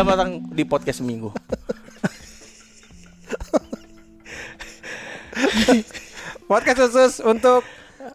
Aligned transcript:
Selamat 0.00 0.16
datang 0.16 0.40
di 0.56 0.64
podcast 0.64 1.04
seminggu. 1.04 1.28
Podcast 6.48 6.88
khusus 6.88 7.20
untuk 7.20 7.60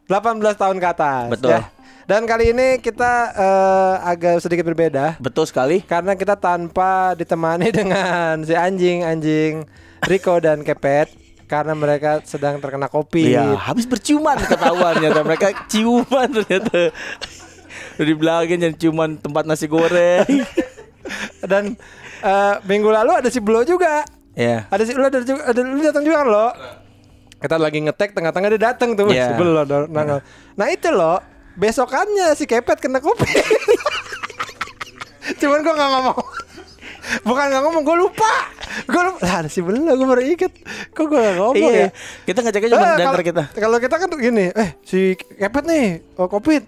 18 0.09 0.41
tahun 0.57 0.81
ke 0.81 0.87
atas. 0.97 1.37
Betul. 1.37 1.53
ya. 1.53 1.69
Dan 2.09 2.25
kali 2.25 2.57
ini 2.57 2.81
kita 2.81 3.37
eh, 3.37 3.95
agak 4.01 4.41
sedikit 4.41 4.65
berbeda 4.65 5.21
Betul 5.21 5.45
sekali. 5.45 5.85
karena 5.85 6.17
kita 6.17 6.33
tanpa 6.33 7.13
ditemani 7.13 7.69
dengan 7.69 8.41
si 8.41 8.57
anjing-anjing 8.57 9.69
Rico 10.09 10.41
dan 10.41 10.65
Kepet 10.65 11.13
karena 11.45 11.77
mereka 11.77 12.17
sedang 12.25 12.57
terkena 12.57 12.89
kopi. 12.89 13.37
Iya, 13.37 13.61
habis 13.61 13.85
berciuman 13.85 14.41
ketahuan 14.41 14.97
ternyata 14.97 15.21
mereka 15.21 15.53
ciuman 15.69 16.33
ternyata. 16.33 16.89
Udah 18.01 18.05
dibilangin 18.09 18.57
jangan 18.57 18.73
ciuman 18.81 19.09
tempat 19.21 19.45
nasi 19.45 19.69
goreng. 19.69 20.25
Dan 21.51 21.75
eh, 22.21 22.53
minggu 22.63 22.87
lalu 22.87 23.11
ada 23.15 23.27
si 23.27 23.39
Blo 23.39 23.61
juga. 23.61 24.01
Ya. 24.33 24.65
Ada 24.67 24.83
si 24.83 24.91
lu 24.91 25.01
ada 25.01 25.15
juga 25.19 25.41
ada 25.45 25.59
lu 25.59 25.79
datang 25.79 26.03
juga 26.03 26.15
kan 26.19 26.27
lo. 26.27 26.47
Kita 27.35 27.55
lagi 27.55 27.77
ngetek 27.79 28.11
tengah-tengah 28.11 28.47
dia 28.51 28.61
datang 28.65 28.93
tuh 28.93 29.07
Iya. 29.07 29.29
si 29.29 29.31
Blo 29.35 29.61
nongol. 29.63 30.19
Nah 30.53 30.65
itu 30.67 30.87
loh 30.89 31.17
besokannya 31.53 32.33
si 32.33 32.43
Kepet 32.43 32.77
kena 32.77 32.97
kopi. 32.97 33.25
Cuman 35.35 35.59
gua 35.61 35.73
nggak 35.73 35.89
ngomong. 35.91 36.17
Bukan 37.21 37.43
nggak 37.47 37.61
ngomong, 37.61 37.83
gue 37.83 37.95
lupa. 37.99 38.31
Gue 38.83 38.99
lupa. 38.99 39.19
Lah 39.21 39.33
ada 39.39 39.47
si 39.47 39.61
Blo, 39.61 39.77
gue 39.77 40.03
baru 40.03 40.21
inget. 40.21 40.51
Kok 40.89 41.03
gue 41.05 41.15
nggak 41.15 41.35
ngomong 41.37 41.71
Iya. 41.71 41.79
ya? 41.79 41.87
Kita 42.23 42.39
ngeceknya 42.41 42.69
cuma 42.71 42.83
Eh, 42.83 42.97
kalau- 42.99 43.23
kita. 43.23 43.43
Kalau 43.53 43.77
kita 43.77 43.95
kan 43.95 44.07
gini, 44.11 44.45
eh 44.49 44.69
si 44.81 45.13
Kepet 45.15 45.63
nih, 45.63 45.85
oh 46.17 46.25
covid. 46.25 46.65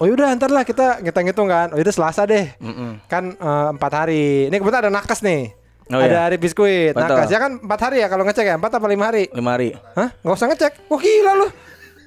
Oh 0.00 0.08
yaudah 0.08 0.32
ntar 0.32 0.48
lah 0.48 0.64
kita 0.64 1.04
ngitung-ngitung 1.04 1.44
kan. 1.44 1.68
Oh 1.70 1.76
yaudah 1.76 1.92
Selasa 1.92 2.24
deh. 2.24 2.56
Mm-mm. 2.56 3.04
Kan 3.04 3.36
eh, 3.36 3.68
empat 3.76 3.92
hari. 3.92 4.48
Ini 4.48 4.56
kebetulan 4.56 4.88
ada 4.88 4.92
nakes 4.96 5.20
nih. 5.20 5.52
Oh, 5.92 6.00
ada 6.00 6.08
iya. 6.08 6.20
hari 6.24 6.36
biskuit. 6.40 6.96
Betul. 6.96 7.20
Nakes 7.20 7.28
ya 7.28 7.38
kan 7.42 7.52
empat 7.60 7.80
hari 7.84 7.96
ya 8.00 8.08
kalau 8.08 8.24
ngecek 8.24 8.46
ya 8.48 8.56
empat 8.56 8.72
apa 8.80 8.86
lima 8.88 9.12
hari? 9.12 9.28
Lima 9.36 9.60
hari. 9.60 9.76
Hah? 9.92 10.08
Nggak 10.24 10.36
usah 10.40 10.48
ngecek. 10.48 10.72
Wah 10.88 11.00
gila 11.04 11.32
lu. 11.36 11.46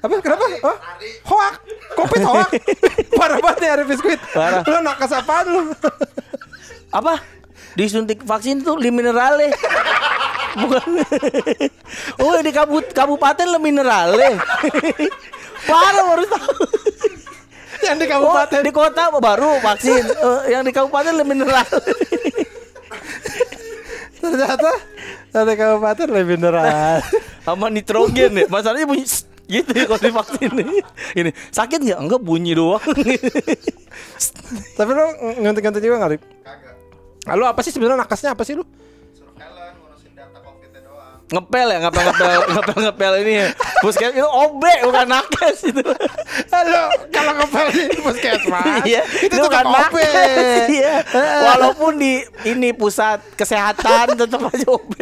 Apa? 0.01 0.13
Kenapa? 0.25 0.45
Oh? 0.65 0.77
Hoak. 1.29 1.55
Covid 1.93 2.21
hoak. 2.25 2.49
Parah 3.21 3.37
banget 3.37 3.57
nih 3.61 3.69
hari 3.69 3.83
biskuit. 3.85 4.19
Parah. 4.33 4.65
Lu 4.65 4.79
nakes 4.81 5.13
apaan 5.13 5.45
lu? 5.53 5.61
Apa? 6.89 7.21
Disuntik 7.77 8.25
vaksin 8.25 8.65
tuh 8.65 8.73
li 8.81 8.89
minerale. 8.89 9.53
Bukan. 10.57 10.89
oh, 12.25 12.41
di 12.41 12.49
kabut 12.49 12.89
kabupaten 12.89 13.45
le 13.53 13.59
minerale. 13.61 14.41
Parah 15.69 16.03
baru 16.09 16.25
tahu. 16.25 16.57
Yang 17.89 17.97
di 17.99 18.05
Oh, 18.07 18.11
kabupaten. 18.15 18.61
di 18.63 18.71
kota 18.71 19.03
baru 19.13 19.51
vaksin. 19.59 20.03
Eh, 20.23 20.39
yang 20.51 20.63
di 20.63 20.71
kabupaten 20.71 21.13
le 21.13 21.23
minerale. 21.23 21.67
Ternyata 24.23 24.71
dari 25.29 25.53
kabupaten 25.59 26.07
lebih 26.07 26.39
beneran. 26.39 27.03
Sama 27.43 27.67
nitrogen 27.67 28.31
ya. 28.39 28.45
Masalahnya 28.47 28.87
bunyi 28.87 29.03
gitu 29.43 29.75
ya 29.75 29.83
kalau 29.91 29.99
divaksin 29.99 30.51
Ini 31.11 31.35
sakit 31.51 31.83
nggak? 31.83 31.99
Enggak 31.99 32.21
bunyi 32.23 32.55
doang. 32.55 32.79
Tapi 34.79 34.89
lu 34.95 35.03
nganti-nganti 35.43 35.83
juga 35.83 35.99
nggak? 35.99 36.23
Kagak. 36.39 37.35
Lu 37.35 37.43
apa 37.43 37.59
sih 37.59 37.75
sebenarnya 37.75 38.07
nakesnya 38.07 38.31
apa 38.31 38.47
sih 38.47 38.55
lu? 38.55 38.63
Ngepel 41.33 41.67
ya, 41.73 41.77
ngepel 41.81 42.03
ngepel 42.05 42.29
ngepel 42.53 42.77
ngepel 42.85 43.13
ini 43.25 43.33
ya. 43.41 43.47
Puskes 43.81 44.13
itu 44.13 44.29
OB 44.29 44.63
bukan 44.85 45.07
nakes 45.09 45.57
itu. 45.65 45.83
Halo, 46.53 46.83
kalau 47.09 47.31
ngepel 47.41 47.65
di 47.73 47.83
puskesmas, 47.99 48.85
Iya, 48.89 49.01
itu 49.25 49.33
tuh 49.33 49.49
bukan 49.49 49.65
kan 49.65 49.73
nakes. 49.73 50.63
Iya. 50.69 50.95
Walaupun 51.49 51.97
di 51.97 52.21
ini 52.45 52.69
pusat 52.71 53.19
kesehatan 53.33 54.13
tetap 54.13 54.39
aja 54.45 54.67
OB. 54.69 54.93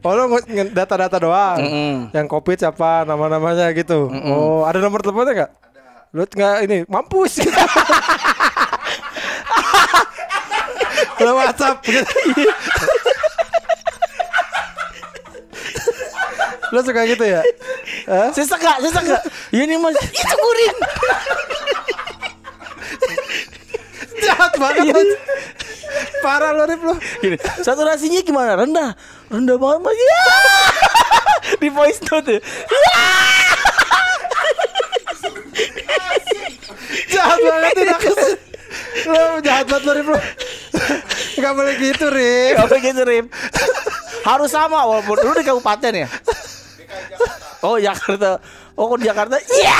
Oh 0.00 0.26
data-data 0.72 1.16
doang. 1.20 1.58
Mm-mm. 1.60 1.94
Yang 2.16 2.26
covid 2.32 2.56
siapa 2.56 3.04
nama-namanya 3.04 3.70
gitu. 3.76 4.08
Oh, 4.08 4.64
ada 4.64 4.80
nomor 4.80 5.04
teleponnya 5.04 5.44
nggak? 5.44 5.52
Lu 6.16 6.24
nggak 6.24 6.56
ini 6.64 6.78
mampus 6.88 7.44
gitu. 7.44 7.62
Lu 11.20 11.32
WhatsApp 11.36 11.84
gitu. 11.84 12.08
Lu 16.72 16.80
suka 16.80 17.02
gitu 17.04 17.24
ya? 17.24 17.42
Hah? 18.08 18.30
Sesek 18.32 18.60
gak? 18.60 18.78
Sesek 18.80 19.04
gak? 19.04 19.22
Ini 19.52 19.74
mas, 19.76 19.96
itu 20.00 20.34
kurin. 20.38 20.76
Jahat 24.24 24.52
banget. 24.56 24.94
lu. 24.94 25.02
Parah 26.24 26.50
lu 26.56 26.64
Rip 26.64 26.80
lu. 26.80 26.94
Gini, 27.20 27.36
saturasinya 27.60 28.20
gimana? 28.24 28.56
Rendah, 28.56 28.96
rendah 29.28 29.56
banget 29.60 29.80
mas. 29.84 29.96
Ya. 29.98 30.24
Di 31.60 31.68
voice 31.68 32.00
note 32.08 32.38
ya. 32.38 32.40
Jahat 37.12 37.38
banget 37.38 37.74
ini 37.78 37.94
Lu 39.02 39.42
jahat 39.42 39.66
banget 39.66 39.82
lu 39.84 39.92
Rip 39.98 40.08
lu. 40.14 40.18
Gak 41.42 41.52
boleh 41.52 41.74
gitu 41.82 42.06
Rip. 42.14 42.54
Gak 42.58 42.68
begitu 42.70 43.02
Rim. 43.02 43.26
Harus 44.24 44.50
sama 44.54 44.86
walaupun 44.86 45.18
lu 45.20 45.32
di 45.34 45.44
kabupaten 45.44 45.92
ya. 46.06 46.08
Oh 47.60 47.76
Jakarta. 47.76 48.38
Oh 48.78 48.90
kok 48.90 48.98
di 49.02 49.06
Jakarta? 49.10 49.36
Iya. 49.38 49.76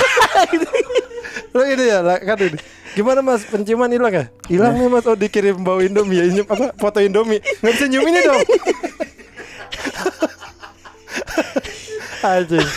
Lo 1.55 1.63
ini 1.63 1.85
ya 1.87 2.03
kan 2.03 2.39
ini. 2.43 2.59
Gimana 2.95 3.27
mas 3.27 3.43
penciuman 3.43 3.91
hilang 3.91 4.15
ya? 4.15 4.25
Hilang 4.47 4.79
nih 4.79 4.87
mas. 4.87 5.07
Oh 5.07 5.19
dikirim 5.19 5.63
bau 5.63 5.83
Indomie 5.83 6.23
ya. 6.23 6.45
Apa? 6.47 6.75
Foto 6.79 6.99
Indomie. 7.03 7.43
Nggak 7.63 7.73
bisa 7.75 7.87
nyium 7.91 8.07
ini 8.07 8.21
dong. 8.23 8.43
Anjing. 12.25 12.69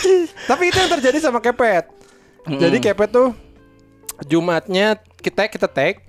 Tapi 0.44 0.64
itu 0.68 0.78
yang 0.80 0.92
terjadi 1.00 1.18
sama 1.24 1.40
Kepet. 1.40 1.88
Jadi 2.48 2.78
Kepet 2.80 3.10
tuh 3.12 3.36
Jumatnya 4.26 4.98
kita 5.22 5.46
kita 5.46 5.70
tag 5.70 6.02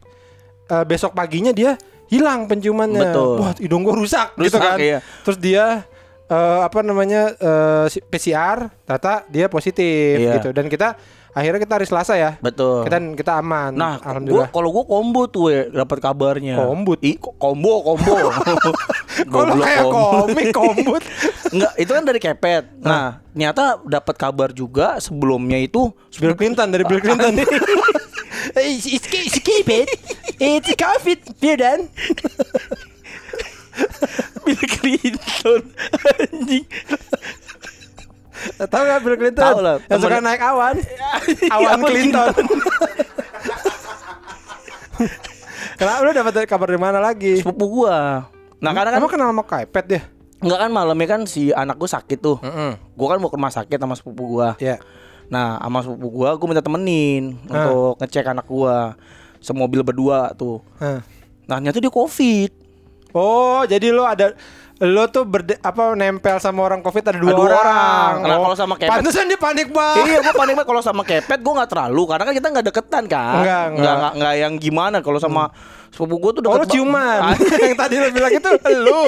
eh, 0.69 0.85
besok 0.85 1.13
paginya 1.13 1.51
dia 1.51 1.75
hilang 2.07 2.45
penciumannya. 2.45 3.03
Betul. 3.05 3.37
Wah, 3.39 3.53
hidung 3.55 3.83
gua 3.83 3.95
rusak, 3.95 4.33
gitu 4.37 4.57
Rusak, 4.57 4.63
kan. 4.63 4.77
iya. 4.79 4.99
Terus 5.23 5.39
dia 5.39 5.65
eh, 6.25 6.61
apa 6.61 6.81
namanya 6.81 7.33
eh, 7.33 7.85
si- 7.89 8.01
PCR, 8.01 8.69
ternyata 8.83 9.25
dia 9.27 9.47
positif 9.47 10.17
Iya. 10.19 10.37
gitu. 10.37 10.53
Dan 10.53 10.67
kita 10.67 10.97
akhirnya 11.31 11.61
kita 11.61 11.75
hari 11.75 11.87
Selasa 11.87 12.15
ya. 12.15 12.37
Betul. 12.39 12.83
Kita 12.83 12.97
kita 13.15 13.33
aman. 13.37 13.71
Nah, 13.71 13.97
gua 13.97 14.07
alhamdulillah. 14.07 14.49
kalau 14.51 14.69
gua 14.71 14.85
combo 14.85 15.23
tuh 15.25 15.45
ya 15.49 15.63
dapat 15.69 15.99
kabarnya. 15.99 16.57
Kombut? 16.59 16.99
I, 17.01 17.15
ko- 17.15 17.33
combo, 17.35 17.81
combo. 17.83 18.15
Kalau 19.19 19.51
Goblok, 19.51 19.61
kayak 19.61 19.85
komik 19.85 20.49
kombut. 20.51 21.03
Enggak, 21.53 21.73
itu 21.77 21.91
kan 21.91 22.03
dari 22.03 22.19
kepet. 22.19 22.65
Nah, 22.79 23.19
ternyata 23.29 23.65
dapat 23.83 24.15
kabar 24.15 24.49
juga 24.51 24.97
sebelumnya 24.99 25.57
itu 25.57 25.91
Bill 26.15 26.33
Clinton 26.33 26.69
dari 26.69 26.85
Bill 26.85 27.01
Clinton. 27.05 27.35
Eh, 28.59 28.79
Skip 29.29 29.69
it. 29.69 29.89
It's 30.39 30.71
COVID, 30.75 31.19
dan. 31.59 31.87
Bill 34.43 34.65
Clinton 34.81 35.61
anjing. 36.19 36.67
Tahu 38.59 38.83
nggak 38.83 39.01
Bill 39.03 39.17
Clinton? 39.19 39.45
Tahu 39.45 39.59
lah, 39.61 39.77
Yang 39.87 40.01
suka 40.03 40.19
naik 40.19 40.43
awan. 40.51 40.77
Awan 41.53 41.81
Clinton. 41.85 42.35
Kenapa 45.79 46.03
lu 46.03 46.11
dapat 46.11 46.43
kabar 46.51 46.67
dari 46.67 46.81
mana 46.81 46.99
lagi? 46.99 47.39
Sepupu 47.39 47.83
gua. 47.83 48.27
Nah, 48.59 48.75
karena 48.75 48.91
kan 48.91 48.99
Emang 48.99 49.11
kenal 49.11 49.31
sama 49.31 49.45
Kaipet 49.47 49.87
dia? 49.87 50.03
enggak 50.39 50.59
kan 50.63 50.71
malamnya 50.71 51.07
kan 51.11 51.27
si 51.27 51.51
anak 51.51 51.79
gua 51.79 51.91
sakit 51.91 52.19
tuh. 52.19 52.39
Heeh. 52.43 52.79
Gua 52.95 53.07
kan 53.15 53.19
mau 53.23 53.31
ke 53.31 53.39
rumah 53.39 53.51
sakit 53.51 53.79
sama 53.79 53.95
sepupu 53.95 54.39
gua. 54.39 54.55
Ya. 54.59 54.79
Nah, 55.29 55.61
sama 55.61 55.85
sepupu 55.85 56.09
gua 56.09 56.37
gua 56.37 56.49
minta 56.49 56.65
temenin 56.65 57.37
untuk 57.45 58.01
ngecek 58.01 58.33
anak 58.33 58.47
gua. 58.49 58.97
Semobil 59.39 59.87
berdua 59.87 60.35
tuh. 60.35 60.59
Hah. 60.83 61.01
Nah, 61.47 61.57
ternyata 61.63 61.79
dia 61.79 61.93
Covid. 61.93 62.51
Oh, 63.15 63.65
jadi 63.65 63.89
lo 63.89 64.05
ada 64.05 64.37
lo 64.81 65.05
tuh 65.07 65.23
berde, 65.23 65.59
apa 65.59 65.91
nempel 65.93 66.39
sama 66.39 66.63
orang 66.63 66.79
Covid 66.79 67.03
ada 67.05 67.19
dua, 67.19 67.29
Ada 67.29 67.37
dua 67.37 67.47
orang. 67.47 67.59
orang. 67.59 68.13
Nah, 68.21 68.31
Oh, 68.31 68.43
kalau 68.45 68.57
sama 68.57 68.75
Kepet- 68.75 68.91
Pantesan 68.93 69.27
dia 69.27 69.35
panik 69.37 69.69
banget. 69.69 70.07
iya, 70.07 70.19
gua 70.21 70.35
panik 70.37 70.55
banget 70.55 70.69
kalau 70.69 70.79
sama 70.81 71.03
kepet 71.03 71.39
gua 71.41 71.53
nggak 71.57 71.71
terlalu 71.73 72.03
karena 72.05 72.23
kan 72.23 72.35
kita 72.37 72.47
nggak 72.49 72.67
deketan 72.69 73.05
kan. 73.05 73.35
Enggak, 73.37 73.63
enggak. 73.67 73.75
Nggak, 73.75 73.95
nggak, 73.97 74.13
nggak 74.15 74.35
yang 74.37 74.53
gimana 74.57 74.97
kalau 75.01 75.19
sama 75.19 75.51
sepupu 75.89 76.15
gua 76.17 76.31
tuh 76.31 76.43
Oh 76.45 76.55
deket 76.55 76.63
lu 76.63 76.67
ciuman 76.71 77.19
ba- 77.21 77.35
Yang 77.65 77.75
tadi 77.77 77.95
lu 77.97 78.09
bilang 78.13 78.31
itu 78.31 78.51
lu 78.77 79.03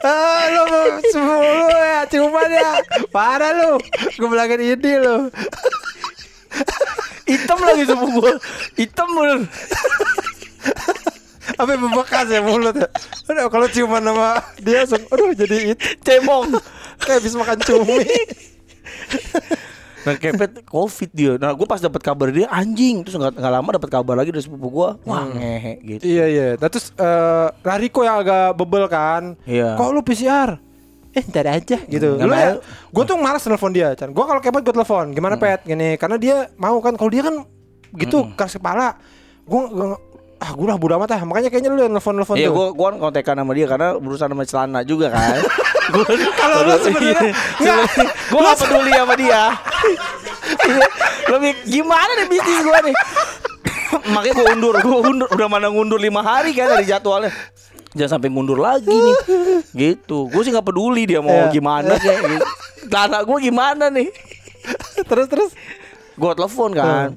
ah, 0.00 0.42
Lu 0.46 0.64
sepuluh 1.04 1.66
ya 1.72 2.00
Ciuman 2.06 2.46
ya 2.48 2.70
Parah 3.08 3.50
lu 3.56 3.72
Gue 4.12 4.28
bilangin 4.28 4.60
ini 4.62 4.92
lu 4.94 5.16
Hitam 7.26 7.58
lagi 7.58 7.82
sepupu 7.82 8.22
gua. 8.22 8.38
Hitam 8.76 9.08
bener. 9.10 9.40
Apa 11.54 11.78
bebekas 11.78 12.26
ya 12.26 12.42
mulut 12.42 12.74
ya 12.74 12.90
Aduh 13.30 13.46
kalau 13.46 13.70
ciuman 13.70 14.02
sama 14.02 14.42
dia 14.58 14.82
langsung, 14.82 15.02
Aduh 15.14 15.30
jadi 15.30 15.78
itu 15.78 15.86
Cebong. 16.02 16.58
Kayak 16.98 17.22
habis 17.22 17.34
makan 17.38 17.58
cumi 17.62 18.02
Nah 20.06 20.14
kepet 20.14 20.62
covid 20.70 21.10
dia. 21.10 21.34
Nah 21.34 21.50
gue 21.50 21.66
pas 21.66 21.82
dapat 21.82 21.98
kabar 21.98 22.30
dia 22.30 22.46
anjing 22.46 23.02
terus 23.02 23.18
nggak 23.18 23.42
nggak 23.42 23.52
lama 23.58 23.68
dapat 23.74 23.90
kabar 23.90 24.14
lagi 24.14 24.30
dari 24.30 24.46
sepupu 24.46 24.70
gue. 24.70 24.88
Wah 25.02 25.26
ngehe 25.26 25.82
gitu. 25.82 26.02
Iya 26.06 26.24
iya. 26.30 26.48
Nah, 26.54 26.70
terus 26.70 26.94
eh 26.94 27.48
Rariko 27.66 28.06
yang 28.06 28.22
agak 28.22 28.54
bebel 28.54 28.86
kan. 28.86 29.34
Iya. 29.42 29.74
Kok 29.74 29.90
lu 29.90 30.06
PCR? 30.06 30.62
Eh 31.10 31.24
ntar 31.26 31.50
aja 31.50 31.82
gitu. 31.90 32.22
Nggak 32.22 32.28
Lu 32.30 32.34
ya, 32.38 32.52
gue 32.62 33.02
tuh 33.02 33.18
malas 33.18 33.42
telepon 33.42 33.74
dia. 33.74 33.98
Chan. 33.98 34.14
Gue 34.14 34.22
kalau 34.22 34.38
kepet 34.38 34.62
gue 34.62 34.74
telepon. 34.78 35.10
Gimana 35.10 35.34
pet? 35.42 35.66
Gini. 35.66 35.98
Karena 35.98 36.16
dia 36.22 36.54
mau 36.54 36.78
kan. 36.78 36.94
Kalau 36.94 37.10
dia 37.10 37.26
kan 37.26 37.42
gitu 37.98 38.30
keras 38.38 38.54
kepala. 38.54 38.94
Gue 39.42 39.62
ah 40.36 40.50
gue 40.52 40.66
lah 40.66 40.76
bodo 40.76 40.94
amat 40.96 41.10
ah. 41.12 41.20
Makanya 41.22 41.48
kayaknya 41.48 41.70
lu 41.70 41.80
yang 41.80 41.92
telepon-telepon 41.92 42.34
Iya 42.36 42.48
tuh. 42.48 42.54
gue 42.54 42.66
gue 42.74 42.88
kontekan 42.98 43.34
sama 43.36 43.52
dia 43.52 43.66
karena 43.66 43.88
berusaha 43.96 44.28
sama 44.28 44.44
celana 44.44 44.80
juga 44.82 45.06
kan. 45.08 45.40
Kalau 46.40 46.56
lu 46.62 46.74
sebenarnya 46.78 47.30
nggak, 47.62 47.76
gue 48.30 48.40
gak 48.42 48.58
peduli 48.58 48.90
sama 48.92 49.14
dia. 49.14 49.42
Iya, 50.66 50.86
Lebih 51.32 51.50
gimana 51.64 52.10
nih 52.16 52.26
bisnis 52.26 52.60
gue 52.60 52.78
nih? 52.84 52.96
Makanya 54.06 54.34
gue 54.34 54.46
undur, 54.52 54.74
gue 54.76 54.98
undur 55.00 55.28
udah 55.28 55.48
mana 55.48 55.66
ngundur 55.66 55.96
lima 55.96 56.20
hari 56.20 56.52
kan 56.52 56.68
dari 56.68 56.84
jadwalnya. 56.84 57.30
Jangan 57.94 58.18
sampai 58.18 58.28
mundur 58.28 58.58
lagi 58.58 58.90
nih. 58.90 59.16
Gitu. 59.72 60.26
Gue 60.28 60.42
sih 60.42 60.50
nggak 60.50 60.66
peduli 60.66 61.06
dia 61.06 61.18
mau 61.18 61.32
Iya. 61.32 61.50
gimana 61.50 61.96
kayak 61.96 62.18
gitu. 62.28 62.46
Celana 62.86 63.18
gue 63.22 63.38
gimana 63.40 63.84
nih? 63.88 64.08
terus 65.02 65.26
terus. 65.26 65.50
Gue 66.14 66.30
telepon 66.34 66.70
kan. 66.72 67.08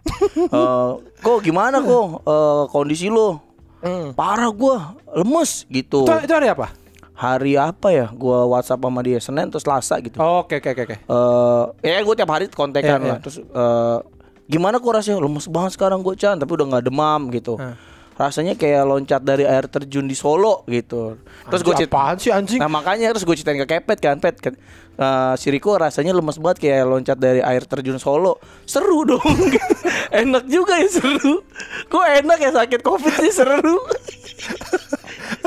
Eh, 0.50 0.90
kok 1.20 1.38
gimana 1.40 1.80
kok 1.80 2.22
Eh, 2.22 2.64
kondisi 2.68 3.08
lo? 3.08 3.40
Hmm. 3.80 4.12
Parah 4.12 4.48
gue, 4.48 4.76
lemes 5.14 5.64
gitu. 5.66 6.04
Itu, 6.04 6.14
itu 6.20 6.32
hari 6.32 6.48
apa? 6.48 6.68
Hari 7.14 7.52
apa 7.54 7.88
ya? 7.90 8.08
Gua 8.08 8.44
WhatsApp 8.46 8.80
sama 8.80 9.00
dia 9.00 9.16
Senin 9.16 9.48
terus 9.48 9.64
Selasa 9.64 10.00
gitu. 10.00 10.16
Oh, 10.16 10.44
Oke 10.44 10.56
oke 10.56 10.72
oke. 10.74 10.96
Eh, 10.96 11.64
ya 11.82 12.00
gue 12.00 12.14
tiap 12.14 12.28
hari 12.28 12.48
kontekan 12.48 12.96
Iya, 12.96 12.96
lah. 12.96 13.16
iya. 13.16 13.16
Terus 13.20 13.36
eh, 13.40 13.98
gimana 14.46 14.76
kok 14.76 14.88
rasanya? 14.90 15.20
Lemes 15.20 15.44
banget 15.46 15.76
sekarang 15.76 16.00
gue 16.00 16.12
Chan, 16.14 16.36
tapi 16.36 16.52
udah 16.52 16.66
nggak 16.70 16.84
demam 16.88 17.28
gitu. 17.30 17.56
Hah. 17.56 17.76
Rasanya 18.20 18.52
kayak 18.52 18.84
loncat 18.84 19.24
dari 19.24 19.48
air 19.48 19.64
terjun 19.64 20.04
di 20.04 20.12
Solo 20.12 20.68
gitu. 20.68 21.16
Terus 21.48 21.60
gue 21.64 21.72
apaan 21.88 22.20
sih 22.20 22.28
anjing? 22.28 22.60
Nah 22.60 22.68
makanya 22.68 23.16
terus 23.16 23.24
gue 23.24 23.32
ceritain 23.32 23.56
ke 23.64 23.80
Kepet 23.80 23.96
kan 23.96 24.20
Pet 24.20 24.36
kan 24.36 24.52
eh, 25.00 25.32
si 25.40 25.48
Riko 25.48 25.80
rasanya 25.80 26.12
lemes 26.12 26.36
banget 26.36 26.68
kayak 26.68 26.84
loncat 26.84 27.16
dari 27.16 27.40
air 27.40 27.64
terjun 27.64 27.96
Solo 27.96 28.36
Seru 28.68 29.08
dong 29.08 29.24
Enak 30.20 30.44
juga 30.52 30.76
ya 30.76 30.90
seru 30.92 31.40
Kok 31.88 32.04
enak 32.20 32.38
ya 32.44 32.50
sakit 32.52 32.80
covid 32.84 33.14
sih 33.24 33.32
seru 33.32 33.80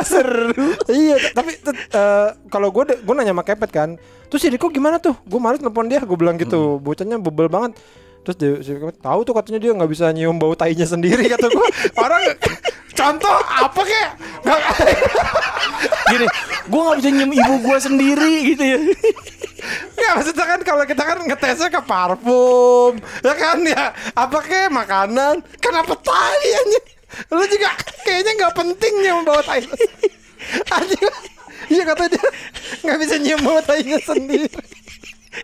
Seru 0.02 0.74
iya, 0.90 1.16
tapi 1.32 1.56
eh, 1.70 2.28
kalau 2.50 2.74
gue 2.74 2.98
gue 2.98 3.14
nanya 3.14 3.32
sama 3.36 3.46
Kepet 3.46 3.72
kan, 3.72 3.90
terus 4.28 4.42
si 4.42 4.50
Riko 4.50 4.68
gimana 4.74 4.98
tuh? 5.00 5.16
Gue 5.24 5.40
males 5.40 5.62
nelfon 5.62 5.88
dia, 5.88 6.02
gue 6.02 6.18
bilang 6.18 6.36
gitu, 6.36 6.82
bocahnya 6.82 7.22
bebel 7.22 7.48
banget. 7.48 7.78
Terus 8.24 8.38
dia 8.40 8.52
si 8.64 8.72
Kepet 8.74 8.98
tahu 9.04 9.20
tuh 9.28 9.34
katanya 9.36 9.60
dia 9.60 9.72
nggak 9.76 9.92
bisa 9.92 10.10
nyium 10.16 10.40
bau 10.40 10.56
tainya 10.56 10.88
sendiri 10.88 11.28
kata 11.28 11.48
gue. 11.52 11.68
Orang 12.00 12.22
contoh 12.96 13.38
apa 13.44 13.82
kek? 13.84 14.10
Nggak 14.44 14.60
Gini 16.12 16.28
Gue 16.64 16.80
gak 16.80 16.98
bisa 17.04 17.10
nyium 17.12 17.32
ibu 17.36 17.54
gue 17.60 17.78
sendiri 17.80 18.34
gitu 18.56 18.64
ya 18.64 18.80
nggak 19.94 20.12
maksudnya 20.20 20.46
kan 20.46 20.60
kalau 20.68 20.84
kita 20.84 21.04
kan 21.04 21.18
ngetesnya 21.24 21.70
ke 21.72 21.82
parfum, 21.88 23.00
ya 23.24 23.34
kan 23.36 23.58
ya 23.64 23.96
apa 24.12 24.38
kek 24.44 24.68
makanan, 24.68 25.40
kenapa 25.64 25.96
tai 26.04 26.50
anjing? 26.60 26.86
Lu 27.32 27.44
juga 27.48 27.72
kayaknya 28.04 28.32
nggak 28.44 28.54
penting 28.58 28.94
nyium 29.00 29.24
bau 29.24 29.40
tai. 29.40 29.64
Anjing. 30.76 31.04
Iya 31.72 31.84
kata 31.88 32.12
dia 32.12 32.26
nggak 32.84 32.98
bisa 33.00 33.16
nyium 33.22 33.42
bau 33.46 33.60
tainya 33.64 33.98
sendiri. 34.04 34.52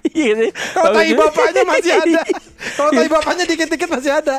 Iya 0.05 0.33
sih 0.37 0.51
Kalau 0.53 0.89
tai 0.91 1.11
bapaknya 1.11 1.63
masih 1.63 1.91
ada. 1.93 2.21
Kalau 2.77 2.91
tai 2.91 3.07
bapaknya 3.07 3.43
dikit-dikit 3.45 3.89
masih 3.89 4.11
ada. 4.13 4.37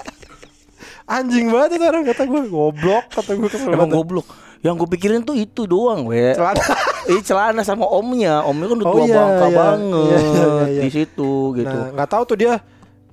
Anjing 1.04 1.46
banget 1.48 1.76
itu 1.76 1.84
orang 1.84 2.04
kata 2.06 2.22
gue 2.24 2.40
goblok 2.46 3.04
kata 3.10 3.30
gue 3.34 3.48
kesel 3.48 3.70
Emang 3.70 3.90
goblok 3.90 4.26
Yang 4.60 4.74
gue 4.76 4.88
pikirin 4.90 5.20
tuh 5.20 5.34
itu 5.34 5.66
doang 5.66 6.06
we 6.06 6.30
Celana. 6.32 6.62
Ih 7.08 7.18
celana 7.20 7.62
sama 7.62 7.82
omnya 7.84 8.44
Omnya 8.44 8.66
kan 8.66 8.76
udah 8.78 8.86
Oh 8.86 8.94
tua 8.94 9.04
iya, 9.04 9.14
bangka 9.16 9.46
iya. 9.46 9.56
banget 9.56 9.80
Iya, 9.90 10.18
iya, 10.20 10.46
iya. 10.68 10.80
Di 10.80 10.90
situ 10.92 11.32
gitu 11.54 11.66
Nah, 11.72 11.88
nggak 11.92 12.08
tahu 12.08 12.22
tuh 12.24 12.38
dia 12.38 12.54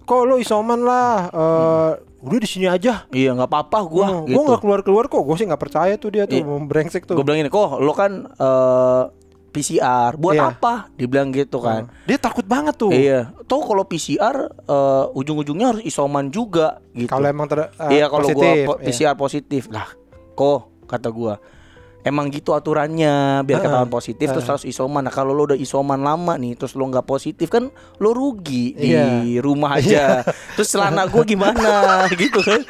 kok 0.04 0.24
lo 0.24 0.40
isoman 0.40 0.88
lah. 0.88 1.28
eh, 1.28 1.92
udah 2.18 2.40
di 2.40 2.48
sini 2.48 2.64
aja. 2.64 3.04
Iya 3.10 3.36
nggak 3.36 3.44
apa-apa 3.46 3.80
gue 3.84 4.06
Gua, 4.08 4.24
gitu 4.24 4.34
gua 4.34 4.44
nggak 4.48 4.62
keluar-keluar 4.64 5.06
kok. 5.08 5.20
Gue 5.20 5.36
sih 5.36 5.44
nggak 5.44 5.60
percaya 5.60 5.94
tuh 5.96 6.10
dia 6.10 6.24
tuh 6.24 6.40
Iya. 6.40 6.48
mau 6.48 6.64
brengsek 6.64 7.04
tuh. 7.04 7.20
Gue 7.20 7.28
bilang 7.28 7.44
ini 7.44 7.52
kok 7.52 7.76
lo 7.76 7.92
kan 7.92 8.24
eh, 8.24 9.02
PCR 9.48 10.14
buat 10.14 10.34
Iya. 10.34 10.52
apa? 10.52 10.74
Dibilang 10.94 11.30
gitu 11.30 11.58
kan. 11.58 11.88
Dia 12.04 12.16
takut 12.16 12.44
banget 12.44 12.76
tuh. 12.76 12.90
Iya. 12.90 13.32
Tuh 13.44 13.62
kalau 13.62 13.84
PCR 13.84 14.36
eh, 14.50 15.06
ujung-ujungnya 15.12 15.68
harus 15.70 15.84
isoman 15.84 16.28
juga 16.28 16.78
gitu. 16.92 17.08
Kalau 17.08 17.26
emang 17.26 17.46
ter, 17.46 17.66
eh, 17.66 17.92
iya 17.94 18.06
kalau 18.06 18.28
gua 18.28 18.52
po- 18.66 18.80
iya. 18.80 18.84
PCR 18.84 19.16
positif 19.16 19.68
lah. 19.68 19.88
Kok 20.34 20.86
kata 20.86 21.10
gua 21.10 21.36
Emang 22.00 22.32
gitu 22.32 22.56
aturannya 22.56 23.44
biar 23.44 23.60
Heeh. 23.60 23.68
ketahuan 23.68 23.92
positif 23.92 24.32
terus 24.32 24.48
harus 24.48 24.64
isoman. 24.64 25.02
Nah 25.02 25.12
kalau 25.12 25.36
lo 25.36 25.44
udah 25.46 25.58
isoman 25.58 26.00
lama 26.00 26.36
nih 26.36 26.56
terus 26.56 26.72
lo 26.72 26.88
nggak 26.88 27.04
positif 27.04 27.52
kan 27.52 27.68
lo 27.98 28.10
rugi 28.10 28.72
di 28.74 28.96
Iya. 28.96 29.42
rumah 29.42 29.76
aja. 29.76 30.24
terus 30.56 30.70
celana 30.70 31.04
gua 31.06 31.24
gimana 31.24 31.68
gitu 32.14 32.40
kan? 32.40 32.64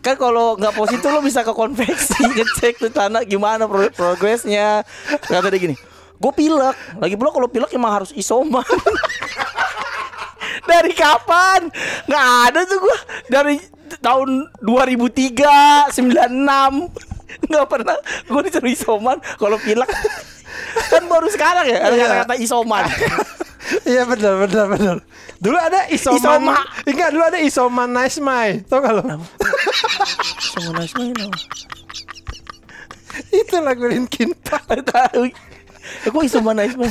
Kan 0.00 0.16
kalau 0.16 0.56
nggak 0.56 0.72
positif 0.72 1.04
lo 1.04 1.20
bisa 1.20 1.40
ke 1.40 1.52
konveksi 1.52 2.16
ngecek 2.30 2.74
tuh 2.78 2.88
celana 2.88 3.20
gimana 3.22 3.64
pro- 3.64 3.92
progresnya. 3.92 4.80
Kata 5.20 5.44
dia 5.46 5.60
gini, 5.60 5.76
gue 6.24 6.32
pilek. 6.32 6.76
Lagi 6.96 7.14
pula 7.20 7.28
kalau 7.28 7.48
pilek 7.52 7.68
emang 7.76 8.00
harus 8.00 8.10
isoman. 8.16 8.64
Dari 10.64 10.96
kapan? 10.96 11.68
Nggak 12.08 12.26
ada 12.48 12.60
tuh 12.64 12.78
gua 12.80 12.96
Dari 13.28 13.60
tahun 14.00 14.48
2003, 14.64 15.92
96 15.92 17.52
Nggak 17.52 17.66
pernah 17.68 17.96
Gue 18.24 18.40
disuruh 18.48 18.72
isoman 18.72 19.18
Kalau 19.36 19.60
pilek 19.60 19.90
Kan 20.88 21.04
baru 21.04 21.28
sekarang 21.28 21.68
ya 21.68 21.84
Ada 21.84 21.94
Iya. 21.94 22.04
kata-kata 22.08 22.34
isoman 22.40 22.84
Iya 23.88 24.04
benar 24.04 24.44
benar 24.44 24.66
benar. 24.68 24.96
Dulu 25.40 25.56
ada 25.56 25.88
isoman. 25.88 26.20
Isoma. 26.20 26.56
Enggak, 26.84 27.08
dulu 27.16 27.24
ada 27.24 27.40
isoman 27.40 27.88
nice 27.96 28.20
my. 28.20 28.60
Tau 28.68 28.76
gak 28.84 28.92
lo? 28.92 29.02
Isoman 30.36 30.84
isoman 30.84 31.32
Itu 33.32 33.56
lagu 33.64 33.88
Linkin 33.88 34.36
Park. 34.36 34.92
Tahu 36.04 36.12
Gue 36.12 36.22
isoman 36.24 36.54
isoman 36.60 36.90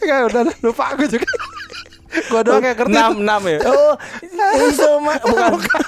Enggak 0.00 0.18
udah 0.30 0.40
dah, 0.46 0.56
lupa 0.60 0.84
aku 0.94 1.04
juga. 1.04 1.28
Gua 2.30 2.40
doang 2.40 2.62
yang 2.62 2.78
ngerti. 2.78 2.94
Enam 2.94 3.12
enam 3.18 3.42
ya 3.44 3.58
Oh 3.66 3.92
isoman 4.64 5.18
Bukan 5.18 5.82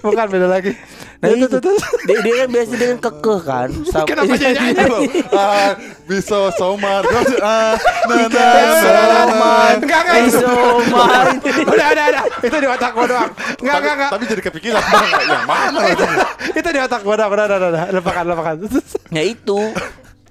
Bukan 0.00 0.26
beda 0.28 0.46
lagi. 0.46 0.76
Nah 1.20 1.28
Itu, 1.28 1.44
itu 1.46 1.56
tuh. 1.60 1.76
Dia, 2.04 2.16
dia 2.20 2.34
kan 2.34 2.48
biasa 2.48 2.72
dengan 2.74 2.98
kekeh 2.98 3.40
kan 3.42 3.68
Sam- 3.84 4.08
Kenapa 4.08 4.32
nyanyi 4.32 4.72
lo? 4.88 4.98
ah, 5.32 5.70
bisa 6.04 6.48
somar 6.56 7.04
ah, 7.40 7.76
nah, 8.08 8.24
Enggak, 9.76 10.00
enggak. 10.00 10.16
Isoman 10.26 11.26
Udah, 11.64 11.86
udah, 11.92 12.04
udah. 12.08 12.24
Itu 12.40 12.56
di 12.56 12.68
otak 12.68 12.90
gua 12.92 13.04
doang. 13.04 13.30
Enggak, 13.60 13.76
enggak, 13.78 13.94
enggak. 13.94 14.10
tapi 14.10 14.24
jadi 14.26 14.42
kepikiran 14.42 14.80
bang, 14.82 15.08
yang 15.28 15.44
mana 15.44 15.80
itu, 15.86 16.04
itu 16.54 16.68
di 16.70 16.80
otak 16.80 17.00
gua 17.04 17.14
doang. 17.14 17.30
Udah, 17.30 17.44
udah, 17.44 17.56
udah, 17.56 17.68
udah. 17.68 17.84
Lupakan, 17.92 18.24
lupakan. 18.26 18.54
Ya 19.10 19.22
itu 19.22 19.58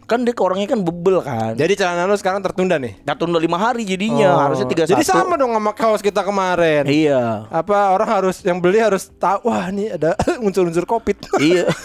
Kan 0.10 0.26
dia 0.26 0.34
orangnya 0.34 0.66
kan 0.66 0.82
bebel 0.82 1.22
kan. 1.22 1.54
Jadi 1.54 1.78
celana 1.78 2.10
lu 2.10 2.18
sekarang 2.18 2.42
tertunda 2.42 2.82
nih. 2.82 2.98
Nah 3.06 3.14
tunda 3.14 3.38
lima 3.38 3.62
hari 3.62 3.86
jadinya 3.86 4.50
Harusnya 4.50 4.66
tiga 4.66 4.90
Jadi 4.90 5.06
sama 5.06 5.38
dong 5.38 5.54
sama 5.54 5.70
kaos 5.72 6.02
kita 6.02 6.26
kemarin. 6.26 6.90
Iya. 6.90 7.46
Apa 7.54 7.94
orang 7.94 8.10
harus 8.10 8.42
yang 8.42 8.58
beli 8.58 8.82
harus 8.82 9.14
tahu 9.16 9.54
wah 9.54 9.70
ini 9.70 9.94
ada 9.94 10.18
unsur-unsur 10.46 10.90
Covid. 10.90 11.22
Iya. 11.38 11.70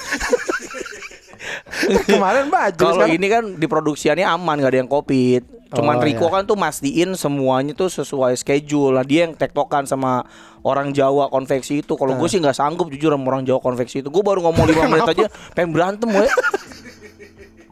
Kemarin 2.09 2.49
baju 2.49 2.81
Kalau 2.81 3.05
ini 3.05 3.27
kan 3.29 3.61
diproduksiannya 3.61 4.25
aman 4.25 4.65
gak 4.65 4.73
ada 4.73 4.79
yang 4.81 4.89
covid. 4.89 5.43
Cuman 5.75 5.99
Oh, 5.99 6.05
Riko 6.07 6.31
iya. 6.31 6.33
kan 6.39 6.43
tuh 6.47 6.55
mastiin 6.57 7.11
semuanya 7.19 7.75
tuh 7.75 7.91
sesuai 7.91 8.39
schedule. 8.39 8.95
Nah 8.95 9.03
dia 9.03 9.27
yang 9.27 9.35
tektokan 9.35 9.85
sama 9.85 10.23
orang 10.63 10.95
Jawa 10.95 11.27
konveksi 11.29 11.83
itu. 11.83 11.99
Kalau 11.99 12.15
Nah. 12.15 12.19
gue 12.23 12.29
sih 12.31 12.39
nggak 12.39 12.55
sanggup 12.55 12.89
jujur 12.89 13.11
sama 13.11 13.27
orang 13.27 13.43
Jawa 13.43 13.59
konveksi 13.59 14.01
itu. 14.01 14.09
Gue 14.09 14.23
baru 14.23 14.41
ngomong 14.41 14.65
5 14.65 14.87
menit 14.95 15.05
aja 15.05 15.27
pengen 15.53 15.75
berantem 15.75 16.09
we 16.09 16.25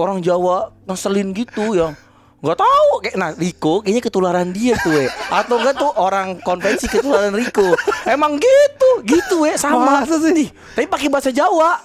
Orang 0.03 0.19
Jawa 0.19 0.75
ngeselin 0.91 1.31
gitu 1.31 1.79
ya 1.79 1.95
Gak 2.43 2.59
tahu 2.59 2.91
kayak 2.99 3.15
nah 3.15 3.31
Riko 3.31 3.87
kayaknya 3.87 4.03
ketularan 4.03 4.51
dia 4.51 4.75
tuh 4.83 4.91
we 4.91 5.07
atau 5.31 5.63
enggak 5.63 5.79
tuh 5.79 5.95
orang 5.95 6.43
konvensi 6.43 6.91
ketularan 6.91 7.39
Riko 7.39 7.71
emang 8.03 8.35
gitu 8.35 8.91
gitu 9.07 9.47
we 9.47 9.55
sama 9.55 10.03
Masa 10.03 10.19
sih? 10.19 10.51
Tapi 10.75 10.91
pakai 10.91 11.07
bahasa 11.07 11.31
Jawa 11.31 11.79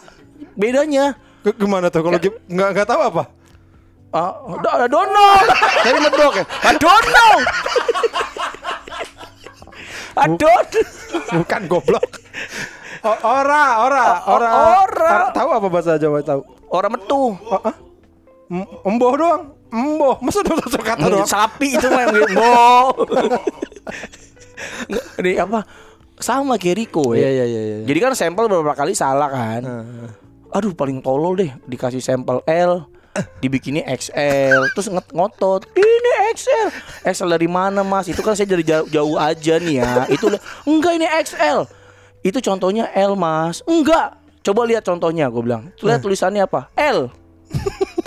bedanya 0.58 1.14
gimana 1.46 1.94
tuh 1.94 2.02
kalau 2.02 2.18
gim- 2.18 2.42
nggak 2.50 2.70
nggak 2.74 2.88
tahu 2.90 3.02
apa? 3.06 3.24
Ah, 4.12 4.34
uh, 4.50 4.88
dono. 4.88 5.30
Dari 5.84 6.00
medok 6.00 6.42
ya. 6.42 6.46
Dono. 6.80 7.28
Adon. 10.18 10.66
Bukan 11.38 11.62
goblok. 11.70 12.10
O- 13.06 13.22
ora, 13.22 13.64
ora, 13.86 14.06
ora. 14.26 14.50
ora. 14.82 15.12
Tahu 15.32 15.50
apa 15.54 15.68
bahasa 15.70 16.02
Jawa 16.02 16.26
tahu? 16.26 16.42
Orang 16.74 16.98
metu. 16.98 17.38
Oh, 17.38 17.62
ah? 17.62 17.76
Emboh 18.84 19.14
doang. 19.20 19.42
Emboh. 19.68 20.16
Masa 20.24 20.40
udah 20.44 20.56
satu 20.68 20.84
kata 20.84 21.06
doang? 21.12 21.28
Sapi 21.28 21.76
itu 21.76 21.88
mah 21.92 22.06
gitu. 22.08 22.32
Nggak, 24.90 25.06
Ini 25.22 25.32
apa? 25.44 25.60
Sama 26.18 26.58
kayak 26.58 26.76
Rico 26.82 27.14
Iya 27.14 27.30
ya. 27.30 27.30
iya 27.30 27.46
iya. 27.46 27.62
iya. 27.62 27.86
Jadi 27.86 28.00
kan 28.02 28.12
sampel 28.18 28.50
beberapa 28.50 28.74
kali 28.74 28.98
salah 28.98 29.30
kan. 29.30 29.62
Aduh 30.50 30.74
paling 30.74 31.04
tolol 31.04 31.38
deh 31.38 31.52
dikasih 31.70 32.02
sampel 32.02 32.42
L 32.50 32.90
dibikinnya 33.42 33.82
XL 33.98 34.62
terus 34.78 34.88
nget 34.94 35.10
ngotot 35.10 35.66
ini 35.74 36.12
XL 36.38 36.70
XL 37.02 37.30
dari 37.34 37.50
mana 37.50 37.82
mas 37.82 38.06
itu 38.10 38.22
kan 38.22 38.38
saya 38.38 38.46
dari 38.46 38.62
jauh, 38.62 38.86
jauh 38.90 39.18
aja 39.18 39.58
nih 39.58 39.82
ya 39.82 40.06
itu 40.14 40.30
enggak 40.70 40.94
ini 41.02 41.08
XL 41.26 41.66
itu 42.22 42.38
contohnya 42.46 42.90
L 42.94 43.18
mas 43.18 43.66
enggak 43.66 44.22
coba 44.46 44.62
lihat 44.70 44.86
contohnya 44.86 45.34
gue 45.34 45.42
bilang 45.42 45.74
lihat 45.82 46.00
tulisannya 46.02 46.46
apa 46.46 46.70
L 46.78 47.10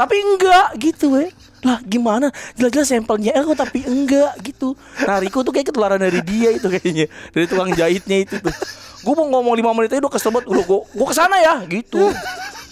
tapi 0.01 0.17
enggak 0.17 0.81
gitu 0.81 1.13
weh 1.13 1.29
lah 1.61 1.77
gimana 1.85 2.33
jelas-jelas 2.57 2.89
sampelnya 2.89 3.37
kok 3.37 3.53
tapi 3.53 3.85
enggak 3.85 4.33
gitu 4.41 4.73
nah 5.05 5.21
Riko 5.21 5.45
tuh 5.45 5.53
kayak 5.53 5.69
ketularan 5.69 6.01
dari 6.01 6.25
dia 6.25 6.57
itu 6.57 6.73
kayaknya 6.73 7.07
dari 7.37 7.45
tukang 7.45 7.69
jahitnya 7.77 8.25
itu 8.25 8.41
tuh 8.41 8.55
gue 9.01 9.13
mau 9.13 9.29
ngomong 9.29 9.53
5 9.61 9.77
menit 9.77 9.91
aja 9.93 10.01
udah 10.01 10.13
kesel 10.13 10.33
banget 10.33 10.49
udah 10.49 10.65
gue 10.65 10.81
gue 10.89 11.07
ke 11.07 11.15
sana 11.17 11.37
ya 11.37 11.55
gitu 11.69 12.09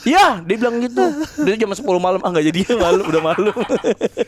Iya, 0.06 0.40
dia 0.47 0.56
bilang 0.56 0.78
gitu. 0.78 1.04
Dia 1.42 1.58
jam 1.58 1.75
10 1.75 1.82
malam, 1.99 2.23
ah 2.23 2.30
nggak 2.30 2.47
jadi 2.54 2.58
ya 2.70 2.75
malu, 2.78 3.02
udah 3.02 3.18
malu. 3.18 3.50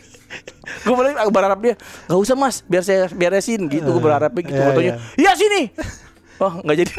gue 0.85 0.95
balik 0.99 1.15
berharap 1.31 1.59
dia, 1.63 1.75
nggak 2.11 2.21
usah 2.21 2.35
mas, 2.35 2.67
biar 2.67 2.83
saya 2.83 3.07
beresin 3.07 3.71
gitu. 3.71 3.87
Gue 3.87 4.03
berharapnya 4.03 4.43
gitu. 4.45 4.59
Iya, 4.59 4.67
Fotonya, 4.67 4.95
iya 5.15 5.33
sini. 5.39 5.63
Oh 6.43 6.53
nggak 6.67 6.77
jadi. 6.85 6.93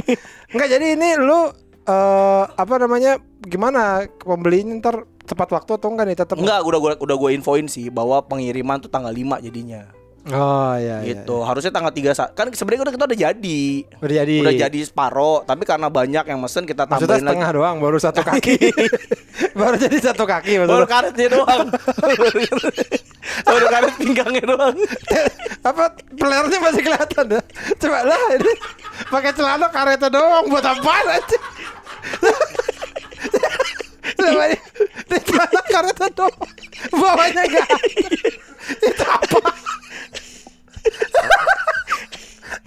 Enggak 0.54 0.68
jadi 0.70 0.86
ini 0.96 1.10
lu 1.18 1.50
eh 1.82 2.44
apa 2.46 2.74
namanya 2.78 3.18
gimana 3.42 4.06
pembelinya 4.22 4.78
ntar 4.78 5.02
tepat 5.32 5.48
waktu 5.50 5.70
atau 5.74 5.88
enggak 5.88 6.06
nih 6.06 6.18
tetap 6.18 6.36
Enggak, 6.36 6.60
udah 6.60 6.78
gue 6.78 6.90
udah 7.00 7.16
gue 7.16 7.30
infoin 7.32 7.66
sih 7.66 7.88
bahwa 7.88 8.20
pengiriman 8.20 8.76
tuh 8.78 8.86
tanggal 8.86 9.08
5 9.08 9.40
jadinya. 9.40 9.88
Oh 10.24 10.78
iya 10.78 11.02
iya. 11.02 11.18
gitu. 11.18 11.42
Harusnya 11.42 11.74
tanggal 11.74 11.90
3 11.90 12.14
sa- 12.14 12.30
kan 12.30 12.46
sebenarnya 12.48 12.86
udah 12.86 12.94
kita 12.94 13.04
udah 13.04 13.18
jadi. 13.18 13.62
Udah 13.98 14.16
jadi. 14.22 14.36
Udah 14.38 14.54
jadi 14.54 14.80
separo, 14.80 15.42
tapi 15.42 15.66
karena 15.66 15.90
banyak 15.90 16.24
yang 16.24 16.38
mesen 16.38 16.62
kita 16.62 16.86
Maksudnya 16.86 17.18
tambahin 17.18 17.26
setengah 17.26 17.48
lagi. 17.48 17.58
doang 17.58 17.76
baru 17.82 17.98
satu 17.98 18.22
kaki. 18.22 18.54
baru 19.58 19.74
jadi 19.74 19.98
satu 19.98 20.22
kaki 20.22 20.52
Baru 20.62 20.62
maksudnya. 20.62 20.86
karetnya 20.86 21.26
doang. 21.28 21.66
Baru 23.42 23.66
karet 23.66 23.94
pinggangnya 23.96 24.44
doang. 24.46 24.76
apa 25.68 25.84
pelernya 26.14 26.58
masih 26.60 26.82
kelihatan 26.82 27.24
ya? 27.28 27.42
Coba 27.76 28.00
lah 28.04 28.22
ini 28.32 28.52
pakai 29.10 29.32
celana 29.32 29.66
karetnya 29.68 30.06
doang 30.06 30.44
buat 30.46 30.62
apa 30.62 30.92
aja? 31.12 31.38
Coba 34.22 34.44
ini 34.46 34.58
di 35.02 35.18
celana 35.20 35.60
karetnya 35.66 36.08
doang, 36.14 36.36
bawahnya 36.90 37.42
enggak. 37.42 37.68
Itu 38.80 39.02
apa? 39.02 39.38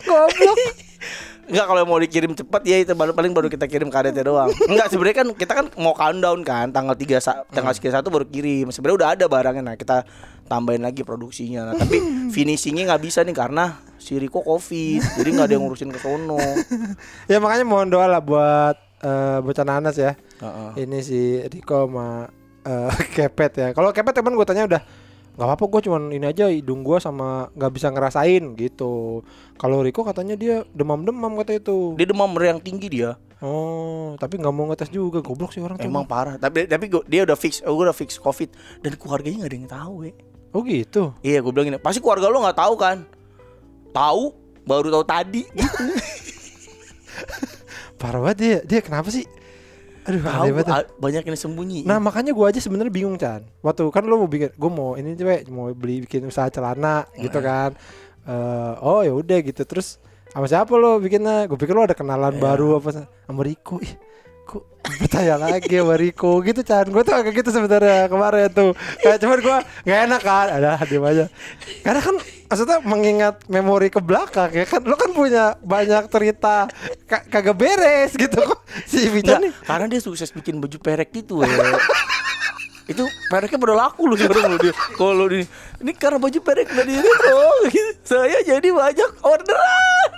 Goblok. 0.06 0.58
Enggak 1.46 1.66
kalau 1.70 1.82
mau 1.86 2.02
dikirim 2.02 2.34
cepat 2.34 2.66
ya 2.66 2.82
itu 2.82 2.90
baru 2.92 3.14
paling 3.14 3.30
baru 3.30 3.48
kita 3.48 3.70
kirim 3.70 3.94
karetnya 3.94 4.26
doang. 4.26 4.50
Enggak 4.66 4.90
sebenarnya 4.90 5.18
kan 5.22 5.28
kita 5.32 5.54
kan 5.54 5.66
mau 5.78 5.94
countdown 5.94 6.42
kan 6.42 6.74
tanggal 6.74 6.98
3 6.98 7.22
sa- 7.22 7.46
tanggal 7.54 7.70
sekian 7.72 7.94
satu 7.94 8.10
baru 8.10 8.26
kirim. 8.26 8.74
Sebenarnya 8.74 8.98
udah 8.98 9.10
ada 9.14 9.26
barangnya 9.30 9.64
nah 9.64 9.76
kita 9.78 10.10
tambahin 10.46 10.82
lagi 10.82 11.06
produksinya. 11.06 11.70
Nah, 11.70 11.76
tapi 11.78 12.02
finishingnya 12.34 12.90
nggak 12.90 13.04
bisa 13.04 13.22
nih 13.22 13.38
karena 13.38 13.78
si 13.98 14.18
Riko 14.18 14.42
covid. 14.42 15.02
Jadi 15.22 15.30
nggak 15.32 15.46
ada 15.46 15.54
yang 15.54 15.64
ngurusin 15.70 15.94
ke 15.94 16.00
sono. 16.02 16.42
Ya 17.32 17.38
makanya 17.38 17.66
mohon 17.66 17.94
doa 17.94 18.10
lah 18.10 18.22
buat 18.22 18.78
eh, 19.06 19.38
bocah 19.42 19.66
nanas 19.66 20.02
ya. 20.02 20.18
Heeh. 20.36 20.70
Ini 20.82 20.98
si 21.00 21.20
Riko 21.44 21.86
sama 21.86 22.26
eh, 22.62 22.92
Kepet 23.16 23.52
ya. 23.56 23.68
Kalau 23.72 23.90
Kepet 23.90 24.14
teman 24.14 24.34
gue 24.34 24.44
tanya 24.44 24.66
udah 24.66 24.82
nggak 25.36 25.46
apa-apa 25.46 25.64
gue 25.68 25.92
cuman 25.92 26.16
ini 26.16 26.24
aja 26.24 26.48
hidung 26.48 26.80
gue 26.80 26.96
sama 26.98 27.52
nggak 27.52 27.72
bisa 27.72 27.88
ngerasain 27.90 28.56
gitu. 28.56 29.22
Kalau 29.56 29.80
Riko 29.80 30.02
katanya 30.02 30.34
dia 30.34 30.64
demam-demam 30.72 31.32
kata 31.36 31.56
itu. 31.56 31.94
Dia 31.96 32.08
demam 32.08 32.32
yang 32.36 32.60
tinggi 32.60 32.88
dia. 32.90 33.16
Oh, 33.44 34.16
tapi 34.16 34.40
nggak 34.40 34.50
mau 34.50 34.64
ngetes 34.66 34.88
juga 34.88 35.20
goblok 35.20 35.52
sih 35.52 35.60
orang 35.60 35.76
tuh. 35.76 35.86
Emang 35.86 36.08
parah. 36.08 36.36
Tapi 36.36 36.66
tapi 36.66 36.88
gua- 36.88 37.04
dia 37.04 37.28
udah 37.28 37.36
fix, 37.36 37.60
oh, 37.62 37.76
gua 37.76 37.92
udah 37.92 37.96
fix 37.96 38.16
covid 38.16 38.48
dan 38.80 38.96
keluarganya 38.96 39.44
nggak 39.44 39.52
ada 39.52 39.58
yang 39.60 39.70
tahu 39.70 39.96
ya. 40.08 40.14
Oh 40.56 40.64
gitu. 40.64 41.12
Iya, 41.20 41.44
gue 41.44 41.52
bilang 41.52 41.68
gini, 41.68 41.78
pasti 41.78 42.00
keluarga 42.00 42.32
lo 42.32 42.40
nggak 42.40 42.56
tahu 42.56 42.74
kan? 42.80 43.04
Tahu, 43.92 44.24
baru 44.64 44.88
tahu 44.90 45.04
tadi. 45.04 45.44
Gitu. 45.52 45.84
Parah 48.00 48.24
banget 48.24 48.38
dia. 48.40 48.58
Dia 48.64 48.80
kenapa 48.80 49.12
sih? 49.12 49.28
Aduh, 50.06 50.22
aneh 50.22 50.54
banget. 50.54 50.66
a- 50.70 50.90
banyak 50.96 51.24
yang 51.24 51.34
sembunyi. 51.36 51.82
Nah 51.82 51.98
makanya 51.98 52.30
gue 52.30 52.46
aja 52.46 52.58
sebenarnya 52.58 52.90
bingung 52.90 53.18
Chan. 53.18 53.42
Waktu 53.60 53.90
kan 53.90 54.04
lo 54.04 54.18
mau 54.18 54.28
bikin 54.28 54.54
Gue 54.54 54.70
mau 54.70 54.94
ini 54.94 55.14
cewek 55.14 55.50
Mau 55.50 55.70
beli 55.72 56.06
bikin 56.06 56.24
usaha 56.24 56.46
celana 56.48 57.10
Gitu 57.16 57.40
kan. 57.40 57.74
Eh, 58.24 58.74
Oh 58.80 59.02
ya 59.02 59.12
udah 59.12 59.38
gitu. 59.40 59.62
Terus 59.62 59.98
sama 60.30 60.46
siapa 60.46 60.74
lo 60.74 60.98
bikinnya? 60.98 61.46
Gue 61.46 61.56
pikir 61.56 61.72
lo 61.72 61.82
ada 61.82 61.94
kenalan 61.94 62.38
baru 62.38 62.78
apa 62.78 63.08
Sama 63.26 63.42
Riko 63.42 63.78
Ih 63.80 63.94
kok 64.46 64.64
percaya 64.86 65.36
lagi 65.42 65.74
sama 65.74 65.96
Riko 65.96 66.40
gitu 66.40 66.62
Chan. 66.62 66.86
Gue 66.88 67.02
tuh 67.02 67.12
agak 67.12 67.34
gitu 67.34 67.50
sebenarnya 67.50 68.06
kemarin 68.06 68.48
tuh. 68.48 68.72
Kayak 68.98 69.18
cuman 69.20 69.40
gue 69.42 69.58
gak 69.84 70.00
enak 70.06 70.22
kan? 70.22 70.48
Ada 70.54 70.78
diem 70.86 71.02
aja. 71.02 71.26
Karena 71.82 72.00
kan 72.00 72.16
maksudnya 72.46 72.78
mengingat 72.80 73.36
memori 73.46 73.90
ke 73.90 73.98
belakang 73.98 74.54
ya 74.54 74.64
kan? 74.64 74.82
Lo 74.82 74.94
kan 74.94 75.10
punya 75.10 75.58
banyak 75.60 76.06
cerita 76.08 76.70
ka- 77.04 77.26
Kagak 77.26 77.56
beres 77.56 78.14
gitu. 78.14 78.38
Kok 78.38 78.62
Si 78.86 79.06
Vincent 79.06 79.42
nih? 79.42 79.54
karena 79.60 79.86
dia 79.88 80.00
sukses 80.00 80.30
bikin 80.30 80.58
baju 80.58 80.78
perek 80.78 81.10
gitu 81.12 81.42
ya. 81.42 81.50
itu 82.86 83.02
pereknya 83.28 83.58
pada 83.58 83.74
laku 83.76 84.06
loh 84.06 84.14
sekarang 84.14 84.46
loh 84.48 84.62
dia. 84.62 84.70
Kalau 84.94 85.26
di 85.26 85.42
ini 85.82 85.92
karena 85.92 86.22
baju 86.22 86.38
perek 86.38 86.70
dari 86.70 86.94
Riko, 86.94 87.42
gitu. 87.68 87.98
saya 88.06 88.38
jadi 88.42 88.70
banyak 88.70 89.10
orderan. 89.20 90.15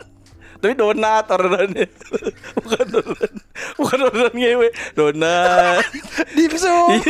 Tapi 0.58 0.74
donat 0.74 1.30
orderannya. 1.30 1.86
Bukan 2.64 2.88
orderan. 2.98 3.34
Bukan 3.78 4.00
orderan 4.10 4.34
ngewe. 4.34 4.68
Donat. 4.98 5.86
Dimsum 6.38 7.02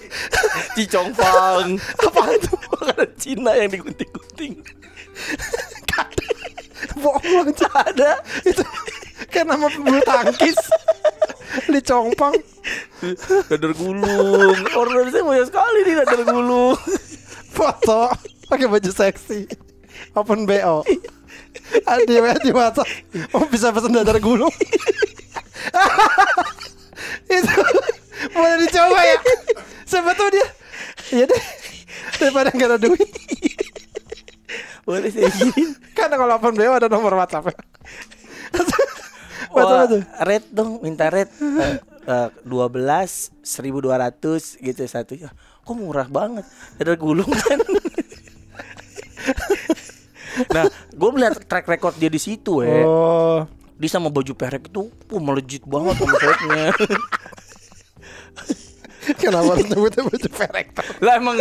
Cicongfang 0.78 1.78
Apa 1.78 2.20
itu? 2.34 2.52
Makanan 2.54 3.10
Cina 3.18 3.52
yang 3.54 3.70
digunting-gunting. 3.70 4.54
Bohong 6.98 7.50
lu 7.50 7.52
ada. 7.70 8.12
Itu 8.42 8.64
kan 9.30 9.46
nama 9.46 9.70
bulu 9.70 10.00
tangkis. 10.02 10.58
Di 11.66 11.80
Congpang 11.82 12.34
Dadar 13.50 13.72
gulung. 13.74 14.58
Order 14.74 15.10
saya 15.10 15.22
banyak 15.26 15.46
sekali 15.50 15.78
nih 15.86 15.94
dadar 16.02 16.22
gulung. 16.26 16.78
Foto. 17.50 18.10
Pakai 18.50 18.66
baju 18.66 18.90
seksi. 18.90 19.46
Open 20.16 20.48
bo 20.48 20.82
Adi 21.86 22.14
di 22.42 22.52
mata 22.52 22.82
oh 23.34 23.44
bisa 23.46 23.70
pesan 23.70 23.94
dadar 23.94 24.18
gulung 24.18 24.50
itu 27.30 27.54
boleh 28.34 28.56
dicoba 28.66 29.00
ya 29.06 29.16
tuh 29.90 30.28
dia 30.34 30.46
iya 31.14 31.24
deh 31.26 31.42
daripada 32.18 32.50
nggak 32.52 32.68
ada 32.74 32.78
duit 32.78 33.10
Boleh 34.90 35.12
izin 35.12 35.70
kan 35.96 36.10
kalau 36.10 36.34
open 36.34 36.58
bo 36.58 36.74
ada 36.74 36.88
nomor 36.90 37.14
WhatsApp 37.14 37.54
Wah, 39.50 39.66
WhatsApp 39.66 39.90
tuh 39.90 40.02
red 40.22 40.44
dong, 40.54 40.78
minta 40.78 41.10
red. 41.10 41.26
Eh, 41.42 41.82
eh, 42.06 42.28
Dua 42.46 42.70
belas, 42.70 43.34
seribu 43.42 43.82
dua 43.82 43.98
ratus 43.98 44.54
gitu 44.62 44.78
satu. 44.86 45.18
Ya, 45.18 45.34
Kok 45.66 45.74
murah 45.74 46.06
banget? 46.06 46.46
Ada 46.78 46.94
gulung 46.94 47.26
kan? 47.26 47.58
Nah, 50.48 50.64
gue 50.70 51.10
melihat 51.12 51.36
track 51.44 51.66
record 51.68 51.94
dia 52.00 52.08
di 52.08 52.20
situ 52.20 52.64
ya. 52.64 52.84
oh 52.86 53.44
Dia 53.80 53.88
sama 53.88 54.12
baju 54.12 54.32
perek 54.36 54.68
itu, 54.68 54.92
wah 55.08 55.22
melejit 55.24 55.64
banget 55.64 55.96
omsetnya. 56.04 56.68
kenapa 59.20 59.56
harus 59.56 59.66
nyebutnya 59.66 60.02
baju 60.04 60.28
perek 60.28 60.66
lah 61.00 61.16
emang 61.16 61.36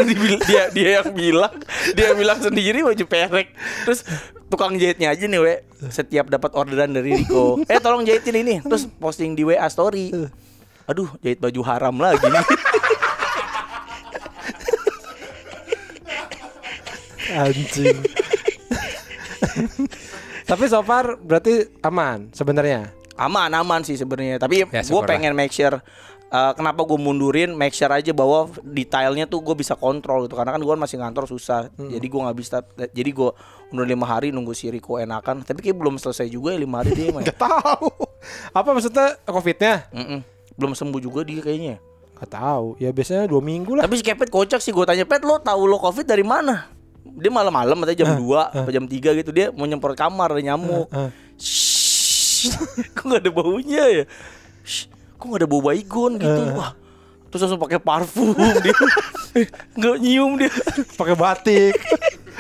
dia 0.47 0.71
dia 0.71 0.89
yang 1.03 1.11
bilang, 1.11 1.53
dia 1.93 2.15
bilang 2.15 2.39
sendiri 2.39 2.79
baju 2.81 3.05
perek. 3.05 3.51
Terus 3.83 4.07
tukang 4.47 4.79
jahitnya 4.79 5.11
aja 5.11 5.27
nih, 5.27 5.39
we. 5.39 5.55
Setiap 5.91 6.31
dapat 6.31 6.55
orderan 6.55 6.95
dari 6.95 7.13
Riko, 7.19 7.59
eh 7.67 7.79
tolong 7.83 8.07
jahitin 8.07 8.39
ini. 8.39 8.55
Terus 8.63 8.87
posting 8.97 9.35
di 9.35 9.43
WA 9.43 9.67
story. 9.67 10.15
Aduh, 10.89 11.11
jahit 11.21 11.37
baju 11.43 11.61
haram 11.67 11.95
lagi 11.99 12.25
nih. 12.25 12.45
Anjing. 17.29 17.99
Tapi 20.49 20.63
so 20.65 20.81
far 20.81 21.15
berarti 21.15 21.67
aman 21.81 22.31
sebenarnya. 22.31 22.89
aman 23.15 23.51
aman 23.51 23.81
sih 23.81 23.93
sebenarnya 23.93 24.39
tapi 24.39 24.63
Ya, 24.63 24.79
gue 24.79 25.01
pengen 25.03 25.35
make 25.35 25.51
sure 25.51 25.83
uh, 26.29 26.51
kenapa 26.53 26.81
gue 26.81 26.95
mundurin 26.95 27.51
make 27.51 27.73
sure 27.73 27.91
aja 27.91 28.09
bahwa 28.09 28.47
detailnya 28.63 29.25
tuh 29.25 29.43
gue 29.43 29.51
bisa 29.53 29.75
kontrol 29.75 30.23
gitu 30.23 30.33
karena 30.33 30.55
kan 30.55 30.61
gue 30.61 30.71
masih 30.73 30.97
ngantor 30.97 31.27
susah 31.27 31.67
Hmm. 31.69 31.91
jadi 31.91 32.05
gue 32.05 32.21
nggak 32.21 32.37
bisa 32.37 32.63
jadi 32.87 33.11
gue 33.11 33.29
mundur 33.69 33.83
lima 33.85 34.07
hari 34.07 34.31
nunggu 34.31 34.53
si 34.53 34.67
Riko 34.67 34.95
enakan 34.95 35.43
tapi 35.43 35.59
kayak 35.59 35.75
belum 35.75 35.97
selesai 35.97 36.25
juga 36.27 36.51
ya 36.51 36.59
lima 36.59 36.79
hari 36.79 36.95
dia 36.95 37.11
mah 37.11 37.19
ya. 37.27 37.27
Gak 37.27 37.43
tahu. 37.43 37.91
Apa 38.49 38.69
maksudnya 38.71 39.19
covidnya? 39.25 39.75
Mm-mm. 39.91 40.19
belum 40.55 40.71
sembuh 40.73 40.99
juga 40.99 41.19
dia 41.21 41.39
kayaknya 41.39 41.75
Gak 42.15 42.31
tahu. 42.33 42.75
Ya 42.77 42.87
biasanya 42.89 43.27
dua 43.27 43.39
minggu 43.39 43.75
lah. 43.75 43.83
tapi 43.83 43.95
si 43.95 44.03
Kepet 44.03 44.27
kocak 44.27 44.59
sih 44.59 44.71
gue 44.71 44.83
tanya 44.83 45.03
Pet 45.03 45.21
lo 45.21 45.35
tahu 45.37 45.67
lo 45.67 45.75
covid 45.75 46.03
dari 46.03 46.23
mana 46.23 46.71
dia 47.19 47.31
malam-malam 47.31 47.77
atau 47.83 47.95
jam 47.95 48.15
2 48.15 48.63
atau 48.63 48.71
jam 48.71 48.85
3 48.87 49.19
gitu 49.23 49.31
dia 49.31 49.51
mau 49.51 49.67
nyemprot 49.67 49.95
kamar 49.97 50.35
ada 50.35 50.41
nyamuk. 50.43 50.87
Eh, 50.91 51.09
Shhh, 51.39 52.51
kok 52.95 53.03
gak 53.07 53.21
ada 53.23 53.31
baunya 53.31 53.83
ya? 53.87 54.03
Shh, 54.63 54.87
kok 55.19 55.25
gak 55.31 55.43
ada 55.43 55.47
bau 55.47 55.63
baygon 55.63 56.19
gitu? 56.19 56.41
Wah, 56.55 56.75
terus 57.31 57.41
langsung 57.47 57.59
pakai 57.59 57.79
parfum 57.79 58.35
dia. 58.35 58.75
Nggak 59.77 59.97
nyium 60.01 60.41
dia. 60.41 60.49
pakai 60.97 61.15
batik, 61.15 61.77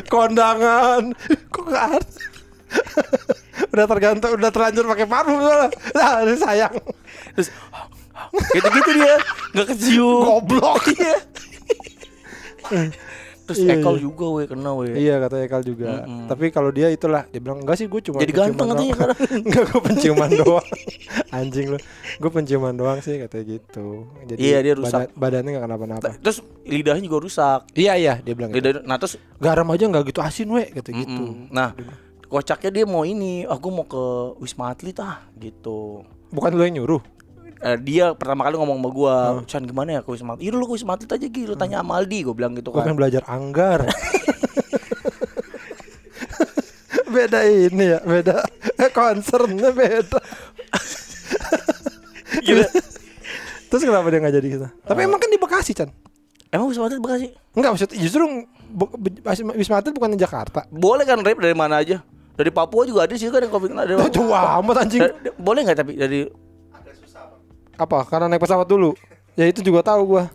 kondangan, 0.09 1.13
kok 1.53 1.63
nggak 1.69 1.85
ada? 1.95 2.09
udah 3.69 3.85
tergantung, 3.85 4.31
udah 4.33 4.49
terlanjur 4.49 4.89
pakai 4.89 5.05
parfum 5.05 5.37
soalnya. 5.37 5.69
Nah, 5.93 6.25
ini 6.25 6.35
sayang. 6.41 6.73
Terus 7.37 7.49
gitu-gitu 8.57 8.91
dia 8.97 9.15
nggak 9.53 9.67
kecium. 9.69 10.21
Goblok. 10.25 10.83
Iya. 10.97 11.17
Terus 13.49 13.59
Iya, 13.59 13.73
Ekal 13.75 13.95
iya. 13.95 14.01
juga 14.03 14.25
weh 14.29 14.45
kena 14.45 14.71
weh. 14.71 14.93
Iya 14.93 15.15
katanya 15.19 15.43
Ekal 15.43 15.61
juga. 15.63 15.89
Tapi 16.05 16.45
kalau 16.49 16.69
dia 16.69 16.87
itulah 16.87 17.25
dia 17.25 17.39
bilang 17.39 17.59
enggak 17.59 17.75
sih 17.75 17.85
gue 17.85 17.97
cuma 17.99 18.17
Jadi 18.19 18.29
ganteng 18.31 18.67
katanya 18.67 18.77
doang." 18.79 18.93
sekarang. 18.93 19.17
Enggak 19.41 19.63
gue 19.65 19.81
penciuman 19.83 20.29
doang. 20.31 20.67
Anjing 21.35 21.67
lu. 21.67 21.77
Gue 22.15 22.31
penciuman 22.31 22.73
doang 22.73 22.99
sih 22.99 23.17
katanya 23.17 23.45
gitu. 23.51 23.87
Jadi 24.23 24.39
Iya, 24.39 24.57
dia 24.61 24.73
rusak. 24.73 24.93
badan- 24.93 25.13
badannya 25.15 25.49
enggak 25.51 25.65
kenapa-napa. 25.65 26.07
Terus 26.15 26.37
lidahnya 26.63 27.03
juga 27.03 27.17
rusak. 27.19 27.59
Iya 27.73 27.93
iya 27.95 28.13
dia 28.19 28.33
bilang 28.33 28.49
gitu. 28.49 28.61
Lidah, 28.61 28.83
nah 28.83 28.95
terus 28.95 29.17
Garam 29.35 29.65
aja 29.67 29.83
enggak 29.83 30.05
gitu 30.05 30.19
asin 30.19 30.47
we 30.47 30.67
kata 30.67 30.89
gitu. 30.91 31.23
mm, 31.25 31.49
nah 31.49 31.73
kocaknya 32.23 32.69
dia 32.71 32.85
mau 32.85 33.01
ini, 33.03 33.41
aku 33.43 33.67
mau 33.67 33.83
ke 33.83 34.03
Wisma 34.37 34.69
Atlet 34.69 34.93
ah 34.99 35.25
gitu. 35.35 36.05
Bukan 36.29 36.53
lu 36.53 36.61
yang 36.61 36.77
nyuruh. 36.77 37.01
Eh, 37.59 37.75
dia 37.77 38.15
pertama 38.15 38.47
kali 38.47 38.55
ngomong 38.55 38.77
sama 38.79 38.89
gua, 38.89 39.15
Hmm. 39.35 39.43
Chan 39.43 39.63
gimana 39.63 39.99
ya 39.99 40.01
Wisma 40.01 40.33
Atlet? 40.33 40.47
Iya 40.47 40.51
lu 40.55 40.63
Wisma 40.63 40.95
Atlet 40.95 41.11
aja 41.11 41.27
gitu, 41.27 41.43
lu 41.43 41.59
tanya 41.59 41.83
sama 41.83 41.99
Aldi, 41.99 42.23
gua 42.23 42.31
bilang 42.31 42.55
gitu 42.55 42.71
Gue 42.71 42.79
kan. 42.79 42.87
pengen 42.87 42.97
belajar 42.97 43.21
anggar. 43.27 43.83
beda 47.09 47.39
ini 47.43 47.85
ya, 47.89 47.99
beda 47.99 48.45
concernnya 48.93 49.69
beda. 49.73 50.19
Gila. 52.39 52.65
Terus 53.69 53.81
kenapa 53.83 54.07
dia 54.07 54.19
nggak 54.23 54.35
jadi 54.39 54.47
gitu? 54.49 54.67
Tapi 54.81 54.99
emang 55.03 55.19
kan 55.19 55.29
di 55.29 55.37
Bekasi 55.37 55.71
Chan. 55.75 55.89
Emang 56.49 56.71
Wisma 56.71 56.87
Atlet 56.87 57.01
Bekasi? 57.01 57.27
Enggak 57.53 57.71
maksud 57.75 57.89
justru 57.93 58.23
Wisma 59.53 59.83
Atlet 59.83 59.93
bukan 59.93 60.15
di 60.15 60.19
Jakarta. 60.21 60.63
Boleh 60.71 61.03
kan 61.03 61.19
rap 61.19 61.37
dari 61.37 61.53
mana 61.53 61.83
aja? 61.83 61.99
Dari 62.39 62.55
Papua 62.55 62.87
juga 62.87 63.03
ada 63.03 63.11
sih 63.13 63.27
kan 63.27 63.43
yang 63.43 63.51
covid 63.51 63.75
ada. 63.75 63.99
Tuh 64.15 64.31
amat 64.31 64.87
anjing. 64.87 65.03
Boleh 65.35 65.67
nggak 65.67 65.77
tapi 65.77 65.99
dari 65.99 66.23
Apa? 67.79 68.03
Karena 68.03 68.27
naik 68.27 68.43
pesawat 68.43 68.67
dulu. 68.67 68.91
Ya 69.33 69.47
itu 69.47 69.63
juga 69.63 69.79
tahu 69.79 70.19
gua. 70.19 70.27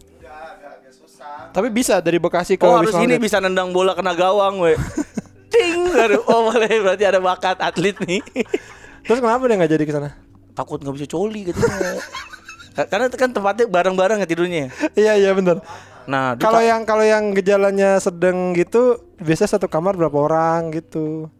Tapi 1.54 1.70
bisa 1.70 2.02
dari 2.02 2.18
Bekasi 2.18 2.58
ke 2.58 2.66
Oh 2.66 2.74
harus 2.74 2.90
Wisma 2.90 3.06
ini 3.06 3.14
Atlet. 3.14 3.24
bisa 3.30 3.36
nendang 3.38 3.70
bola 3.70 3.94
kena 3.94 4.10
gawang 4.10 4.58
we. 4.58 4.74
Ting, 5.54 5.86
oh 6.26 6.50
boleh 6.50 6.82
berarti 6.82 7.04
ada 7.06 7.22
bakat 7.22 7.62
atlet 7.62 7.94
nih. 8.02 8.18
Terus 9.06 9.22
kenapa 9.22 9.46
dia 9.46 9.54
nggak 9.54 9.70
jadi 9.70 9.84
ke 9.86 9.92
sana? 9.94 10.10
Takut 10.50 10.82
nggak 10.82 10.94
bisa 10.98 11.06
coli. 11.06 11.46
Ka- 11.46 12.88
Karena 12.90 13.06
kan 13.06 13.30
tempatnya 13.30 13.70
bareng-bareng 13.70 14.18
ya 14.18 14.26
tidurnya. 14.26 14.74
Iya 14.98 15.14
iya 15.14 15.30
benar. 15.30 15.62
Nah, 16.10 16.34
dia 16.34 16.42
Kalau 16.42 16.58
tak- 16.58 16.68
yang 16.68 16.80
kalau 16.82 17.04
yang 17.06 17.24
gejalanya 17.30 18.02
sedang 18.02 18.50
gitu, 18.58 18.98
biasanya 19.22 19.54
satu 19.54 19.70
kamar 19.70 19.94
berapa 19.94 20.18
orang 20.18 20.74
gitu. 20.74 21.30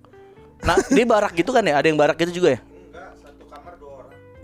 nah 0.65 0.79
di 0.89 1.05
barak 1.05 1.37
gitu 1.37 1.51
kan 1.53 1.61
ya? 1.61 1.77
Ada 1.77 1.91
yang 1.91 1.99
barak 1.99 2.17
gitu 2.23 2.39
juga 2.39 2.57
ya? 2.57 2.61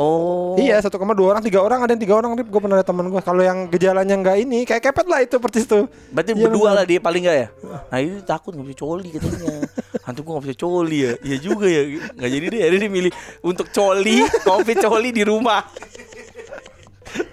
Oh. 0.00 0.56
Iya 0.56 0.80
satu 0.80 0.96
kamar 0.96 1.12
dua 1.12 1.36
orang 1.36 1.44
tiga 1.44 1.60
orang 1.60 1.84
ada 1.84 1.92
yang 1.92 2.00
tiga 2.00 2.16
orang 2.16 2.32
gue 2.32 2.60
pernah 2.64 2.80
ada 2.80 2.86
teman 2.88 3.12
gue 3.12 3.20
kalau 3.20 3.44
yang 3.44 3.68
gejalanya 3.68 4.16
nggak 4.16 4.36
ini 4.48 4.64
kayak 4.64 4.80
kepet 4.88 5.04
lah 5.04 5.20
itu 5.20 5.36
persis 5.36 5.68
tuh 5.68 5.92
Berarti 6.08 6.32
Iya, 6.32 6.40
berdua 6.48 6.72
lah 6.72 6.88
dia 6.88 7.04
paling 7.04 7.28
nggak 7.28 7.36
ya? 7.36 7.48
Nah 7.92 7.98
ini 8.00 8.24
takut 8.24 8.56
nggak 8.56 8.64
bisa 8.72 8.80
coli 8.80 9.08
katanya. 9.12 9.54
Hantu 10.08 10.20
gua 10.24 10.32
nggak 10.40 10.44
bisa 10.48 10.56
coli 10.56 10.98
ya. 11.04 11.12
Iya 11.20 11.36
juga 11.36 11.66
ya. 11.68 11.82
Nggak 12.16 12.30
jadi 12.32 12.46
deh. 12.48 12.60
Dia 12.80 12.88
milih 12.88 13.12
untuk 13.44 13.66
coli, 13.68 14.24
covid 14.48 14.76
coli 14.80 15.10
di 15.12 15.22
rumah. 15.28 15.68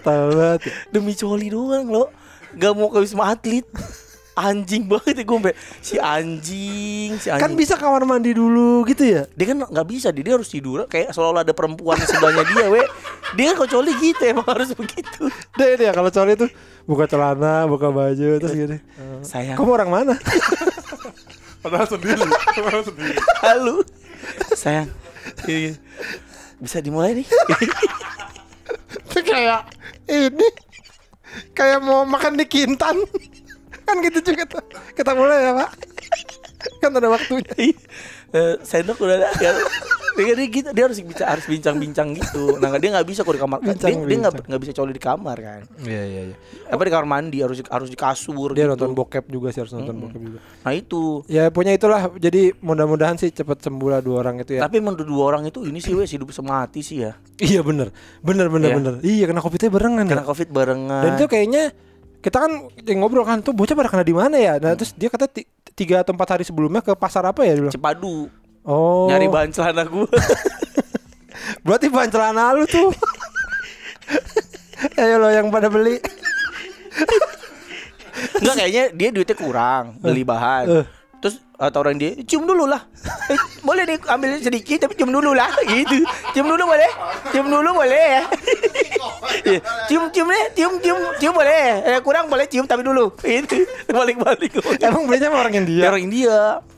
tahu 0.03 0.29
ya. 0.35 0.59
Demi 0.91 1.15
coli 1.15 1.47
doang 1.47 1.87
lo. 1.87 2.11
Gak 2.57 2.73
mau 2.75 2.91
ke 2.91 2.99
wisma 2.99 3.31
atlet. 3.31 3.63
Anjing 4.37 4.85
banget 4.85 5.17
ya 5.17 5.25
gue 5.25 5.49
si 5.81 5.97
anjing, 5.97 7.17
si 7.17 7.33
anjing. 7.33 7.41
kan 7.41 7.51
bisa 7.57 7.73
kamar 7.73 8.05
mandi 8.05 8.37
dulu 8.37 8.85
gitu 8.85 9.01
ya? 9.01 9.25
Dia 9.33 9.45
kan 9.49 9.65
nggak 9.65 9.87
bisa 9.89 10.13
dia, 10.13 10.21
dia 10.21 10.37
harus 10.37 10.45
tidur. 10.45 10.85
Kayak 10.85 11.09
seolah-olah 11.17 11.41
ada 11.41 11.57
perempuan 11.57 11.97
di 11.97 12.05
sebelahnya 12.05 12.45
dia 12.45 12.69
we. 12.69 12.85
Dia 13.33 13.49
kan 13.49 13.65
kalau 13.65 13.69
coli 13.81 13.97
gitu 13.97 14.21
emang 14.29 14.45
harus 14.45 14.77
begitu. 14.77 15.25
Deh 15.57 15.73
dia 15.81 15.89
kalau 15.89 16.13
coli 16.13 16.37
tuh 16.37 16.53
buka 16.85 17.09
celana 17.09 17.65
buka 17.65 17.89
baju 17.89 18.37
terus 18.37 18.53
gini. 18.53 18.77
Sayang. 19.25 19.57
Kamu 19.57 19.73
orang 19.73 19.89
mana? 19.89 20.13
Padahal 21.65 21.89
sendiri. 21.89 22.21
Padahal 22.61 22.83
sendiri. 22.85 23.17
halo. 23.41 23.81
Sayang. 24.53 24.93
Iya. 25.49 25.81
bisa 26.61 26.77
dimulai 26.77 27.17
nih. 27.17 27.27
Itu 29.09 29.19
kayak 29.25 29.65
ini. 30.05 30.47
Kayak 31.57 31.81
mau 31.81 32.05
makan 32.05 32.37
di 32.37 32.45
kintan 32.45 33.01
kan 33.87 33.95
gitu 34.03 34.19
juga 34.21 34.43
tuh. 34.45 34.63
Kita 34.91 35.15
mulai 35.15 35.39
ya 35.41 35.51
pak. 35.55 35.69
Kan 36.83 36.91
ada 36.91 37.07
waktunya. 37.07 37.71
Eh, 38.27 38.55
sendok 38.59 38.99
udah 38.99 39.15
ada 39.15 39.27
ya. 39.39 39.55
dia, 40.17 40.33
dia 40.33 40.47
gitu 40.49 40.69
dia 40.73 40.83
harus 40.89 40.97
bicara 40.99 41.37
harus 41.37 41.45
bincang-bincang 41.45 42.11
gitu. 42.11 42.57
Nah 42.57 42.75
dia 42.75 42.89
nggak 42.91 43.07
bisa 43.07 43.21
kok 43.21 43.31
di 43.31 43.39
kamar. 43.39 43.61
Dia 43.61 43.71
Bincang, 43.71 43.87
dia 43.87 44.17
nggak 44.19 44.33
bincang. 44.33 44.45
nggak 44.49 44.61
bisa 44.65 44.71
coli 44.73 44.91
di 44.91 44.99
kamar 44.99 45.37
kan? 45.39 45.61
Iya 45.85 46.03
iya 46.03 46.21
iya. 46.27 46.35
Apa 46.67 46.81
di 46.83 46.91
kamar 46.91 47.07
mandi 47.07 47.37
harus 47.39 47.61
harus 47.63 47.87
di 47.87 47.95
kasur 47.95 48.51
dia 48.51 48.65
gitu. 48.65 48.73
nonton 48.75 48.91
bokep 48.91 49.29
juga 49.29 49.53
sih 49.53 49.61
harus 49.63 49.71
nonton 49.71 49.95
bokep 50.03 50.19
juga. 50.19 50.39
Nah 50.65 50.73
itu. 50.75 51.21
Ya 51.31 51.47
punya 51.53 51.71
itulah. 51.71 52.11
Jadi 52.17 52.51
mudah-mudahan 52.59 53.15
sih 53.15 53.31
cepet 53.31 53.63
sembuh 53.63 53.87
lah 53.87 54.01
dua 54.03 54.25
orang 54.25 54.41
itu 54.41 54.57
ya. 54.59 54.65
Tapi 54.65 54.81
menurut 54.81 55.07
dua 55.07 55.23
orang 55.23 55.47
itu 55.47 55.63
ini 55.63 55.79
sih 55.79 55.95
wes 55.95 56.11
hidup 56.11 56.33
semati 56.33 56.81
sih 56.83 57.05
ya. 57.07 57.15
Iya 57.39 57.61
bener. 57.63 57.93
Bener 58.19 58.49
bener 58.49 58.73
Iya. 58.73 58.77
bener. 58.81 58.93
Iya 59.05 59.23
kena 59.29 59.39
covidnya 59.39 59.69
barengan 59.71 60.03
ya. 60.03 60.09
Karena 60.17 60.25
covid 60.25 60.49
barengan. 60.51 61.01
Dan 61.05 61.11
itu 61.15 61.25
kayaknya 61.29 61.63
Kita 62.17 62.39
kan 62.39 62.49
ngobrol 62.91 63.23
kan 63.23 63.39
Tuh 63.39 63.51
bocah 63.51 63.73
pada 63.73 63.87
kena 63.87 64.01
di 64.01 64.11
mana 64.11 64.35
ya? 64.35 64.57
Nah 64.57 64.73
terus 64.73 64.91
dia 64.91 65.07
kata 65.07 65.25
ti- 65.25 65.45
Tiga 65.71 66.01
atau 66.01 66.11
empat 66.11 66.27
hari 66.31 66.41
sebelumnya 66.41 66.79
ke 66.79 66.91
pasar 66.93 67.23
apa 67.23 67.41
ya 67.41 67.53
bilang? 67.53 67.71
Cepadu 67.71 68.27
Oh. 68.67 69.07
Nyari 69.07 69.27
bahan 69.27 69.49
celana 69.49 69.83
gue 69.83 70.07
Berarti 71.63 71.87
bahan 71.87 72.09
celana 72.09 72.51
lu 72.51 72.65
tuh. 72.65 72.91
Ayo 74.99 75.17
lo 75.17 75.29
yang 75.29 75.47
pada 75.47 75.67
beli. 75.67 75.97
Enggak 78.37 78.53
kayaknya 78.57 78.83
dia 78.91 79.07
duitnya 79.09 79.35
kurang 79.35 79.83
beli 79.97 80.21
bahan. 80.21 80.63
Eh. 80.67 80.85
Terus 81.17 81.41
atau 81.57 81.81
orang 81.81 81.97
dia 81.97 82.13
cium 82.25 82.45
dulu 82.45 82.69
lah. 82.69 82.81
Eh, 83.27 83.35
boleh 83.59 83.83
nih 83.83 83.99
ambil 84.07 84.39
sedikit 84.39 84.87
tapi 84.87 84.95
cium 84.95 85.11
dulu 85.11 85.35
lah 85.35 85.51
gitu. 85.67 85.99
Cium 86.31 86.47
dulu 86.47 86.63
boleh? 86.63 86.91
Cium 87.35 87.47
dulu 87.51 87.69
boleh 87.75 88.07
ya. 88.15 88.23
Cium 89.91 90.07
cium 90.15 90.27
deh, 90.31 90.45
cium 90.55 90.73
cium 90.79 90.99
cium 91.19 91.33
boleh. 91.35 91.83
Eh, 91.83 91.99
kurang 91.99 92.31
boleh 92.31 92.47
cium 92.47 92.63
tapi 92.63 92.87
dulu. 92.87 93.11
Gitu. 93.19 93.67
Balik-balik. 93.91 94.55
Emang 94.79 95.03
belinya 95.09 95.27
sama 95.27 95.43
orang 95.43 95.53
Dia 95.53 95.61
India 95.63 95.85
orang 95.91 96.03
India. 96.07 96.37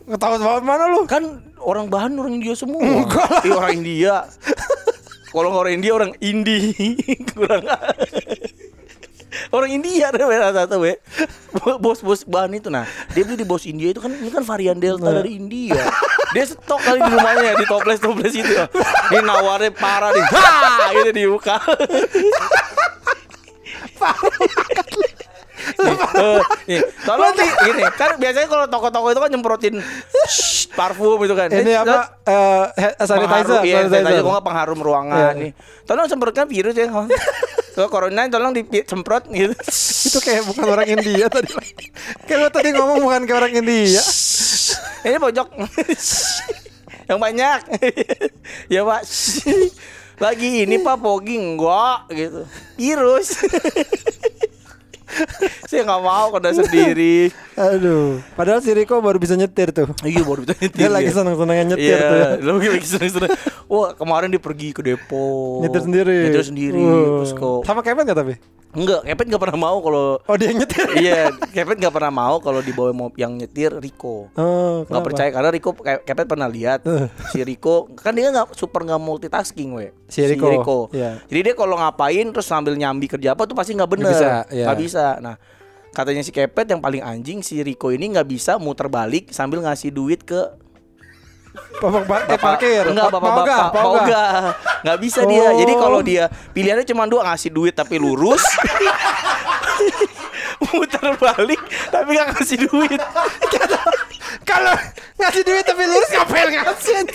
Ketahuan 0.10 0.41
banget 0.41 0.63
mana 0.65 0.84
lu 0.89 1.06
Kan 1.06 1.23
orang 1.62 1.86
bahan 1.86 2.17
orang 2.17 2.34
India 2.41 2.58
semua. 2.58 2.82
Iya 3.45 3.54
orang 3.54 3.73
India. 3.78 4.25
Kalau 5.30 5.54
orang 5.54 5.73
India 5.78 5.91
orang 5.93 6.12
Indi 6.17 6.73
kurang. 7.30 7.62
Orang 9.49 9.69
India 9.71 10.10
deh 10.10 10.21
rata-rata 10.21 10.75
we. 10.75 10.95
Bos-bos 11.78 12.23
bahan 12.23 12.54
itu 12.54 12.67
nah. 12.67 12.84
Dia 13.12 13.23
beli 13.23 13.36
di 13.36 13.43
bos 13.43 13.63
India 13.63 13.89
itu 13.89 13.97
kan 13.97 14.10
ini 14.10 14.28
kan 14.28 14.41
varian 14.41 14.75
Delta 14.75 15.10
dari 15.10 15.36
India. 15.36 15.80
Dia 16.30 16.45
stok 16.45 16.80
kali 16.80 16.99
di 16.99 17.10
rumahnya 17.10 17.56
di 17.56 17.65
toples-toples 17.65 18.34
itu. 18.34 18.52
ya. 18.52 18.69
Ini 19.10 19.19
nawarnya 19.19 19.71
parah 19.71 20.12
nih. 20.12 20.25
Ha! 20.30 20.49
Gitu 20.93 21.12
dibuka. 21.12 21.58
Nih, 25.60 25.91
eh, 25.91 26.41
nih, 26.65 26.80
tolong 27.04 27.36
nih 27.36 27.49
gini 27.62 27.84
kan 27.93 28.15
biasanya 28.15 28.47
kalau 28.47 28.65
toko-toko 28.65 29.12
itu 29.12 29.19
kan 29.19 29.30
nyemprotin 29.30 29.75
shh, 30.25 30.71
parfum 30.71 31.19
itu 31.19 31.36
kan 31.36 31.52
Ini 31.52 31.73
apa 31.78 32.15
eh, 32.23 32.65
he- 32.80 32.95
Sanitizer 32.97 33.28
pengharum, 33.28 33.62
iya, 33.62 33.78
sanitizer. 33.84 33.99
sanitizer. 34.02 34.23
Gua 34.23 34.34
nggak 34.34 34.47
pengharum 34.47 34.80
ruangan 34.80 35.19
Iya. 35.30 35.41
nih. 35.41 35.52
Tolong 35.84 36.08
semprotkan 36.08 36.47
virus 36.47 36.73
ya. 36.73 36.88
Kalau 37.80 37.88
corona 37.88 38.28
tolong 38.28 38.52
disemprot 38.52 39.32
gitu. 39.32 39.56
Itu 40.12 40.20
kayak 40.20 40.44
bukan 40.52 40.68
orang 40.68 40.88
India 41.00 41.32
tadi 41.32 41.48
Kayak 42.28 42.52
tadi 42.52 42.76
ngomong 42.76 43.00
bukan 43.00 43.24
kayak 43.24 43.39
orang 43.39 43.54
India 43.56 44.04
Ini 45.08 45.15
pojok. 45.15 45.48
Yang 47.08 47.20
banyak. 47.24 47.60
ya, 48.68 48.84
Pak. 48.84 49.02
Lagi 50.20 50.68
ini 50.68 50.76
Pak 50.84 51.00
Pogi 51.00 51.39
enggak 51.39 52.12
gitu. 52.12 52.44
Virus. 52.76 53.39
Saya 55.69 55.82
nggak 55.86 56.02
mau 56.02 56.30
kena 56.32 56.52
sendiri. 56.54 57.30
Aduh 57.54 58.22
Padahal 58.34 58.63
si 58.63 58.72
Riko 58.72 59.02
baru 59.02 59.19
bisa 59.19 59.36
nyetir 59.36 59.69
tuh 59.69 59.89
Iya 60.02 60.22
baru 60.24 60.45
bisa 60.45 60.54
nyetir. 60.62 60.80
Dia 60.80 60.89
lagi 60.89 61.10
ya. 61.12 61.15
seneng-senengnya 61.17 61.65
nyetir 61.76 61.98
Iya, 61.98 62.00
tuh 62.00 62.17
ya 62.17 62.28
lagi 62.54 62.67
lagi 62.72 62.88
seneng-seneng. 62.88 63.32
Wah, 63.67 63.89
kemarin 63.93 64.28
dia 64.32 64.41
pergi 64.41 64.69
ke 64.72 64.82
Depok. 64.82 65.62
Nyetir 65.62 65.82
sendiri 65.84 66.17
Nyetir 66.30 66.45
sendiri. 66.45 66.80
Wow. 66.80 67.26
Terus 67.26 67.32
kok 67.36 67.60
Sama 67.65 67.82
Kevin 67.82 68.06
gak 68.06 68.17
tapi? 68.17 68.36
Enggak, 68.69 69.01
Kepet 69.01 69.25
nggak 69.25 69.41
pernah 69.41 69.58
mau 69.60 69.77
kalau 69.79 70.21
Oh 70.21 70.36
dia 70.38 70.53
nyetir. 70.53 70.86
Iya, 71.01 71.34
Kepet 71.34 71.77
nggak 71.77 71.89
pernah 71.89 72.13
mau 72.13 72.38
kalau 72.38 72.62
dibawa 72.62 72.93
yang 73.15 73.34
nyetir 73.34 73.73
Riko. 73.73 74.29
Oh, 74.32 74.86
Nggak 74.86 75.03
percaya 75.03 75.29
karena 75.29 75.49
Riko 75.49 75.69
Ke- 75.73 76.03
Kepet 76.03 76.27
pernah 76.27 76.45
lihat 76.45 76.86
Eh. 76.86 77.10
si 77.29 77.41
Riko 77.41 77.89
kan 77.91 78.13
dia 78.13 78.29
nggak 78.29 78.53
super 78.53 78.86
nggak 78.86 79.01
multitasking 79.01 79.73
we 79.73 79.89
Si 80.05 80.21
Riko, 80.21 80.89
iya. 80.91 81.17
Jadi 81.25 81.39
dia 81.41 81.53
kalau 81.53 81.75
ngapain 81.75 82.29
terus 82.29 82.45
sambil 82.45 82.73
nyambi 82.73 83.05
kerja 83.05 83.34
apa 83.34 83.43
tuh 83.43 83.58
pasti 83.58 83.73
nggak 83.73 83.89
bener. 83.89 84.05
Nggak 84.05 84.13
bisa, 84.15 84.29
iya. 84.49 84.65
Nggak 84.65 84.79
bisa. 84.79 85.05
Nah 85.17 85.36
katanya 85.89 86.21
si 86.21 86.29
Kepet 86.29 86.69
yang 86.69 86.79
paling 86.79 87.01
anjing 87.01 87.41
si 87.41 87.58
Riko 87.60 87.89
ini 87.89 88.05
nggak 88.08 88.27
bisa 88.27 88.55
muter 88.55 88.86
balik 88.86 89.34
sambil 89.34 89.60
ngasih 89.60 89.89
duit 89.89 90.21
ke 90.21 90.38
Eh, 91.80 91.88
bapak 91.88 92.04
parkir, 92.08 92.38
parkir. 92.43 92.84
Enggak, 92.91 93.08
bapak 93.08 93.22
bapak, 93.24 93.45
bapak, 93.45 93.72
bapak, 93.72 93.84
bapak, 93.84 94.04
bapak. 94.04 94.54
Enggak 94.84 94.98
bisa 95.00 95.19
oh. 95.24 95.30
dia. 95.32 95.48
Jadi 95.56 95.74
kalau 95.80 96.00
dia 96.04 96.24
pilihannya 96.52 96.86
cuma 96.88 97.04
dua 97.08 97.22
ngasih 97.32 97.52
duit 97.52 97.74
tapi 97.76 97.95
lurus. 97.95 98.43
muter 100.69 101.15
balik 101.17 101.62
tapi 101.89 102.10
enggak 102.13 102.30
ngasih 102.36 102.58
duit. 102.67 103.00
kalau 104.50 104.76
ngasih 105.17 105.43
duit 105.48 105.63
tapi 105.63 105.84
lurus 105.88 106.10
ngapain 106.12 106.48
ngasih? 106.52 107.00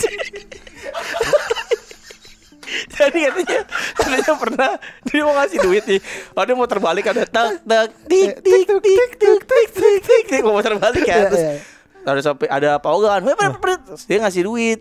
Jadi 2.65 3.29
katanya 3.29 3.61
katanya 3.93 4.35
pernah 4.41 4.71
dia 5.07 5.21
mau 5.23 5.37
ngasih 5.37 5.59
duit 5.61 5.85
nih. 5.85 6.01
Oh 6.33 6.43
dia 6.43 6.57
mau 6.57 6.67
terbalik 6.67 7.05
ada 7.13 7.23
tak 7.29 7.61
tak 7.63 7.93
eh, 7.93 7.93
tik 8.09 8.41
tik 8.41 8.65
tik 8.67 9.11
tik 9.21 9.41
tik 9.45 9.71
tik 9.77 10.25
tik 10.33 10.43
mau 10.43 10.59
terbalik 10.65 11.05
ya 11.05 11.15
iya, 11.15 11.29
terus 11.29 11.45
iya, 11.45 11.53
iya 11.61 11.74
ada 12.05 12.21
sampai 12.21 12.47
ada 12.53 12.77
paugan. 12.79 13.25
Terus 13.25 14.05
dia 14.05 14.21
ngasih 14.21 14.45
duit. 14.45 14.81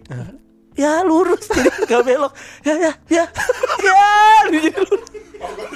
Ya 0.73 1.05
lurus 1.05 1.45
jadi 1.53 1.69
nggak 1.85 2.01
belok. 2.03 2.33
Ya 2.65 2.75
ya 2.77 2.93
ya. 3.07 3.25
Ya 3.83 4.03
jadi 4.49 4.69
lurus. 4.73 5.09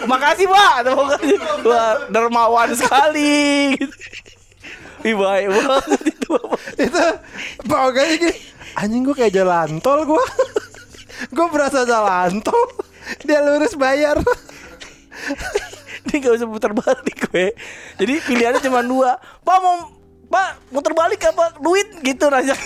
Makasih 0.08 0.48
Pak 0.50 0.76
paugan. 0.88 1.22
Wah, 1.64 1.94
dermawan 2.10 2.70
sekali 2.74 3.78
gitu. 3.78 3.96
Ih 5.06 5.14
baik 5.14 5.48
banget 5.54 6.02
itu 6.10 6.34
itu 6.82 7.06
Pauga 7.70 8.02
gini. 8.18 8.34
Anjing 8.76 9.06
gue 9.06 9.16
kayak 9.16 9.34
jalan 9.38 9.78
tol 9.80 10.04
gue. 10.04 10.26
gue 11.34 11.48
berasa 11.54 11.86
jalan 11.86 12.42
tol. 12.42 12.66
Dia 13.24 13.40
lurus 13.46 13.78
bayar. 13.78 14.18
Dia 16.08 16.18
gak 16.24 16.34
bisa 16.40 16.48
putar 16.48 16.72
balik 16.72 17.28
gue 17.28 17.52
Jadi 18.00 18.14
pilihannya 18.24 18.64
cuma 18.64 18.80
dua 18.80 19.20
Pak 19.44 19.58
mau 19.60 19.97
Pak 20.28 20.50
muter 20.76 20.92
balik 20.92 21.24
apa? 21.24 21.56
Duit 21.64 21.88
gitu 22.04 22.28
nanya. 22.28 22.56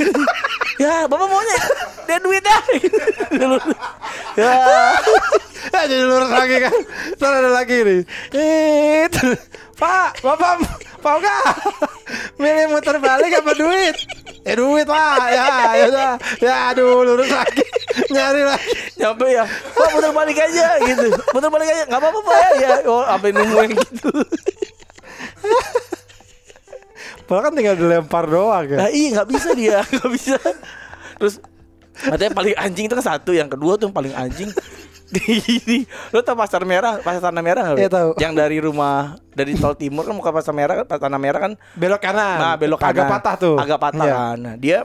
Ya 0.82 1.06
bapak 1.06 1.30
maunya? 1.30 1.60
Dia 2.10 2.18
duit 2.18 2.42
ah 2.42 2.62
ya. 4.40 4.50
Ya 5.72 5.82
jadi 5.86 6.04
lurus 6.10 6.34
lagi 6.34 6.58
kan. 6.58 6.74
Terus 7.22 7.34
ada 7.38 7.50
lagi 7.54 7.78
nih. 7.86 8.02
Eh, 8.34 9.06
Pak, 9.78 10.26
Bapak 10.26 10.58
Pauga. 11.06 11.38
Milih 12.42 12.74
muter 12.74 12.98
balik 12.98 13.30
apa 13.46 13.52
duit? 13.54 13.94
Eh 14.42 14.58
duit 14.58 14.90
pak. 14.90 15.22
Ya 15.30 15.46
ya 15.78 15.86
udah. 15.90 16.14
Ya 16.42 16.56
aduh 16.74 17.06
lurus 17.06 17.30
lagi. 17.30 17.62
Nyari 18.10 18.42
lagi. 18.42 18.74
Nyampe 18.98 19.26
ya. 19.30 19.46
Pak 19.46 19.88
muter 19.94 20.12
balik 20.18 20.38
aja 20.42 20.82
gitu. 20.82 21.08
Muter 21.14 21.50
balik 21.54 21.68
aja. 21.70 21.84
Nggak 21.86 22.02
apa-apa 22.02 22.20
pak. 22.26 22.38
Ya 22.42 22.50
ya. 22.58 22.70
Oh 22.90 23.06
sampai 23.06 23.30
nunggu 23.34 23.58
yang 23.62 23.74
gitu 23.78 24.10
Padahal 27.32 27.48
kan 27.48 27.54
tinggal 27.56 27.76
dilempar 27.80 28.28
doang 28.28 28.66
ya? 28.68 28.78
Nah 28.84 28.90
iya 28.92 29.08
nggak 29.16 29.28
bisa 29.32 29.50
dia 29.56 29.80
nggak 29.96 30.12
bisa. 30.12 30.36
Terus 31.16 31.40
katanya 31.96 32.36
paling 32.36 32.56
anjing 32.60 32.86
itu 32.92 32.96
kan 33.00 33.06
satu 33.16 33.32
yang 33.32 33.48
kedua 33.48 33.80
tuh 33.80 33.88
yang 33.88 33.96
paling 33.96 34.12
anjing. 34.12 34.52
Di 35.16 35.88
lo 36.12 36.20
tau 36.28 36.36
pasar 36.36 36.68
merah 36.68 37.00
pasar 37.00 37.32
tanah 37.32 37.40
merah 37.40 37.64
nggak? 37.72 37.80
Iya, 37.80 37.88
tahu. 37.88 38.10
yang 38.20 38.36
dari 38.36 38.60
rumah 38.60 39.16
dari 39.32 39.56
tol 39.56 39.80
timur 39.80 40.04
kan 40.04 40.12
muka 40.12 40.36
pasar 40.36 40.52
merah 40.52 40.84
kan 40.84 40.86
pasar 40.88 41.08
tanah 41.08 41.20
merah 41.24 41.40
kan 41.40 41.54
belok 41.80 42.04
kanan. 42.04 42.36
Nah 42.36 42.54
belok 42.60 42.80
kanan. 42.84 43.00
agak 43.00 43.06
patah 43.08 43.36
tuh. 43.40 43.56
Agak 43.56 43.80
patah 43.80 44.06
Iya. 44.08 44.16
kan. 44.16 44.36
Nah 44.36 44.56
dia 44.60 44.78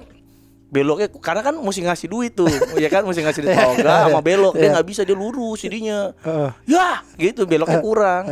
beloknya 0.71 1.11
karena 1.19 1.43
kan 1.43 1.55
mesti 1.59 1.83
ngasih 1.83 2.07
duit 2.07 2.31
tuh. 2.39 2.47
Ya 2.79 2.87
kan 2.87 3.03
mesti 3.03 3.27
ngasih 3.27 3.43
duit. 3.43 3.59
Iya, 3.59 3.75
toga 3.75 3.91
iya, 3.91 3.99
sama 4.07 4.21
belok. 4.23 4.55
Dia 4.55 4.63
iya. 4.63 4.71
nggak 4.79 4.87
bisa 4.87 5.03
dia 5.03 5.19
lurus 5.19 5.59
jadinya. 5.67 6.15
Heeh. 6.23 6.51
ya 6.71 7.03
gitu 7.19 7.43
beloknya 7.43 7.83
kurang. 7.83 8.25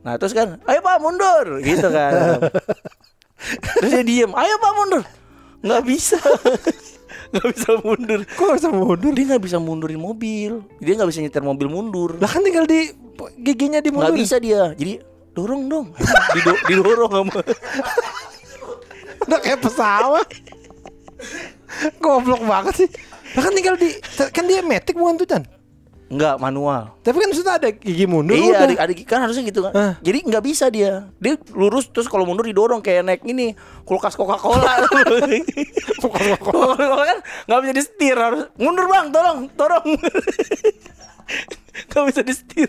Nah 0.00 0.16
terus 0.16 0.32
kan 0.32 0.56
ayo 0.64 0.80
pak 0.80 0.96
mundur. 0.96 1.60
Gitu 1.60 1.88
kan 1.92 2.40
terus 3.80 3.90
dia 3.90 4.04
diem. 4.04 4.30
Ayo 4.36 4.54
pak 4.60 4.72
mundur. 4.76 5.04
Nggak 5.60 5.82
bisa. 5.84 6.18
Nggak 7.32 7.46
bisa 7.54 7.70
mundur. 7.78 8.20
Kok 8.26 8.50
bisa 8.58 8.68
mundur? 8.74 9.12
Dia 9.14 9.24
nggak 9.30 9.42
bisa 9.46 9.58
mundurin 9.62 10.00
mobil. 10.02 10.66
Dia 10.82 10.92
nggak 10.98 11.08
bisa 11.14 11.20
nyetir 11.22 11.44
mobil 11.46 11.70
mundur. 11.70 12.18
Lah 12.18 12.26
kan 12.26 12.42
tinggal 12.42 12.66
di 12.66 12.90
giginya 13.38 13.78
di 13.78 13.94
nggak 13.94 14.10
mundur 14.10 14.18
bisa 14.18 14.42
dia. 14.42 14.74
Jadi 14.74 14.98
dorong 15.30 15.70
dong. 15.70 15.86
Dido- 16.34 16.62
didorong 16.66 17.12
sama 17.12 17.34
udah 19.30 19.38
kayak 19.46 19.60
pesawat. 19.62 20.26
Goblok 22.02 22.42
banget 22.42 22.74
sih. 22.82 22.88
Lah 23.38 23.42
kan 23.46 23.52
tinggal 23.54 23.78
di 23.78 23.94
kan 24.34 24.44
dia 24.50 24.58
metik 24.66 24.98
bukan 24.98 25.22
tuh 25.22 25.28
Chan 25.30 25.59
nggak 26.10 26.42
manual 26.42 26.90
tapi 27.06 27.16
kan 27.22 27.30
sudah 27.30 27.54
ada 27.56 27.70
gigi 27.70 28.04
mundur 28.04 28.34
iya, 28.34 28.66
udah. 28.66 28.66
adik, 28.66 28.78
adik 28.82 28.98
kan 29.06 29.22
harusnya 29.24 29.42
gitu 29.46 29.66
kan. 29.66 29.72
Hah. 29.74 29.92
Jadi 30.02 30.18
nggak 30.26 30.44
bisa 30.44 30.66
dia. 30.70 31.10
Dia 31.18 31.34
lurus 31.54 31.90
terus 31.90 32.06
kalau 32.06 32.26
mundur 32.26 32.46
didorong 32.46 32.82
kayak 32.82 33.02
naik 33.06 33.22
ini 33.26 33.54
kulkas 33.82 34.14
Coca-Cola. 34.14 34.86
Coca-Cola 36.02 36.98
kan 37.06 37.18
nggak 37.50 37.60
bisa 37.66 37.72
disetir 37.74 38.16
harus 38.16 38.46
mundur 38.58 38.86
bang, 38.86 39.10
tolong, 39.10 39.38
tolong. 39.54 39.86
Gak 41.86 42.04
bisa 42.10 42.20
disetir. 42.26 42.68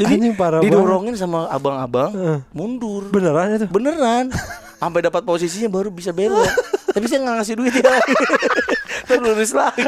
Jadi 0.00 0.14
Anjing, 0.18 0.34
parah 0.34 0.64
didorongin 0.64 1.14
sama 1.14 1.46
abang-abang 1.52 2.10
Heeh. 2.16 2.38
mundur. 2.50 3.12
beneran 3.12 3.60
itu 3.60 3.66
Beneran. 3.68 4.32
Sampai 4.80 5.04
dapat 5.04 5.22
posisinya 5.24 5.68
baru 5.68 5.92
bisa 5.92 6.12
belok. 6.12 6.48
Tapi 6.96 7.04
saya 7.12 7.20
nggak 7.28 7.36
ngasih 7.36 7.54
duit 7.60 7.74
ya. 7.76 7.92
Terus 9.06 9.20
lurus 9.20 9.52
lagi. 9.52 9.84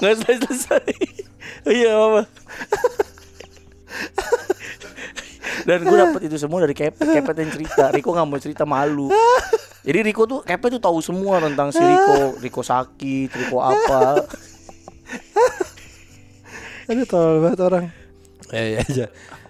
Nggak 0.00 0.12
selesai 0.16 0.36
selesai. 0.48 0.84
Iya 1.68 1.92
mama. 1.92 2.22
Dan 5.66 5.82
gue 5.82 5.96
dapet 5.98 6.20
itu 6.30 6.36
semua 6.38 6.62
dari 6.62 6.72
Kepet 6.78 7.06
Kepet 7.10 7.36
yang 7.42 7.50
cerita 7.50 7.84
Riko 7.90 8.14
nggak 8.14 8.26
mau 8.28 8.38
cerita 8.38 8.62
malu 8.62 9.10
Jadi 9.82 9.98
Riko 10.04 10.22
tuh 10.28 10.40
Kepet 10.46 10.78
tuh 10.78 10.82
tahu 10.82 11.02
semua 11.02 11.42
tentang 11.42 11.74
si 11.74 11.82
Riko 11.82 12.38
Riko 12.38 12.62
sakit 12.62 13.34
Riko 13.34 13.58
apa 13.58 14.22
aduh 16.86 17.06
tolol 17.06 17.42
banget 17.42 17.60
orang 17.66 17.84
ya 18.54 18.78
ya 18.78 18.82
ya 18.86 19.06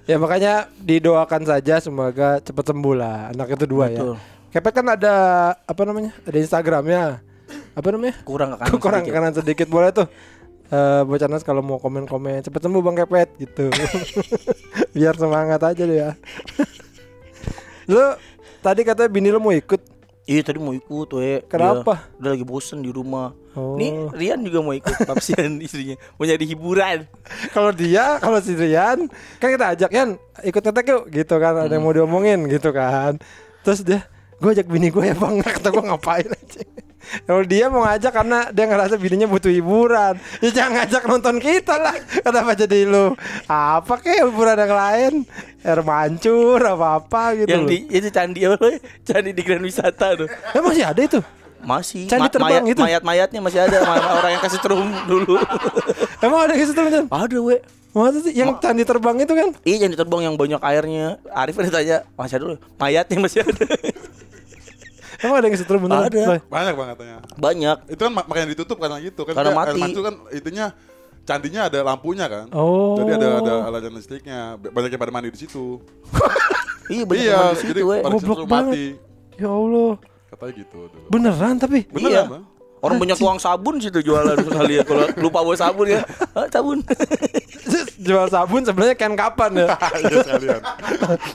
ya 0.08 0.16
makanya 0.16 0.72
didoakan 0.80 1.44
saja 1.44 1.84
semoga 1.84 2.40
cepat 2.40 2.72
sembuh 2.72 2.94
lah 2.96 3.28
anak 3.36 3.60
itu 3.60 3.68
dua 3.68 3.92
Betul. 3.92 4.16
ya 4.16 4.35
Kepet 4.56 4.72
kan 4.72 4.88
ada 4.88 5.14
apa 5.68 5.82
namanya 5.84 6.16
ada 6.24 6.40
Instagramnya. 6.40 7.20
Apa 7.76 7.92
namanya? 7.92 8.16
Kurang 8.24 8.56
ke 8.56 8.64
kanan 8.64 8.80
kurang 8.88 9.02
sedikit. 9.04 9.12
kanan 9.20 9.32
sedikit 9.36 9.68
boleh 9.68 9.92
tuh. 9.92 10.08
Eh 10.72 11.04
bocah 11.04 11.28
Nas 11.28 11.44
kalau 11.44 11.60
mau 11.60 11.76
komen-komen 11.76 12.40
cepet 12.40 12.64
sembuh 12.64 12.80
bang 12.80 12.96
Kepet 13.04 13.28
gitu. 13.36 13.68
Biar 14.96 15.12
semangat 15.20 15.60
aja 15.60 15.82
deh 15.84 16.00
ya. 16.00 16.16
Lu 17.92 18.00
tadi 18.64 18.80
katanya 18.80 19.12
bini 19.12 19.28
lu 19.28 19.44
mau 19.44 19.52
ikut? 19.52 19.92
Iya 20.24 20.40
tadi 20.40 20.56
mau 20.56 20.72
ikut 20.72 21.08
we. 21.20 21.44
Kenapa? 21.52 22.08
Dia, 22.08 22.18
udah 22.24 22.30
lagi 22.32 22.46
bosen 22.48 22.80
di 22.80 22.88
rumah. 22.88 23.36
Oh. 23.52 23.76
Nih 23.76 24.08
Rian 24.16 24.40
juga 24.40 24.64
mau 24.64 24.72
ikut 24.72 25.04
Papsian 25.04 25.60
istrinya. 25.60 26.00
Mau 26.16 26.24
nyari 26.24 26.48
hiburan. 26.48 27.04
Kalau 27.52 27.76
dia 27.76 28.16
kalau 28.24 28.40
si 28.40 28.56
Rian 28.56 29.04
kan 29.36 29.48
kita 29.52 29.76
ajak 29.76 29.90
Yan. 29.92 30.16
Ikut 30.48 30.64
tetek 30.64 30.88
yuk 30.88 31.04
gitu 31.12 31.36
kan. 31.36 31.68
Ada 31.68 31.76
yang 31.76 31.84
mau 31.84 31.92
diomongin 31.92 32.48
gitu 32.48 32.72
kan. 32.72 33.20
Terus 33.60 33.84
dia 33.84 34.15
gue 34.36 34.50
ajak 34.52 34.66
bini 34.68 34.88
gue 34.92 35.04
ya 35.12 35.14
bang. 35.16 35.34
Kata 35.44 35.68
gue 35.72 35.84
ngapain 35.84 36.28
aja? 36.28 36.62
Kalau 37.22 37.42
dia 37.46 37.70
mau 37.70 37.86
ngajak 37.86 38.12
karena 38.12 38.38
dia 38.50 38.64
ngerasa 38.66 38.94
bininya 38.98 39.30
butuh 39.30 39.50
hiburan. 39.50 40.18
Ya 40.42 40.50
jangan 40.50 40.82
ngajak 40.82 41.02
nonton 41.06 41.36
kita 41.38 41.78
lah. 41.78 41.94
Kenapa 42.02 42.58
jadi 42.58 42.82
lu? 42.82 43.14
Apa 43.46 44.02
kayak 44.02 44.26
hiburan 44.26 44.58
yang 44.58 44.74
lain? 44.74 45.12
Air 45.62 45.82
mancur 45.82 46.62
apa 46.62 47.02
apa 47.02 47.22
gitu 47.34 47.50
Yang 47.50 47.62
di 47.66 47.78
itu 47.90 48.08
candi 48.10 48.40
apa? 48.46 48.78
Candi 49.06 49.30
di 49.34 49.42
Grand 49.46 49.62
Wisata 49.62 50.18
tuh. 50.18 50.28
Eh, 50.30 50.62
masih 50.62 50.82
ada 50.82 51.00
itu? 51.02 51.20
Masih. 51.62 52.06
Candi 52.10 52.30
terbang 52.30 52.62
mayat, 52.62 52.74
itu? 52.74 52.80
Mayat-mayatnya 52.82 53.40
masih 53.42 53.60
ada. 53.66 53.78
Orang 54.18 54.30
yang 54.34 54.42
kasih 54.42 54.60
trum 54.62 54.86
dulu. 55.06 55.38
Emang 56.24 56.50
ada 56.50 56.54
gitu 56.58 56.74
teman 56.74 57.06
Ada 57.06 57.38
we. 57.38 57.58
Masa 57.96 58.20
sih 58.20 58.36
yang 58.36 58.52
candi 58.60 58.84
terbang 58.84 59.16
itu 59.24 59.32
kan? 59.32 59.48
Iya 59.64 59.88
candi 59.88 59.96
terbang 59.96 60.20
yang 60.28 60.34
banyak 60.36 60.60
airnya. 60.60 61.16
Arif 61.32 61.56
kan 61.56 61.64
ditanya 61.64 62.04
Masih 62.12 62.36
ada 62.36 62.44
dulu 62.44 62.56
Mayatnya 62.76 63.16
masih 63.24 63.40
ada 63.40 63.64
emang 65.18 65.36
ada 65.36 65.46
yang 65.46 65.56
setrum 65.56 65.80
beneran 65.80 66.06
Ada. 66.06 66.24
Banyak 66.42 66.74
banget 66.74 66.92
katanya. 66.94 67.16
Banyak 67.34 67.76
Itu 67.86 68.00
kan 68.00 68.12
mak- 68.12 68.26
makanya 68.26 68.48
ditutup 68.50 68.76
karena 68.76 68.96
gitu 68.98 69.20
kan. 69.22 69.32
Karena 69.32 69.52
mati. 69.52 69.68
air 69.68 69.76
mancur 69.78 70.02
kan 70.02 70.14
itunya 70.30 70.66
candinya 71.22 71.60
ada 71.66 71.78
lampunya 71.82 72.26
kan. 72.26 72.46
Oh. 72.50 72.94
Jadi 72.96 73.10
ada 73.14 73.28
ada 73.38 73.54
alat 73.66 73.88
listriknya. 73.88 74.38
Banyak 74.56 74.90
yang 74.90 75.00
pada 75.00 75.10
mandi 75.10 75.28
di 75.28 75.40
situ. 75.40 75.80
Iya 76.86 77.02
banyak 77.02 77.18
iya, 77.18 77.34
yang 77.34 77.50
di 77.50 77.66
jadi 77.66 77.66
situ 77.74 77.82
we 77.84 77.96
pada 77.98 78.14
Goblok 78.14 78.38
banget. 78.46 78.70
mati. 78.70 78.86
ya 79.36 79.50
Allah 79.50 79.92
Katanya 80.26 80.52
gitu 80.54 80.78
dulu. 80.86 81.06
beneran 81.10 81.54
tapi 81.56 81.78
Beneran, 81.84 82.14
Iya. 82.14 82.22
Bang. 82.30 82.44
Orang 82.78 82.96
banyak 82.96 83.18
tuang 83.18 83.38
sabun 83.38 83.74
situ 83.76 83.98
jualan 84.00 84.38
sekali 84.38 84.78
ya 84.78 84.82
Kalau 84.84 85.02
lupa 85.18 85.42
bawa 85.42 85.58
sabun 85.58 85.90
ya 85.90 86.06
ah, 86.38 86.46
Sabun 86.46 86.78
jual 87.98 88.26
sabun 88.28 88.62
sebenarnya 88.62 88.94
can 88.94 89.12
kapan 89.12 89.50
ya? 89.56 89.68
Iya 90.04 90.16
sekalian. 90.22 90.60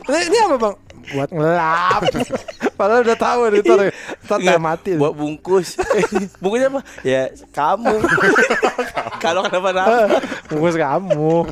ini, 0.07 0.19
ini 0.23 0.37
apa 0.39 0.55
bang? 0.57 0.73
Buat 1.11 1.29
ngelap. 1.29 2.01
Padahal 2.79 3.01
udah 3.03 3.13
tahu 3.15 3.39
nih 3.47 3.61
ntar 3.61 3.77
teh 3.77 3.93
Enggak, 4.41 4.57
mati. 4.59 4.91
buat 4.95 5.13
bungkus 5.13 5.77
bungkusnya 6.41 6.71
apa 6.71 6.81
ya 7.03 7.23
kamu 7.51 7.93
kalau 9.23 9.45
kenapa-napa 9.45 10.17
Bungkus 10.47 10.73
kamu. 10.73 11.45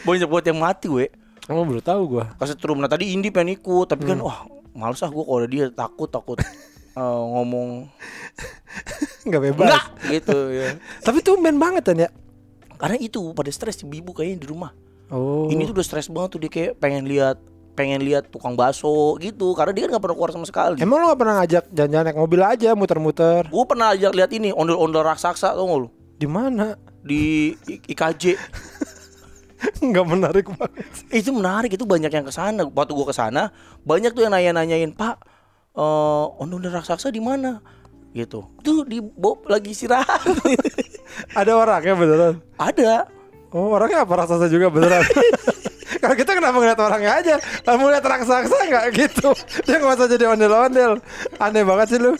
banyak 0.00 0.26
buat 0.26 0.44
yang 0.44 0.58
mati 0.58 0.86
we 0.86 1.06
Kamu 1.44 1.64
baru 1.64 1.80
tahu 1.80 2.02
gua. 2.10 2.24
kesetrum 2.36 2.76
nah 2.76 2.88
tadi 2.88 3.08
Indi 3.08 3.30
pengen 3.30 3.56
ikut 3.56 3.86
tapi 3.86 4.04
Hmm. 4.04 4.10
kan 4.10 4.18
wah 4.20 4.38
males 4.74 5.00
ah 5.00 5.08
gue 5.08 5.22
kalau 5.22 5.46
dia 5.46 5.64
takut 5.70 6.06
takut 6.06 6.36
eh, 6.36 6.44
ngomong 7.24 7.88
Enggak 9.24 9.42
bebas. 9.44 9.64
enggak 9.64 9.84
gitu 10.10 10.38
ya 10.50 10.76
Tapi 11.00 11.18
tumben 11.20 11.56
banget 11.56 11.82
kan 11.84 11.96
ya. 11.98 12.10
karena 12.74 12.96
itu 12.96 13.32
pada 13.32 13.48
stres 13.48 13.80
ibu 13.80 14.12
kayaknya 14.12 14.44
di 14.44 14.48
rumah 14.48 14.70
Oh. 15.08 15.48
ini 15.48 15.64
tuh 15.64 15.72
udah 15.72 15.82
stres 15.82 16.06
banget 16.06 16.28
tuh 16.30 16.40
dia 16.40 16.48
kayak 16.48 16.72
pengen 16.76 17.04
lihat 17.04 17.40
pengen 17.72 18.00
lihat 18.00 18.28
tukang 18.28 18.52
bakso 18.52 18.90
gitu 19.16 19.54
karena 19.54 19.70
dia 19.70 19.86
kan 19.86 19.94
gak 19.94 20.02
pernah 20.02 20.16
keluar 20.16 20.32
sama 20.34 20.44
sekali 20.44 20.76
Emang 20.78 20.98
lu 20.98 21.06
gak 21.06 21.16
pernah 21.16 21.34
ngajak 21.38 21.64
jalan-jalan 21.70 22.04
naik 22.04 22.18
mobil 22.18 22.40
aja 22.42 22.70
muter-muter? 22.72 23.42
gue 23.46 23.64
pernah 23.64 23.94
ajak 23.94 24.12
lihat 24.12 24.30
ini 24.32 24.50
ondel-ondel 24.50 25.00
raksasa 25.02 25.54
gak 25.54 25.78
lu 25.78 25.88
Di 26.14 26.26
mana? 26.26 26.74
di 27.00 27.54
I- 27.66 27.82
IKJ 27.88 28.34
Enggak 29.80 30.06
menarik 30.12 30.46
banget. 30.48 30.86
itu 31.08 31.30
menarik 31.30 31.70
itu 31.70 31.82
banyak 31.82 32.10
yang 32.10 32.22
ke 32.22 32.30
sana 32.30 32.62
waktu 32.64 32.92
gua 32.92 33.06
ke 33.06 33.16
sana 33.16 33.50
banyak 33.80 34.10
tuh 34.10 34.22
yang 34.22 34.32
nanya-nanyain 34.32 34.90
pak 34.90 35.18
eh 35.72 36.24
ondel-ondel 36.36 36.74
raksasa 36.74 37.08
di 37.08 37.18
mana 37.18 37.62
gitu 38.10 38.42
tuh 38.60 38.82
di 38.82 38.98
Bob 38.98 39.46
lagi 39.46 39.70
istirahat 39.70 40.20
Ada 41.38 41.52
orangnya 41.52 41.94
beneran. 41.94 42.34
ada 42.54 43.06
Oh 43.52 43.72
orangnya 43.72 44.04
apa? 44.04 44.12
Raksasa 44.24 44.46
juga 44.52 44.68
beneran? 44.68 45.04
Kalau 46.02 46.14
kita 46.14 46.32
kenapa 46.36 46.56
ngeliat 46.60 46.80
orangnya 46.80 47.12
aja? 47.16 47.34
Kalau 47.64 47.76
ngeliat 47.80 48.04
raksasa 48.04 48.56
nggak? 48.68 48.84
Gitu? 49.00 49.28
Dia 49.64 49.76
nggak 49.80 49.96
usah 49.98 50.08
jadi 50.08 50.24
ondel-ondel. 50.30 50.92
Aneh 51.40 51.64
banget 51.64 51.96
sih 51.96 52.00
lu. 52.00 52.12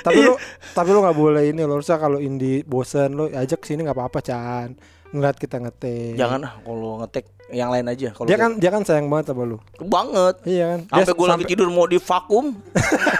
tapi 0.00 0.18
lu 0.26 0.34
tapi 0.72 0.88
lu 0.90 0.98
nggak 1.04 1.18
boleh 1.18 1.52
ini 1.52 1.62
lo 1.62 1.78
harusnya 1.78 2.00
kalau 2.00 2.18
Indi 2.18 2.64
bosen 2.66 3.14
lu 3.14 3.28
ajak 3.30 3.62
sini 3.68 3.84
nggak 3.84 3.96
apa-apa 3.96 4.18
Chan. 4.24 4.74
Ngeliat 5.10 5.36
kita 5.36 5.58
ngetek 5.58 6.14
jangan 6.14 6.40
ah 6.46 6.54
kalau 6.62 7.02
ngetek 7.04 7.26
yang 7.50 7.70
lain 7.70 7.86
aja. 7.90 8.08
Kalau 8.14 8.26
dia 8.26 8.38
kan 8.38 8.50
dia 8.58 8.70
kan 8.72 8.82
sayang 8.82 9.06
banget 9.10 9.34
sama 9.34 9.44
lu. 9.44 9.58
Banget. 9.82 10.34
Iya 10.46 10.64
kan? 10.66 10.80
Dia 10.86 11.02
sampai 11.04 11.18
gue 11.18 11.26
lagi 11.28 11.46
tidur 11.50 11.68
mau 11.70 11.86
di 11.86 11.98
vakum. 11.98 12.46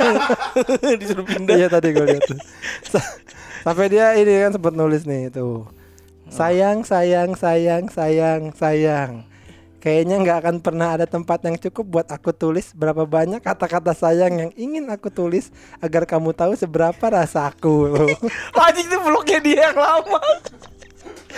Disuruh 1.02 1.26
pindah. 1.26 1.54
Iya 1.58 1.66
tadi 1.68 1.88
gue 1.94 2.06
lihat 2.06 2.24
Sampai 3.60 3.92
dia 3.92 4.16
ini 4.16 4.40
kan 4.48 4.56
sempat 4.56 4.72
nulis 4.72 5.04
nih 5.04 5.28
tuh. 5.28 5.68
Sayang, 6.30 6.86
sayang, 6.86 7.34
sayang, 7.34 7.90
sayang, 7.90 8.54
sayang. 8.54 9.26
Kayaknya 9.80 10.16
nggak 10.20 10.38
akan 10.44 10.56
pernah 10.60 10.88
ada 10.92 11.08
tempat 11.08 11.40
yang 11.48 11.56
cukup 11.56 11.84
buat 11.88 12.08
aku 12.12 12.36
tulis 12.36 12.76
berapa 12.76 13.08
banyak 13.08 13.40
kata-kata 13.40 13.96
sayang 13.96 14.36
yang 14.36 14.52
ingin 14.52 14.84
aku 14.92 15.08
tulis 15.08 15.48
agar 15.80 16.04
kamu 16.04 16.36
tahu 16.36 16.52
seberapa 16.52 17.00
rasaku. 17.00 17.96
anjing 18.64 18.86
itu 18.92 18.98
vlognya 19.00 19.38
dia 19.40 19.72
yang 19.72 19.80
lama 19.80 20.20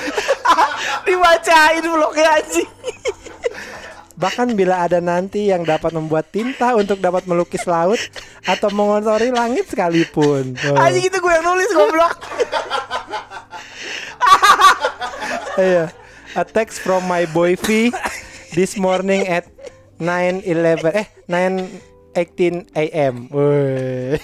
dibacain 1.06 1.84
vlognya 1.86 2.28
anjing 2.42 2.70
Bahkan 4.22 4.54
bila 4.54 4.86
ada 4.86 5.02
nanti 5.02 5.50
yang 5.50 5.66
dapat 5.66 5.90
membuat 5.90 6.30
tinta 6.30 6.78
untuk 6.78 7.02
dapat 7.02 7.26
melukis 7.26 7.66
laut 7.66 7.98
atau 8.46 8.70
mengotori 8.70 9.34
langit 9.34 9.66
sekalipun. 9.66 10.54
Tuh. 10.54 10.78
anjing 10.78 11.10
itu 11.10 11.18
gue 11.18 11.32
yang 11.34 11.42
nulis 11.42 11.70
goblok 11.74 12.14
Iya. 15.58 15.92
A 16.32 16.48
text 16.48 16.80
from 16.80 17.04
my 17.04 17.28
boy 17.28 17.58
V 17.60 17.92
this 18.56 18.78
morning 18.80 19.28
at 19.28 19.44
9:11 20.00 20.96
eh 20.96 21.06
9:18 21.28 22.72
a.m. 22.72 23.28
Woi. 23.28 24.16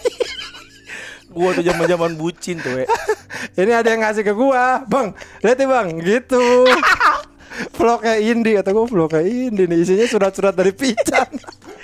gue 1.29 1.51
tuh 1.61 1.65
zaman 1.67 1.87
zaman 1.87 2.13
bucin 2.17 2.57
tuh 2.63 2.81
we. 2.81 2.85
Ini 3.59 3.73
ada 3.83 3.91
yang 3.91 4.03
ngasih 4.03 4.25
ke 4.25 4.33
gua, 4.35 4.83
Bang. 4.87 5.15
Lihat 5.45 5.57
nih, 5.59 5.69
Bang. 5.69 5.89
Gitu. 6.01 6.47
Vlognya 7.75 8.15
Indi 8.21 8.55
kata 8.59 8.71
gua 8.75 8.87
vlognya 8.87 9.23
Indi 9.25 9.65
nih 9.65 9.79
isinya 9.83 10.07
surat-surat 10.07 10.55
dari 10.55 10.73
Pican. 10.75 11.31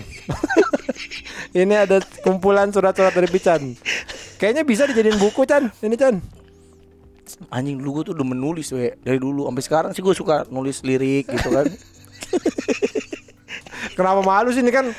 Ini 1.54 1.86
ada 1.86 2.02
kumpulan 2.23 2.71
surat-surat 2.71 3.13
dari 3.13 3.28
Pican. 3.28 3.76
Kayaknya 4.39 4.63
bisa 4.63 4.88
dijadiin 4.88 5.19
buku 5.19 5.43
Chan. 5.45 5.69
Ini 5.84 5.95
Chan. 5.99 6.43
Anjing 7.50 7.76
dulu 7.76 7.90
gue 7.96 8.04
tuh 8.06 8.14
udah 8.14 8.28
menulis 8.28 8.68
we 8.72 8.94
dari 9.00 9.16
dulu 9.16 9.46
sampai 9.46 9.64
sekarang 9.64 9.92
sih 9.92 10.00
gue 10.00 10.12
suka 10.12 10.44
nulis 10.48 10.82
lirik 10.82 11.28
gitu 11.28 11.50
kan 11.50 11.66
Kenapa 13.94 14.20
malu 14.22 14.50
sih 14.50 14.60
ini 14.60 14.70
kan 14.70 14.90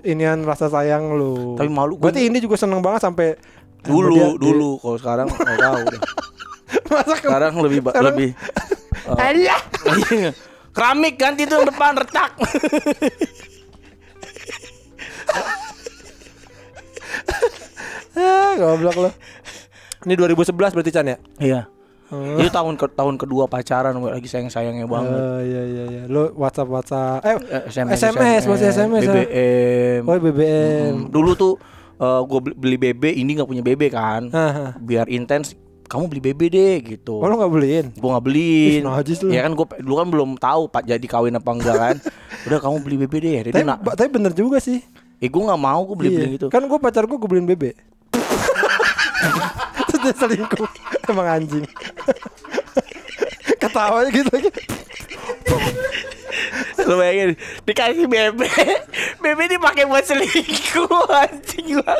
inian 0.00 0.40
rasa 0.42 0.66
sayang 0.66 1.12
lu. 1.12 1.54
Tapi 1.54 1.68
malu 1.68 1.94
gua- 1.94 2.08
Berarti 2.08 2.24
ini 2.24 2.38
juga 2.38 2.56
seneng 2.56 2.80
banget 2.80 3.02
sampai 3.02 3.36
dulu 3.82 4.08
dia- 4.10 4.24
dia- 4.30 4.38
dulu 4.40 4.70
kalau 4.78 4.96
sekarang 4.96 5.26
nggak 5.28 5.58
tahu 5.58 5.76
deh. 5.84 6.00
Masa 6.88 7.14
ke- 7.14 7.20
sekarang 7.22 7.52
lebih 7.58 7.80
Sekarang- 7.82 8.06
lebih. 8.08 8.30
Iya. 9.08 9.56
keramik 10.70 11.16
ganti 11.16 11.42
yang 11.42 11.64
depan 11.64 11.96
retak 11.96 12.36
Ah, 18.14 18.52
goblok 18.58 18.96
lo. 18.98 19.10
Ini 20.00 20.14
2011 20.14 20.54
berarti 20.72 20.90
Chan 20.90 21.06
ya? 21.06 21.18
iya 21.38 21.62
itu 22.08 22.48
tahun 22.48 22.72
ke 22.74 22.88
tahun 22.90 23.14
kedua 23.16 23.44
pacaran 23.44 23.92
we, 23.94 24.08
lagi 24.08 24.24
sayang 24.24 24.48
sayangnya 24.48 24.86
banget 24.86 25.12
Oh 25.12 25.40
iya 25.40 25.62
iya 25.62 25.84
iya. 25.86 26.02
Lo 26.06 26.32
WhatsApp 26.32 26.64
WhatsApp. 26.66 27.20
Eh, 27.20 27.36
Eh, 27.36 27.62
SMS, 27.68 28.48
masih 28.48 28.66
SMS 28.66 29.02
ya? 29.02 29.12
BBM 29.12 30.02
Oh 30.02 30.16
BBM. 30.16 30.88
Hmm, 30.88 31.00
dulu 31.06 31.30
tuh 31.34 31.54
gue 31.98 32.40
beli 32.54 32.76
BB 32.78 33.12
ini 33.12 33.36
nggak 33.36 33.44
punya 33.46 33.60
BB 33.60 33.82
kan 33.90 34.24
biar 34.78 35.04
intens 35.06 35.52
kamu 35.84 36.04
beli 36.06 36.22
BB 36.22 36.40
deh 36.48 36.74
gitu 36.86 37.16
Oh 37.16 37.24
lo 37.24 37.36
nggak 37.36 37.50
beliin? 37.50 37.86
gue 37.90 38.08
nggak 38.08 38.24
beliin 38.24 38.80
Ih, 38.80 38.84
najis 38.86 39.18
lu. 39.18 39.28
ya 39.28 39.42
kan 39.42 39.52
gue 39.52 39.66
dulu 39.78 39.94
kan 39.94 40.08
belum 40.08 40.30
tahu 40.36 40.62
pak 40.66 40.86
jadi 40.86 41.04
kawin 41.04 41.34
apa 41.34 41.50
enggak 41.50 41.76
kan 41.76 41.96
udah 42.46 42.58
kamu 42.58 42.76
beli 42.80 42.96
BB 42.98 43.14
deh 43.18 43.32
jadi 43.42 43.50
Tapi, 43.52 43.64
tapi 43.94 44.08
bener 44.10 44.32
juga 44.32 44.56
sih. 44.58 44.80
eh 45.14 45.26
gue 45.26 45.42
nggak 45.42 45.58
mau 45.58 45.84
gue 45.84 45.92
beli 45.94 46.08
beli 46.10 46.24
Iya. 46.24 46.34
gitu 46.36 46.46
Kan 46.48 46.64
gue 46.64 46.78
pacar 46.78 47.04
gue 47.04 47.16
gue 47.16 47.28
beliin 47.28 47.44
BB. 47.46 47.64
Selingkuh. 50.20 50.68
Emang 51.08 51.26
anjing. 51.26 51.64
Ketawanya 53.58 54.10
gitu 54.12 54.30
aja. 54.32 54.50
Lu 56.88 56.94
bayangin 56.96 57.36
dikasih 57.68 58.06
bebe, 58.08 58.48
bebe 59.20 59.42
dipakai 59.50 59.84
buat 59.84 60.06
selingkuh 60.06 61.10
anjing 61.10 61.76
lah. 61.82 61.98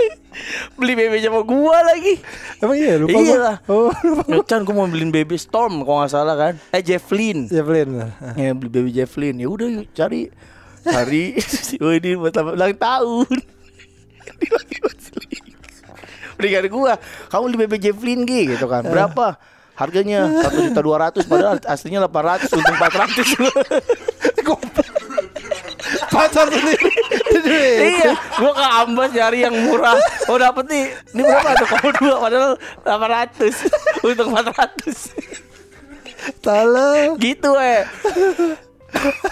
Beli 0.79 0.94
bebe 0.97 1.18
sama 1.21 1.42
gua 1.44 1.83
lagi. 1.83 2.23
Emang 2.62 2.77
iya 2.79 2.94
lupa 2.97 3.18
Iya 3.18 3.37
lah. 3.37 3.57
Oh, 3.68 3.90
lupa. 3.90 4.47
Chan 4.49 4.62
gua 4.64 4.75
mau 4.85 4.88
beliin 4.88 5.12
bebe 5.12 5.37
Storm 5.37 5.83
kalau 5.85 6.01
nggak 6.01 6.12
salah 6.14 6.37
kan. 6.38 6.55
Eh 6.73 6.81
Javelin. 6.81 7.51
Ya 7.53 7.61
Blin. 7.66 8.01
Ya 8.38 8.55
beli 8.55 8.71
baby 8.71 8.90
Javelin. 8.94 9.37
Ya 9.37 9.49
udah 9.51 9.66
cari 9.92 10.31
cari. 10.87 11.37
oh 11.85 11.92
ini 11.92 12.11
buat 12.16 12.37
ulang 12.38 12.77
tahun. 12.79 13.35
Ini 14.29 14.47
lagi 14.55 14.77
buat 14.85 14.99
selingkuh. 15.01 15.47
Berikan 16.38 16.64
gua, 16.70 16.94
kamu 17.29 17.42
beli 17.51 17.59
baby 17.66 17.77
Javelin 17.83 18.22
Gi 18.22 18.55
gitu 18.55 18.70
kan. 18.70 18.87
Berapa? 18.87 19.35
Harganya 19.74 20.27
satu 20.42 20.70
juta 20.70 20.81
dua 20.83 20.96
ratus 21.07 21.22
padahal 21.27 21.59
aslinya 21.66 22.07
delapan 22.07 22.35
ratus 22.35 22.51
untung 22.55 22.79
empat 22.79 22.94
ratus. 22.94 23.29
Pacar 26.09 26.51
sendiri. 26.51 26.90
iya, 27.94 28.12
gua 28.42 28.53
ke 28.55 28.66
Ambas 28.83 29.11
nyari 29.14 29.38
yang 29.46 29.55
murah. 29.55 29.94
Oh 30.27 30.35
dapet 30.35 30.66
nih, 30.66 30.85
ini 31.14 31.22
berapa 31.22 31.55
tuh? 31.62 31.68
Kamu 31.70 31.90
dua 32.03 32.14
padahal 32.18 32.53
delapan 32.83 33.11
ratus 33.22 33.55
untung 34.03 34.29
empat 34.35 34.46
ratus. 34.51 34.98
Tala. 36.42 37.14
Gitu 37.18 37.51
eh. 37.59 37.87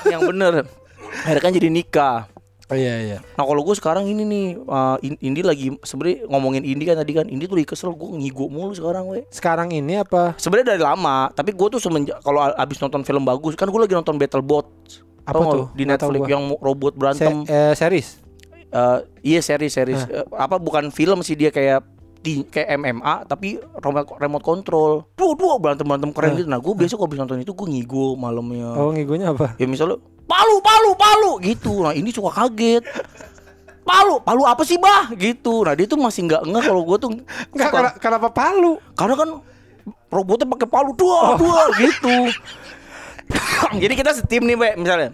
yang 0.06 0.22
bener. 0.26 0.66
Akhirnya 1.26 1.42
kan 1.42 1.52
jadi 1.54 1.68
nikah. 1.70 2.35
Oh 2.66 2.74
iya 2.74 2.98
iya. 2.98 3.18
Nah 3.34 3.46
kalau 3.46 3.62
gue 3.62 3.74
sekarang 3.74 4.04
ini 4.04 4.22
nih 4.22 4.46
uh, 4.60 4.98
In- 4.98 5.20
Indi 5.22 5.40
lagi 5.40 5.70
sebenarnya 5.80 6.26
ngomongin 6.26 6.62
Indi 6.62 6.82
kan 6.82 6.98
tadi 6.98 7.12
kan 7.12 7.24
Indi 7.24 7.46
tuh 7.46 7.54
lagi 7.54 7.68
kesel 7.68 7.90
gue 7.90 8.10
ngigo 8.18 8.46
mulu 8.46 8.74
sekarang 8.74 9.06
we. 9.06 9.22
Sekarang 9.28 9.70
ini 9.70 9.96
apa? 9.96 10.34
Sebenarnya 10.34 10.74
dari 10.74 10.82
lama 10.82 11.30
tapi 11.30 11.54
gue 11.54 11.68
tuh 11.68 11.78
semenjak 11.78 12.18
kalau 12.20 12.42
abis 12.42 12.78
nonton 12.78 13.00
film 13.00 13.22
bagus 13.22 13.54
kan 13.54 13.66
gue 13.66 13.78
lagi 13.78 13.94
nonton 13.94 14.16
Battlebot 14.16 14.66
Apa 15.22 15.30
Tau 15.32 15.40
nggak 15.40 15.54
tuh? 15.54 15.66
di 15.72 15.84
Netflix 15.84 16.22
yang 16.26 16.44
robot 16.56 16.92
Se 16.92 16.98
berantem 16.98 17.34
eh, 17.44 17.72
series. 17.72 18.08
Eh, 18.66 18.98
iya 19.24 19.40
series 19.40 19.70
series 19.70 20.02
Eh, 20.04 20.26
apa 20.32 20.58
bukan 20.58 20.90
film 20.90 21.22
sih 21.22 21.34
dia 21.34 21.50
kayak 21.50 21.86
di 22.26 22.42
kayak 22.42 22.74
MMA 22.74 23.14
tapi 23.24 23.54
remote, 23.78 24.18
remote 24.18 24.42
control. 24.42 25.06
Dua 25.14 25.32
dua 25.32 25.54
berantem 25.56 25.86
berantem 25.86 26.10
keren 26.10 26.34
gitu. 26.34 26.50
Nah 26.50 26.58
gue 26.58 26.74
biasa 26.74 26.98
kalau 26.98 27.06
abis 27.06 27.18
nonton 27.18 27.38
itu 27.38 27.54
gue 27.54 27.66
ngigo 27.68 28.18
malamnya. 28.18 28.74
Oh 28.74 28.90
ngigonya 28.90 29.30
apa? 29.30 29.54
ya 29.54 29.64
misalnya 29.64 29.94
palu 30.26 30.58
palu 30.58 30.90
palu 30.92 31.32
gitu. 31.38 31.86
Nah 31.86 31.94
ini 31.94 32.10
suka 32.10 32.34
kaget. 32.34 32.82
Palu 33.80 34.18
palu 34.18 34.42
apa 34.42 34.66
sih 34.66 34.74
bah? 34.76 35.14
Gitu. 35.14 35.62
Nah 35.62 35.72
dia 35.72 35.86
tuh 35.86 35.94
masih 35.94 36.26
nggak 36.26 36.42
ngeh 36.42 36.64
kalau 36.64 36.82
gue 36.82 36.96
tuh 36.98 37.10
Enggak 37.54 37.70
suka- 37.70 37.94
kenapa 38.02 38.28
palu? 38.28 38.82
karena 38.92 39.14
kan 39.14 39.28
robotnya 40.08 40.50
pakai 40.50 40.66
palu. 40.66 40.90
Dua 40.92 41.38
dua 41.38 41.70
gitu. 41.78 42.16
Jadi 43.72 43.94
kita 43.94 44.10
setim 44.10 44.42
nih 44.44 44.54
Mbak 44.54 44.74
misalnya. 44.76 45.10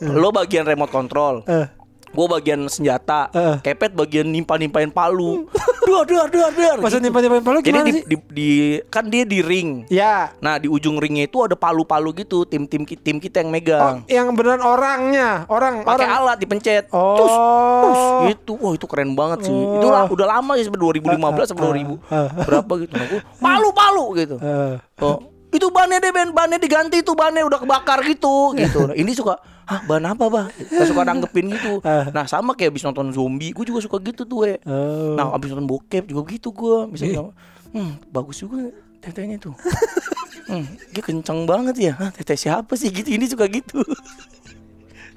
Lo 0.00 0.30
bagian 0.30 0.62
remote 0.62 0.90
control. 0.90 1.46
Eh. 1.46 1.66
Gue 2.08 2.26
bagian 2.26 2.60
senjata 2.66 3.28
Eh. 3.30 3.56
kepet 3.62 3.92
bagian 3.92 4.24
nimpa 4.24 4.54
nimpain 4.54 4.88
palu 4.88 5.44
dua 5.88 6.04
dua 6.04 6.24
dua 6.26 6.48
dua 6.50 6.70
Maksud 6.78 7.00
nyimpan-nyimpan 7.00 7.40
palu 7.40 7.58
jadi 7.60 7.80
di, 7.80 7.92
sih? 7.92 8.02
di, 8.04 8.16
di- 8.28 8.80
kan 8.86 9.06
dia 9.06 9.22
di 9.22 9.40
ring 9.40 9.88
Ya. 9.88 10.32
nah 10.38 10.56
di 10.56 10.66
ujung 10.66 10.96
ringnya 10.96 11.24
itu 11.24 11.40
ada 11.40 11.54
palu-palu 11.54 12.12
gitu 12.14 12.44
tim 12.44 12.64
tim 12.64 12.84
tim 12.84 13.16
kita 13.16 13.40
yang 13.40 13.48
Oh, 13.48 13.54
megang 13.54 13.96
yang 14.04 14.26
beneran 14.32 14.60
orangnya, 14.60 15.44
orang 15.46 15.80
pakai 15.80 16.04
orang. 16.04 16.20
alat 16.22 16.36
dipencet 16.38 16.84
Oh. 16.90 17.16
Tus, 17.16 17.34
tus, 17.82 18.00
gitu 18.28 18.52
wah 18.58 18.72
itu 18.72 18.84
keren 18.84 19.12
banget 19.12 19.44
sih 19.44 19.54
itu 19.54 19.86
lah 19.86 20.04
udah 20.06 20.26
lama 20.30 20.52
ya 20.54 20.62
sampai 20.62 20.80
2015 20.98 21.08
sampai 21.46 21.64
2000 21.82 21.96
ah. 22.08 22.28
berapa 22.38 22.72
gitu 22.78 22.92
nah, 22.92 23.06
gua, 23.06 23.20
palu 23.38 23.68
palu 23.70 24.04
gitu 24.14 24.36
Eh. 24.38 24.76
oh 25.00 25.18
itu 25.58 25.68
bannya 25.74 25.98
deh 25.98 26.14
Ben. 26.14 26.30
Bannya 26.30 26.56
diganti 26.62 27.02
tuh 27.02 27.18
bannya 27.18 27.42
udah 27.44 27.58
kebakar 27.58 28.00
gitu 28.06 28.54
gitu. 28.54 28.88
Nah, 28.88 28.96
ini 29.02 29.12
suka 29.12 29.36
Hah 29.68 29.84
ban 29.84 30.00
apa 30.00 30.32
bah? 30.32 30.46
Gak 30.48 30.88
suka 30.88 31.04
nanggepin 31.04 31.52
gitu. 31.52 31.82
Ah. 31.88 32.08
Nah 32.08 32.24
sama 32.24 32.56
kayak 32.56 32.72
abis 32.72 32.88
nonton 32.88 33.12
zombie 33.12 33.52
Gue 33.52 33.68
juga 33.68 33.84
suka 33.84 34.00
gitu 34.00 34.24
tuh 34.24 34.48
we 34.48 34.56
Oh. 34.64 35.12
Nah 35.12 35.28
abis 35.36 35.52
nonton 35.52 35.68
bokep 35.68 36.08
juga 36.08 36.24
gitu 36.32 36.56
gue 36.56 36.88
Misalnya 36.88 37.36
Hmm 37.68 38.00
bagus 38.08 38.40
juga 38.40 38.72
tetenya 39.04 39.36
tuh. 39.36 39.52
Hmm 40.48 40.64
dia 40.96 41.04
kenceng 41.04 41.44
banget 41.44 41.76
ya. 41.76 41.92
Hah 42.00 42.08
teteh 42.08 42.40
siapa 42.40 42.72
sih? 42.80 42.88
Gitu 42.88 43.12
Ini 43.12 43.28
suka 43.28 43.44
gitu. 43.52 43.84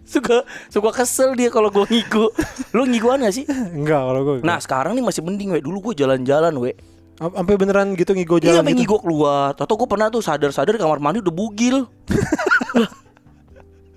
Suka 0.03 0.43
suka 0.67 0.91
kesel 0.91 1.39
dia 1.39 1.47
kalau 1.47 1.71
gue 1.71 1.87
ngigo. 1.87 2.35
Lu 2.75 2.83
ngiguan 2.83 3.23
gak 3.23 3.31
sih? 3.31 3.47
Enggak 3.47 4.03
kalau 4.03 4.21
gue. 4.27 4.35
Nah 4.43 4.59
sekarang 4.59 4.99
nih 4.99 5.03
masih 5.07 5.23
mending 5.23 5.55
we. 5.55 5.63
Dulu 5.63 5.91
gue 5.91 6.03
jalan-jalan 6.03 6.51
we 6.59 6.75
sampai 7.21 7.53
beneran 7.53 7.93
gitu 7.93 8.11
ngigo 8.11 8.35
Iya 8.35 8.43
jalan 8.49 8.57
sampai 8.57 8.73
gitu. 8.73 8.81
ngigo 8.81 8.97
keluar 8.99 9.53
Atau 9.53 9.75
gue 9.75 9.85
pernah 9.85 10.09
tuh 10.09 10.19
sadar-sadar 10.19 10.73
kamar 10.73 10.97
mandi 10.97 11.21
udah 11.21 11.29
bugil 11.31 11.85
Lah, 12.73 12.89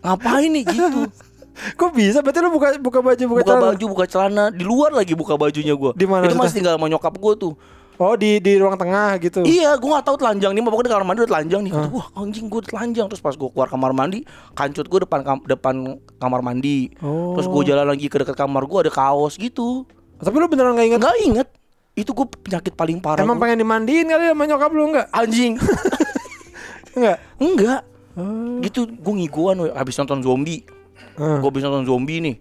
Ngapain 0.05 0.51
nih 0.51 0.65
gitu 0.67 1.01
Kok 1.79 1.91
bisa? 1.95 2.19
Berarti 2.21 2.39
lu 2.39 2.51
buka 2.51 2.69
buka 2.77 2.99
baju 3.01 3.25
buka, 3.25 3.41
Buka 3.41 3.47
celana? 3.47 3.65
baju, 3.65 3.85
buka 3.89 4.05
celana 4.05 4.45
Di 4.51 4.65
luar 4.67 4.91
lagi 4.93 5.15
buka 5.15 5.39
bajunya 5.39 5.73
gue 5.73 5.91
Di 5.95 6.05
mana 6.05 6.27
Itu 6.27 6.37
masih 6.37 6.61
tinggal 6.61 6.77
sama 6.77 6.91
nyokap 6.91 7.15
gue 7.15 7.35
tuh 7.41 7.55
Oh 7.95 8.19
di 8.19 8.43
di 8.43 8.59
ruang 8.59 8.75
tengah 8.75 9.15
gitu. 9.23 9.47
Iya, 9.47 9.79
gue 9.79 9.87
gak 9.87 10.03
tahu 10.03 10.19
telanjang 10.19 10.51
nih. 10.51 10.67
Pokoknya 10.67 10.83
di 10.83 10.91
kamar 10.91 11.07
mandi 11.07 11.21
udah 11.23 11.31
telanjang 11.31 11.61
nih. 11.63 11.71
Kata, 11.71 11.89
Wah, 11.95 12.07
anjing 12.19 12.47
gue 12.51 12.61
telanjang. 12.67 13.07
Terus 13.07 13.23
pas 13.23 13.31
gue 13.33 13.47
keluar 13.47 13.71
kamar 13.71 13.95
mandi, 13.95 14.27
kancut 14.51 14.91
gue 14.91 15.07
depan 15.07 15.23
kam- 15.23 15.47
depan 15.47 15.75
kamar 16.19 16.43
mandi. 16.43 16.91
Oh. 16.99 17.39
Terus 17.39 17.47
gue 17.47 17.71
jalan 17.71 17.87
lagi 17.87 18.11
ke 18.11 18.19
dekat 18.19 18.35
kamar 18.35 18.67
gue 18.67 18.79
ada 18.83 18.91
kaos 18.91 19.39
gitu. 19.39 19.87
Tapi 20.19 20.35
lu 20.35 20.51
beneran 20.51 20.75
gak 20.75 20.87
inget? 20.91 20.99
Enggak 20.99 21.17
inget. 21.23 21.49
Itu 21.95 22.11
gue 22.11 22.27
penyakit 22.27 22.75
paling 22.75 22.99
parah. 22.99 23.23
Emang 23.23 23.39
gua. 23.39 23.47
pengen 23.47 23.63
dimandiin 23.63 24.11
kali 24.11 24.35
sama 24.35 24.45
nyokap 24.51 24.71
lu 24.75 24.85
enggak? 24.91 25.07
anjing. 25.15 25.55
Enggak. 26.99 27.19
Enggak. 27.39 27.81
Gitu 28.63 28.87
gue 28.87 29.15
ngiguan 29.23 29.57
we. 29.63 29.69
Habis 29.75 29.99
nonton 29.99 30.23
zombie. 30.23 30.63
Hmm. 31.19 31.39
Gue 31.43 31.49
habis 31.51 31.63
nonton 31.67 31.87
zombie 31.87 32.19
nih. 32.23 32.37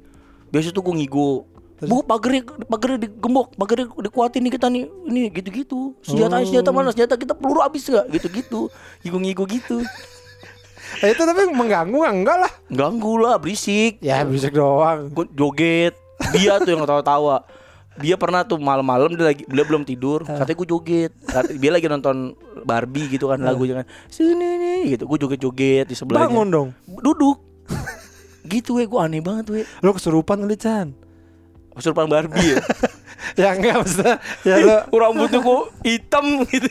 Biasa 0.54 0.70
tuh 0.70 0.86
gue 0.86 0.94
ngigo. 1.02 1.50
Bu, 1.84 2.00
pagernya, 2.00 2.48
pagernya 2.48 3.10
digembok, 3.10 3.60
pagernya 3.60 3.92
dikuatin 3.92 4.40
nih 4.48 4.54
kita 4.56 4.72
nih, 4.72 4.88
ini 5.04 5.28
gitu-gitu. 5.36 5.92
Senjata, 6.00 6.40
senjata 6.40 6.72
mana? 6.72 6.96
Senjata 6.96 7.20
kita 7.20 7.36
peluru 7.36 7.60
habis 7.60 7.84
gak? 7.92 8.08
Gitu-gitu. 8.08 8.72
Ngigo-ngigo 9.04 9.44
gitu. 9.52 9.84
Eh, 11.04 11.12
itu 11.14 11.22
tapi 11.28 11.44
mengganggu 11.52 11.92
nggak? 11.92 12.16
enggak 12.16 12.38
lah. 12.40 12.52
Ganggu 12.72 13.20
lah, 13.20 13.36
berisik. 13.36 14.00
Ya 14.00 14.24
berisik 14.24 14.56
doang. 14.56 15.12
Gue 15.12 15.28
joget. 15.36 15.92
Dia 16.32 16.56
tuh 16.64 16.72
yang 16.72 16.88
ketawa-tawa. 16.88 17.44
Dia 18.02 18.18
pernah 18.18 18.42
tuh 18.42 18.58
malam-malam 18.58 19.14
dia 19.14 19.26
lagi 19.30 19.44
dia 19.46 19.66
belum 19.66 19.86
tidur, 19.86 20.26
katanya 20.26 20.58
gue 20.58 20.68
joget. 20.70 21.12
Dia 21.54 21.70
lagi 21.70 21.86
nonton 21.86 22.34
Barbie 22.66 23.06
gitu 23.12 23.30
kan 23.30 23.38
lagunya 23.38 23.84
kan. 23.84 23.86
Sini 24.10 24.58
nih 24.58 24.98
gitu. 24.98 25.06
Gue 25.06 25.18
joget-joget 25.22 25.86
di 25.86 25.96
sebelahnya. 25.98 26.26
Bangun 26.32 26.48
dong. 26.50 26.70
Duduk. 26.90 27.38
gitu 28.54 28.82
we, 28.82 28.90
gue 28.90 28.98
aneh 28.98 29.22
banget 29.22 29.46
we. 29.54 29.62
Lu 29.86 29.94
kesurupan 29.94 30.42
kali 30.42 30.58
Chan. 30.58 30.90
Kesurupan 31.78 32.10
Barbie 32.10 32.58
ya. 32.58 32.62
ya 33.40 33.48
enggak 33.58 33.82
maksudnya 33.82 34.16
ya 34.46 34.62
lu 34.62 34.98
Rambutnya 35.02 35.42
kok 35.42 35.64
hitam 35.82 36.26
gitu. 36.46 36.70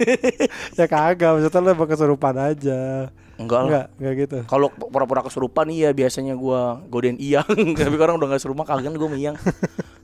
ya 0.79 0.87
kagak 0.87 1.31
maksudnya 1.39 1.59
lu 1.63 1.69
emang 1.71 1.89
kesurupan 1.91 2.35
aja. 2.39 2.81
Enggak 3.39 3.59
lah. 3.59 3.67
Enggak, 3.67 3.87
enggak 3.99 4.15
gitu. 4.27 4.39
Kalau 4.51 4.69
pura-pura 4.71 5.23
kesurupan 5.23 5.71
iya 5.71 5.95
biasanya 5.95 6.35
gua 6.35 6.83
godain 6.87 7.19
iyang 7.19 7.47
Tapi 7.79 7.95
orang 7.99 8.19
udah 8.19 8.37
gak 8.37 8.43
serumah 8.43 8.67
kagak 8.67 8.95
gue 8.95 9.11
iyang 9.19 9.39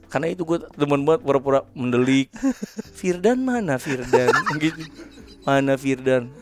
Karena 0.08 0.32
itu 0.32 0.42
gue 0.44 0.58
demen 0.76 1.04
banget 1.04 1.20
pura-pura 1.24 1.60
mendelik. 1.76 2.32
Firdan 2.96 3.44
mana 3.44 3.76
Firdan? 3.76 4.32
Gitu. 4.56 4.88
Mana 5.44 5.76
Firdan? 5.76 6.32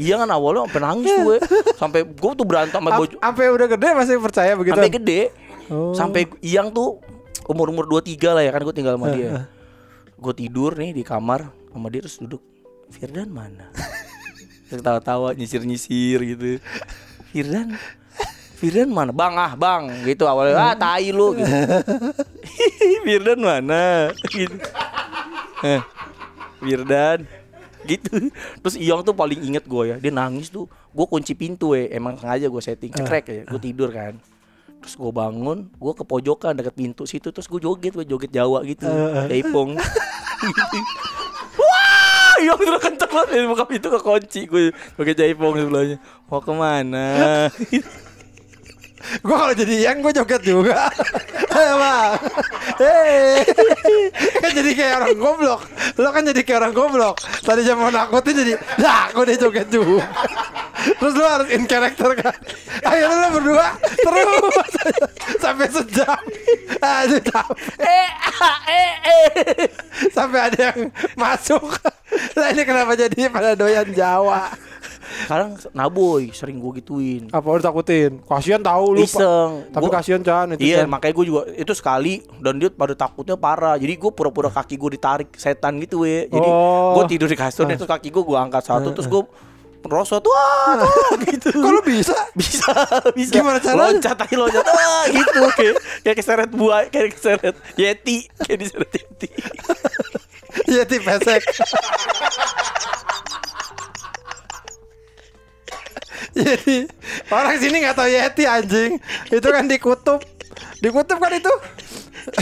Iya 0.00 0.16
kan 0.16 0.28
awalnya 0.32 0.64
sampai 0.64 0.80
nangis 0.80 1.12
gue 1.12 1.36
Sampai 1.76 2.00
gue 2.08 2.32
tuh 2.32 2.46
berantem 2.48 2.80
sama 2.80 2.88
Am- 2.88 3.04
baju 3.04 3.16
Sampai 3.20 3.44
udah 3.52 3.68
gede 3.68 3.88
masih 3.92 4.14
percaya 4.16 4.52
begitu. 4.56 4.76
Sampai 4.76 4.92
gede. 4.92 5.20
Oh. 5.68 5.92
Sampai 5.92 6.22
iyang 6.40 6.72
tuh 6.72 7.00
umur-umur 7.44 7.84
23 7.88 8.16
lah 8.32 8.42
ya 8.44 8.50
kan 8.52 8.64
gue 8.64 8.74
tinggal 8.76 8.96
sama 8.96 9.12
dia. 9.12 9.48
Gue 10.16 10.32
tidur 10.32 10.72
nih 10.76 10.96
di 10.96 11.02
kamar 11.04 11.52
sama 11.72 11.92
dia 11.92 12.00
terus 12.04 12.16
duduk. 12.20 12.40
Firdan 12.92 13.28
mana? 13.32 13.72
Terus 14.68 14.80
Ketawa-tawa 14.80 15.36
nyisir-nyisir 15.36 16.24
gitu. 16.24 16.56
Firdan 17.32 17.76
Firdan 18.64 18.88
mana? 18.96 19.12
Bang 19.12 19.36
ah 19.36 19.52
bang 19.52 19.92
gitu. 20.08 20.24
Awalnya 20.24 20.56
ah 20.56 20.72
tai 20.72 21.12
lu 21.12 21.36
gitu. 21.36 21.52
Firdan 23.04 23.38
mana? 23.44 24.08
gitu. 24.32 24.56
Eh, 25.60 25.84
Firdan. 26.64 27.28
Gitu. 27.84 28.32
Terus 28.64 28.80
Iyong 28.80 29.04
tuh 29.04 29.12
paling 29.12 29.36
inget 29.44 29.68
gue 29.68 29.84
ya. 29.92 29.96
Dia 30.00 30.08
nangis 30.16 30.48
tuh. 30.48 30.64
Gue 30.96 31.04
kunci 31.04 31.36
pintu 31.36 31.76
ya 31.76 31.92
emang 31.92 32.16
sengaja 32.16 32.48
gue 32.48 32.62
setting 32.64 32.88
cekrek 32.88 33.24
ya. 33.28 33.42
Gue 33.44 33.60
tidur 33.60 33.92
kan. 33.92 34.16
Terus 34.80 34.96
gue 34.96 35.12
bangun 35.12 35.68
gue 35.68 35.92
ke 35.92 36.04
pojokan 36.08 36.56
deket 36.56 36.72
pintu 36.72 37.04
situ. 37.04 37.28
Terus 37.28 37.44
gue 37.44 37.60
joget 37.60 37.92
gue 37.92 38.08
joget 38.08 38.32
Jawa 38.32 38.64
gitu. 38.64 38.88
Jaipong 39.28 39.76
gitu. 39.76 40.78
wah 41.60 42.34
Iyong 42.40 42.60
terus 42.64 42.80
kenceng 42.80 43.12
banget. 43.12 43.28
Dari 43.28 43.44
buka 43.44 43.64
pintu 43.68 43.92
ke 43.92 44.00
kunci 44.00 44.40
gue 44.48 44.72
pakai 44.96 45.12
jaipong 45.12 45.52
sebelahnya. 45.60 46.00
Mau 46.32 46.40
ke 46.40 46.52
mana 46.56 47.12
Gue 49.20 49.36
kalau 49.36 49.54
jadi 49.54 49.74
yang 49.90 50.00
gue 50.00 50.12
joget 50.12 50.42
juga. 50.42 50.88
Emang. 51.54 52.18
Kan 54.42 54.50
jadi 54.52 54.70
kayak 54.74 54.94
orang 55.04 55.16
goblok. 55.18 55.60
Lo 56.00 56.10
kan 56.10 56.26
jadi 56.26 56.40
kayak 56.42 56.58
orang 56.66 56.74
goblok. 56.74 57.16
Tadi 57.46 57.62
jam 57.62 57.78
mau 57.78 57.92
nakutin 57.92 58.34
jadi, 58.34 58.52
lah 58.82 59.14
gue 59.14 59.24
dia 59.30 59.38
joget 59.38 59.68
juga. 59.70 60.02
Terus 61.00 61.14
lu 61.16 61.24
harus 61.24 61.48
in 61.48 61.64
character 61.64 62.12
kan 62.12 62.36
Akhirnya 62.84 63.16
lu 63.16 63.28
berdua 63.40 63.72
Terus 63.80 64.64
Sampai 65.40 65.68
sejam 65.72 66.20
Aduh 66.80 67.20
eh 67.80 68.08
ah, 68.44 68.58
eh 68.68 68.92
eh 69.00 69.68
Sampai 70.12 70.52
ada 70.52 70.58
yang 70.72 70.92
masuk 71.16 71.80
Lah 72.36 72.52
ini 72.52 72.62
kenapa 72.68 72.92
jadi 73.00 73.32
pada 73.32 73.56
doyan 73.56 73.88
Jawa 73.96 74.52
sekarang 75.16 75.48
naboy 75.70 76.28
sering 76.30 76.56
gue 76.56 76.72
gituin. 76.76 77.22
Apa 77.28 77.46
udah 77.48 77.64
takutin? 77.64 78.18
Kasian 78.20 78.60
tahu 78.60 78.84
lu 78.92 79.00
iseng. 79.00 79.66
Tapi 79.68 79.84
Gua- 79.84 79.94
kasihan 79.94 80.20
Chan 80.20 80.46
itu 80.52 80.62
Iya 80.64 80.82
Chan. 80.82 80.88
makanya 80.88 81.14
gue 81.14 81.24
juga 81.24 81.40
itu 81.48 81.72
sekali 81.72 82.14
dan 82.36 82.56
dia 82.56 82.68
pada 82.68 82.92
takutnya 82.92 83.34
parah. 83.34 83.74
Jadi 83.74 83.94
gue 83.94 84.10
pura-pura 84.10 84.48
kaki 84.48 84.74
gue 84.74 84.90
ditarik 84.92 85.30
setan 85.34 85.78
gitu 85.78 86.02
we. 86.02 86.26
Jadi 86.26 86.44
Oh. 86.44 86.96
gue 86.96 87.04
tidur 87.08 87.26
di 87.26 87.34
kasur 87.34 87.64
terus 87.64 87.84
kaki 87.84 88.08
gue 88.08 88.22
gue 88.22 88.36
angkat 88.36 88.64
satu 88.64 88.90
terus 88.90 89.06
gue 89.06 89.22
merosot 89.80 90.24
wah 90.24 90.80
wah, 90.80 91.12
gitu. 91.22 91.52
Lu 91.60 91.78
bisa? 91.80 92.16
bisa 92.32 92.72
bisa. 93.12 93.32
Gimana 93.32 93.60
caranya? 93.60 93.92
loncat 93.92 94.16
aja 94.18 94.34
loncat. 94.34 94.64
Ah, 94.64 95.04
gitu 95.06 95.40
kayak 95.54 95.74
kayak 96.00 96.16
keseret 96.16 96.50
buaya 96.50 96.88
kayak 96.88 97.12
keseret 97.12 97.52
yeti 97.74 98.24
kayak 98.40 98.58
diseret 98.60 98.90
yeti. 98.90 99.28
Yeti 100.64 100.96
pesek 100.96 101.42
Jadi 106.46 106.90
orang 107.30 107.56
sini 107.62 107.76
nggak 107.84 107.96
tahu 107.96 108.08
Yeti 108.10 108.44
anjing. 108.44 108.92
Itu 109.30 109.48
kan 109.48 109.70
di 109.70 109.78
kutub. 109.78 110.20
Di 110.82 110.88
kutub 110.90 111.18
kan 111.22 111.30
itu. 111.30 111.54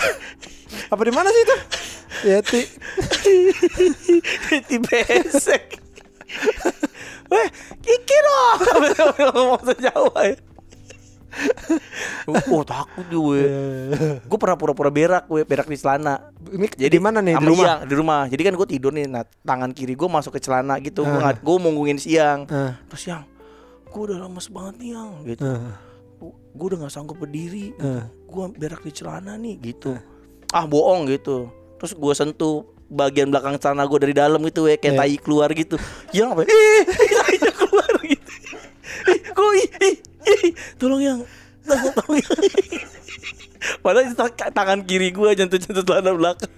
Apa 0.92 1.02
di 1.04 1.12
mana 1.12 1.28
sih 1.28 1.42
itu? 1.44 1.56
Yeti. 2.28 2.62
yeti 4.52 4.76
besek 4.80 5.80
Weh, 7.32 7.48
kiki 7.80 8.18
dong 8.24 8.58
ngomong 9.32 9.60
bahasa 9.60 9.74
Jawa 9.80 10.20
ya. 10.28 10.36
Oh 12.28 12.60
takut 12.60 13.08
dia 13.08 13.16
we 13.16 13.40
Gue 14.28 14.36
pernah 14.36 14.52
pura-pura 14.52 14.92
berak 14.92 15.24
we 15.32 15.40
Berak 15.48 15.64
di 15.64 15.80
celana 15.80 16.28
Ini 16.44 16.68
di 16.76 17.00
mana 17.00 17.24
nih? 17.24 17.40
Di 17.40 17.46
rumah? 17.48 17.64
Iyang, 17.64 17.80
di 17.88 17.94
rumah. 17.96 18.20
Jadi 18.28 18.42
kan 18.44 18.54
gue 18.54 18.68
tidur 18.68 18.92
nih, 18.92 19.08
nah 19.08 19.24
tangan 19.40 19.72
kiri 19.72 19.96
gue 19.96 20.08
masuk 20.12 20.36
ke 20.36 20.40
celana 20.44 20.76
gitu. 20.84 21.08
Gue 21.08 21.16
nggak, 21.16 21.40
gue 21.40 21.56
mau 21.56 21.72
ngungin 21.72 21.96
siang. 21.96 22.44
Ah. 22.52 22.76
Terus 22.92 23.02
yang, 23.08 23.24
gue 23.92 24.02
udah 24.08 24.18
lemes 24.24 24.46
banget 24.48 24.74
nih 24.80 24.88
yang, 24.96 25.10
gitu. 25.28 25.44
Ah. 25.44 25.76
Gue 26.52 26.66
udah 26.72 26.78
nggak 26.84 26.92
sanggup 26.92 27.20
berdiri. 27.20 27.76
Ah. 27.76 28.08
Gue 28.24 28.44
berak 28.56 28.80
di 28.80 28.92
celana 28.92 29.36
nih, 29.36 29.60
gitu. 29.60 29.92
Ah 30.50 30.64
bohong 30.64 31.08
gitu. 31.08 31.52
Terus 31.76 31.92
gue 31.92 32.12
sentuh 32.16 32.64
bagian 32.88 33.28
belakang 33.28 33.56
celana 33.56 33.84
gue 33.84 33.98
dari 34.00 34.14
dalam 34.16 34.40
gitu 34.44 34.68
ya, 34.68 34.76
kayak 34.76 34.94
Iya. 34.96 35.00
tai 35.00 35.16
keluar 35.20 35.48
gitu. 35.52 35.76
Yang 36.12 36.28
apa? 36.32 36.40
Ih, 36.44 36.82
tainya 36.88 37.52
keluar 37.52 37.90
gitu. 38.04 38.30
Kok 39.32 39.50
ih, 39.56 39.66
tolong 40.76 41.02
yang, 41.02 41.18
tolong, 41.66 41.92
tolong 41.96 42.16
yang. 42.20 42.38
Padahal 43.80 44.12
tangan 44.52 44.80
kiri 44.84 45.08
gue 45.10 45.28
jentuh-jentuh 45.38 45.84
celana 45.86 46.12
belakang. 46.12 46.50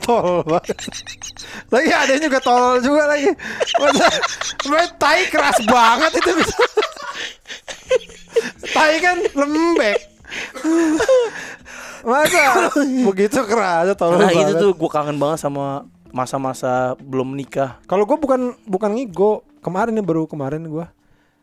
Tol 0.00 0.40
banget. 0.42 0.76
Lagi 1.68 1.90
ada 1.92 2.14
juga 2.16 2.38
tol 2.40 2.80
juga 2.80 3.04
lagi. 3.06 3.28
Masa 3.76 4.06
main 4.66 4.90
tai 4.96 5.28
keras 5.28 5.58
banget 5.64 6.12
itu 6.16 6.30
bisa. 6.32 6.56
tai 8.72 8.96
kan 8.98 9.16
lembek. 9.34 9.98
Masa 12.06 12.70
begitu 13.04 13.40
keras 13.44 13.92
tol 13.98 14.16
Nah 14.16 14.30
itu 14.30 14.52
banget. 14.54 14.62
tuh 14.62 14.70
gue 14.72 14.90
kangen 14.90 15.18
banget 15.18 15.38
sama 15.42 15.84
masa-masa 16.08 16.96
belum 17.02 17.34
menikah. 17.36 17.76
Kalau 17.84 18.06
gue 18.06 18.16
bukan 18.16 18.56
bukan 18.64 18.90
ngigo 18.96 19.44
kemarin 19.60 19.92
nih 19.98 20.06
baru 20.06 20.24
kemarin 20.24 20.62
gue 20.64 20.86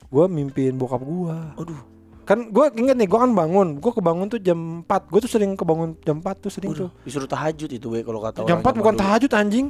gue 0.08 0.26
mimpiin 0.30 0.78
bokap 0.78 1.02
gue 1.02 1.36
Aduh, 1.58 1.82
kan 2.24 2.40
gue 2.50 2.66
inget 2.80 2.96
nih 2.96 3.08
gue 3.08 3.20
kan 3.20 3.32
bangun. 3.32 3.80
Gue 3.84 3.92
kebangun 3.92 4.28
tuh 4.32 4.40
jam 4.40 4.84
4 4.88 5.12
gue 5.12 5.20
tuh 5.24 5.32
sering 5.32 5.54
kebangun 5.60 5.96
jam 6.04 6.20
4 6.24 6.44
tuh 6.44 6.52
sering 6.52 6.72
aduh, 6.72 6.88
tuh. 6.88 6.90
disuruh 7.04 7.28
tahajud 7.28 7.70
itu 7.70 7.88
we 7.92 8.00
kalau 8.04 8.20
kata 8.24 8.48
jam 8.48 8.64
orang 8.64 8.76
4 8.76 8.80
bukan 8.80 8.96
tahajud 8.96 9.32
anjing. 9.36 9.68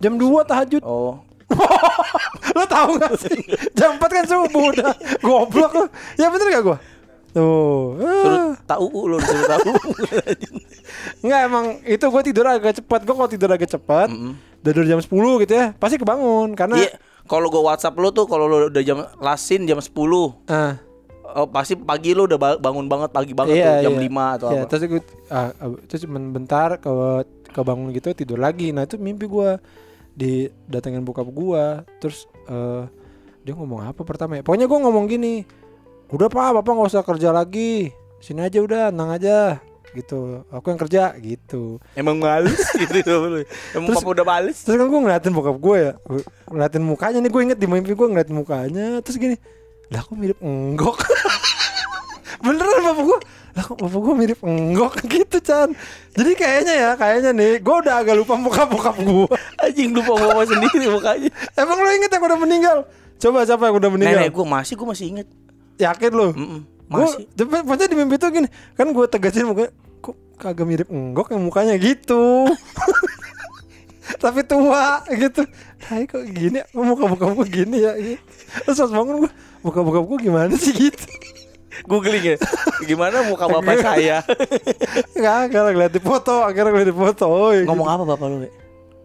Jam 0.00 0.16
2 0.16 0.48
tahajud. 0.48 0.82
Oh, 0.86 1.20
lo 2.56 2.64
tahu 2.64 2.96
gak 2.96 3.14
sih? 3.20 3.38
Jam 3.76 3.98
4 3.98 4.06
kan 4.06 4.24
subuh 4.24 4.64
udah. 4.72 4.94
Goblok 5.26 5.72
lo 5.76 5.84
ya 6.16 6.30
bener 6.30 6.46
gak 6.54 6.64
gue 6.64 6.78
tuh. 7.30 7.94
Suruh 8.00 8.38
ah. 8.42 8.54
tahu 8.66 8.88
lo 9.06 9.16
suruh 9.22 9.46
tahu. 9.46 9.70
Nggak 11.26 11.40
emang 11.46 11.64
itu 11.86 12.04
gue 12.04 12.22
tidur 12.26 12.46
agak 12.46 12.82
cepat. 12.82 13.00
Gue 13.06 13.14
kalau 13.14 13.30
tidur 13.30 13.50
agak 13.54 13.70
cepat 13.70 14.08
Mm-mm. 14.10 14.34
tidur 14.62 14.84
jam 14.86 14.98
10 14.98 15.06
gitu 15.46 15.52
ya 15.54 15.66
pasti 15.78 15.96
kebangun. 15.96 16.58
Karena 16.58 16.76
Iya, 16.78 16.98
kalau 17.30 17.46
gue 17.46 17.62
WhatsApp 17.62 17.94
lo 17.98 18.10
tuh 18.10 18.26
kalau 18.26 18.50
lo 18.50 18.56
udah 18.68 18.82
jam 18.82 19.06
lasin 19.22 19.62
jam 19.66 19.78
10 19.78 19.94
ah, 20.50 20.74
Oh, 21.32 21.46
pasti 21.46 21.74
pagi 21.74 22.10
lo 22.10 22.24
udah 22.24 22.36
ba- 22.36 22.58
bangun 22.58 22.84
banget 22.84 23.10
pagi 23.10 23.32
banget 23.32 23.56
Iya, 23.56 23.66
tuh 23.78 23.84
jam 23.84 23.94
iya. 23.94 24.02
5 24.02 24.36
atau 24.36 24.48
ya, 24.48 24.54
apa. 24.56 24.66
terus 24.66 24.82
gue 24.84 25.02
ah, 25.28 25.48
ah, 25.54 25.68
terus 25.84 26.02
bentar 26.06 26.68
ke 26.76 26.90
kebangun 27.50 27.90
gitu 27.90 28.10
tidur 28.12 28.36
lagi. 28.36 28.70
Nah 28.70 28.82
itu 28.82 28.94
mimpi 28.96 29.24
gue 29.24 29.50
didatengin 30.12 31.00
bokap 31.00 31.26
gue 31.26 31.64
terus 31.98 32.24
eh, 32.46 32.82
dia 33.40 33.52
ngomong 33.52 33.84
apa 33.84 34.02
pertama 34.02 34.36
ya? 34.36 34.42
Pokoknya 34.42 34.66
gue 34.66 34.78
ngomong 34.78 35.04
gini 35.06 35.46
udah 36.08 36.26
pak 36.26 36.50
bapak 36.52 36.72
nggak 36.72 36.90
usah 36.90 37.02
kerja 37.02 37.30
lagi. 37.30 37.94
Sini 38.18 38.40
aja 38.40 38.58
udah 38.58 38.90
tenang 38.90 39.10
aja. 39.10 39.38
Gitu. 39.90 40.44
Aku 40.46 40.66
yang 40.66 40.78
kerja. 40.78 41.14
Gitu. 41.16 41.80
Emang 41.94 42.14
males 42.16 42.58
gitu. 42.84 43.42
Emang 43.72 43.88
Terus- 43.88 43.98
papa 43.98 44.10
udah 44.12 44.26
males. 44.28 44.58
terus 44.60 44.76
kan 44.76 44.86
gue 44.86 45.00
ngeliatin 45.00 45.32
bokap 45.32 45.56
gue 45.56 45.76
ya. 45.80 45.92
Gua 46.00 46.20
ngeliatin 46.48 46.82
mukanya 46.82 47.18
nih 47.18 47.30
gue 47.30 47.42
inget 47.42 47.58
di 47.58 47.66
mimpi 47.66 47.92
gue 47.92 48.06
ngeliatin 48.06 48.36
mukanya. 48.36 48.86
Terus 49.00 49.16
gini 49.16 49.36
lah 49.90 50.00
kok 50.00 50.14
mirip 50.14 50.38
enggok? 50.40 50.96
Beneran 52.44 52.80
bapak 52.80 53.04
gue 53.04 53.18
lah 53.50 53.64
kok 53.66 53.76
bapak 53.76 54.00
gue 54.00 54.14
mirip 54.14 54.40
enggok? 54.40 54.92
Gitu 55.10 55.36
Chan. 55.40 55.68
Jadi 56.14 56.32
kayaknya 56.32 56.74
ya 56.74 56.90
kayaknya 56.94 57.30
nih 57.30 57.58
gue 57.58 57.76
udah 57.76 57.94
agak 57.98 58.14
lupa 58.14 58.34
muka 58.34 58.62
bokap 58.64 58.96
gue 58.96 59.26
Anjing 59.62 59.90
lupa 59.90 60.14
mama 60.16 60.42
sendiri 60.42 60.86
mukanya. 60.88 61.30
emang 61.54 61.78
lo 61.78 61.90
inget 61.90 62.10
yang 62.10 62.22
udah 62.22 62.38
meninggal? 62.38 62.78
Coba 63.18 63.44
siapa 63.44 63.66
yang 63.66 63.76
udah 63.76 63.90
meninggal? 63.90 64.18
Nenek 64.22 64.32
gue 64.32 64.46
masih 64.46 64.74
gue 64.74 64.88
masih 64.88 65.06
inget. 65.10 65.28
yakin 65.80 66.12
lo 66.12 66.28
Mm-mm, 66.36 66.60
gue 66.92 67.00
masih. 67.00 67.24
maksudnya 67.64 67.88
di 67.88 67.96
mimpi 67.96 68.20
tuh 68.20 68.28
gini 68.28 68.44
kan 68.76 68.84
gue 68.84 69.04
tegasin 69.08 69.48
mukanya 69.48 69.72
kok 69.98 70.12
kagak 70.36 70.68
mirip 70.68 70.88
enggok 70.92 71.32
yang 71.32 71.40
mukanya 71.40 71.74
gitu? 71.76 72.44
Tapi 74.20 74.44
tua 74.44 75.00
gitu. 75.08 75.40
Hai 75.88 76.04
kok 76.04 76.20
gini? 76.28 76.60
Muka 76.76 77.08
bokap 77.08 77.32
gue 77.32 77.46
gini 77.48 77.80
ya? 77.80 77.96
Gitu. 77.96 78.20
terus 78.66 78.76
pas 78.76 78.90
bangun 78.92 79.24
gue 79.24 79.32
muka 79.60 79.84
bokap 79.84 80.04
gue 80.08 80.18
gimana 80.30 80.54
sih 80.56 80.72
gitu 80.72 81.04
Googling 81.88 82.22
ya. 82.22 82.36
Gimana 82.84 83.24
muka 83.24 83.48
bapak 83.48 83.80
saya? 83.80 84.20
nggak 85.16 85.36
nggak 85.48 85.62
ngeliat 85.72 85.92
di 85.96 86.02
foto 86.02 86.44
akhirnya 86.44 86.76
ngeliat 86.76 86.88
di 86.92 86.96
foto 86.96 87.24
oh, 87.24 87.50
iya 87.56 87.64
Ngomong 87.64 87.88
gitu. 87.88 87.96
apa 87.96 88.04
bapak 88.04 88.26
lu? 88.28 88.36
We? 88.44 88.50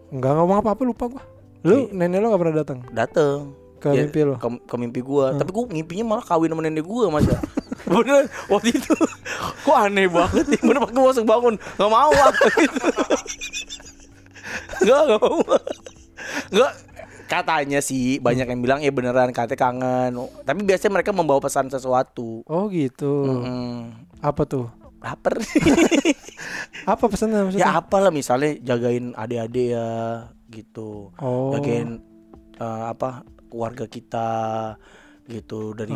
nggak 0.06 0.32
ngomong 0.38 0.56
apa 0.62 0.68
apa 0.76 0.82
lupa 0.86 1.04
gue 1.10 1.22
lu 1.66 1.90
nenek 1.90 2.22
lo 2.22 2.30
gak 2.30 2.40
pernah 2.46 2.56
datang 2.62 2.78
Dateng. 2.94 3.38
Ke 3.82 3.92
mimpi 3.92 4.20
lo? 4.22 4.34
Ke, 4.38 4.48
ke 4.64 4.74
mimpi 4.80 5.00
gua. 5.04 5.36
Tapi 5.36 5.50
gua 5.52 5.68
ngimpinya 5.68 6.16
malah 6.16 6.24
kawin 6.24 6.48
sama 6.48 6.62
nenek 6.64 6.84
gua 6.86 7.12
masa. 7.12 7.36
Bener 7.90 8.24
waktu 8.48 8.72
itu 8.72 8.94
kok 9.66 9.76
aneh 9.76 10.08
banget 10.08 10.46
ya. 10.48 10.60
Bener 10.62 10.80
gua 10.80 11.12
masuk 11.12 11.24
bangun 11.26 11.54
nggak 11.58 11.90
mau 11.90 12.12
ah. 12.12 12.32
Nggak 14.84 15.00
nggak 15.06 15.20
mau. 15.20 15.38
Nggak 16.54 16.70
katanya 17.26 17.78
sih 17.78 18.18
banyak 18.18 18.46
yang 18.46 18.60
bilang 18.60 18.80
ya 18.80 18.90
beneran 18.90 19.30
katanya 19.30 19.58
kangen. 19.58 20.12
Tapi 20.42 20.60
biasanya 20.62 20.92
mereka 20.94 21.10
membawa 21.10 21.38
pesan 21.38 21.68
sesuatu. 21.68 22.46
oh 22.46 22.64
gitu. 22.70 23.26
Hmm, 23.26 24.06
apa 24.18 24.42
tuh? 24.42 24.66
Lapar. 24.98 25.38
apa 26.92 27.04
pesannya 27.06 27.46
maksudnya? 27.46 27.66
Ya 27.66 27.78
apalah 27.78 28.10
misalnya 28.10 28.56
jagain 28.58 29.12
adik-adik 29.12 29.74
ya 29.74 29.88
gitu. 30.48 31.10
oh. 31.18 31.52
Jagain 31.52 32.00
eh, 32.56 32.84
apa 32.86 33.22
keluarga 33.50 33.86
kita 33.86 34.30
gitu 35.26 35.74
dari 35.74 35.94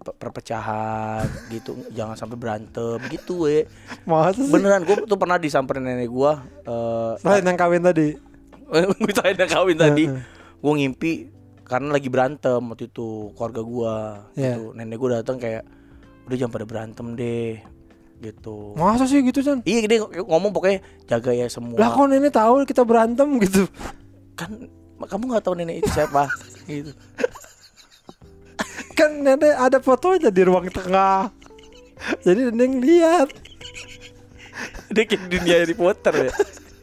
pe- 0.00 0.16
perpecahan 0.16 1.28
gitu. 1.52 1.76
Jangan 1.92 2.16
sampai 2.16 2.36
berantem 2.36 2.96
gitu 3.12 3.44
we. 3.44 3.68
Masa 4.08 4.40
sih? 4.40 4.48
Beneran 4.48 4.88
gue 4.88 5.04
tuh 5.04 5.20
pernah 5.20 5.36
disamperin 5.36 5.84
nenek 5.84 6.08
gue 6.08 6.32
eh 6.64 7.12
selain 7.20 7.44
yang 7.44 7.60
kawin 7.60 7.84
tadi? 7.84 8.16
Misalnya 9.06 9.44
udah 9.44 9.48
kawin 9.50 9.78
tadi. 9.78 10.04
Gue 10.60 10.72
ngimpi 10.76 11.12
karena 11.64 11.94
lagi 11.94 12.08
berantem 12.08 12.60
waktu 12.60 12.86
itu 12.86 13.30
keluarga 13.32 13.62
gue 13.62 13.94
Iya. 14.36 14.54
gitu. 14.58 14.64
Nenek 14.74 14.96
gue 14.96 15.08
datang 15.14 15.36
kayak 15.38 15.62
udah 16.26 16.36
jangan 16.36 16.52
pada 16.52 16.66
berantem 16.66 17.06
deh 17.14 17.56
gitu. 18.20 18.76
Masa 18.76 19.08
sih 19.08 19.22
gitu 19.22 19.40
Chan 19.40 19.64
iya 19.64 19.86
dia 19.86 19.98
ngomong 20.04 20.52
pokoknya 20.52 20.84
jaga 21.06 21.32
ya 21.32 21.48
semua. 21.48 21.78
Lah 21.78 21.90
kok 21.90 22.06
nenek 22.06 22.30
tahu 22.30 22.62
kita 22.64 22.82
berantem 22.82 23.40
gitu? 23.40 23.64
Kan 24.36 24.68
kamu 25.00 25.32
nggak 25.32 25.42
tahu 25.42 25.54
nenek 25.56 25.80
itu 25.80 25.88
siapa 25.90 26.28
gitu. 26.68 26.92
Kan 28.92 29.24
nenek 29.24 29.56
ada 29.56 29.80
fotonya 29.80 30.28
di 30.28 30.42
ruang 30.44 30.68
tengah. 30.68 31.32
Jadi 32.20 32.52
nenek 32.52 32.70
lihat 32.80 33.28
dia 34.90 35.04
kayak 35.06 35.22
di 35.24 35.38
dunia 35.38 35.54
Harry 35.56 35.72
Potter 35.72 36.28
ya. 36.28 36.32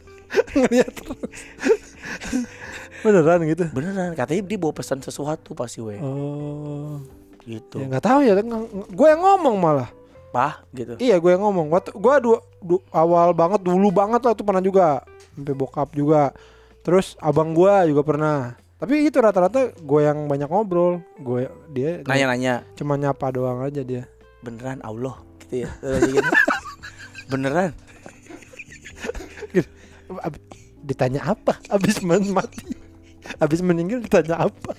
Ngeliat 0.58 0.92
terus 0.92 1.30
Beneran 3.00 3.38
gitu. 3.44 3.64
Beneran 3.70 4.12
katanya 4.12 4.42
dia 4.44 4.58
bawa 4.58 4.72
pesan 4.72 4.98
sesuatu 4.98 5.52
pasti 5.52 5.78
we 5.78 5.96
Oh. 5.98 6.98
gitu. 7.42 7.78
Ya 7.78 7.86
nggak 7.86 8.04
tahu 8.04 8.20
ya, 8.20 8.32
gue 8.84 9.08
yang 9.08 9.22
ngomong 9.22 9.56
malah. 9.56 9.88
Pah 10.28 10.60
gitu. 10.70 10.98
Iya, 10.98 11.16
gue 11.16 11.30
yang 11.30 11.40
ngomong. 11.40 11.70
Waktu 11.70 11.90
gue 11.90 12.14
du, 12.20 12.30
du- 12.60 12.84
awal 12.90 13.32
banget 13.32 13.62
dulu 13.62 13.88
banget 13.88 14.20
lah 14.20 14.32
itu 14.32 14.42
pernah 14.42 14.60
juga. 14.60 15.00
Sampai 15.32 15.54
bokap 15.54 15.88
juga. 15.90 16.36
Terus 16.82 17.16
abang 17.18 17.50
gue 17.50 17.72
juga 17.86 18.02
pernah. 18.02 18.38
Tapi 18.76 19.02
itu 19.02 19.16
rata-rata 19.16 19.72
gue 19.72 20.00
yang 20.00 20.26
banyak 20.26 20.46
ngobrol. 20.46 21.00
Gue 21.16 21.48
dia 21.68 22.04
Nanya-nanya 22.04 22.62
cuma 22.74 22.94
nyapa 22.94 23.30
doang 23.30 23.60
aja 23.60 23.80
dia. 23.80 24.04
beneran 24.38 24.78
Allah 24.82 25.18
gitu 25.42 25.66
ya. 25.66 25.70
Gitu. 25.82 26.30
beneran. 27.32 27.74
Ab- 30.20 30.40
ditanya 30.80 31.20
apa? 31.26 31.58
Abis 31.68 32.00
mati. 32.00 32.87
Abis 33.36 33.60
meninggal 33.60 34.00
ditanya 34.00 34.48
apa? 34.48 34.72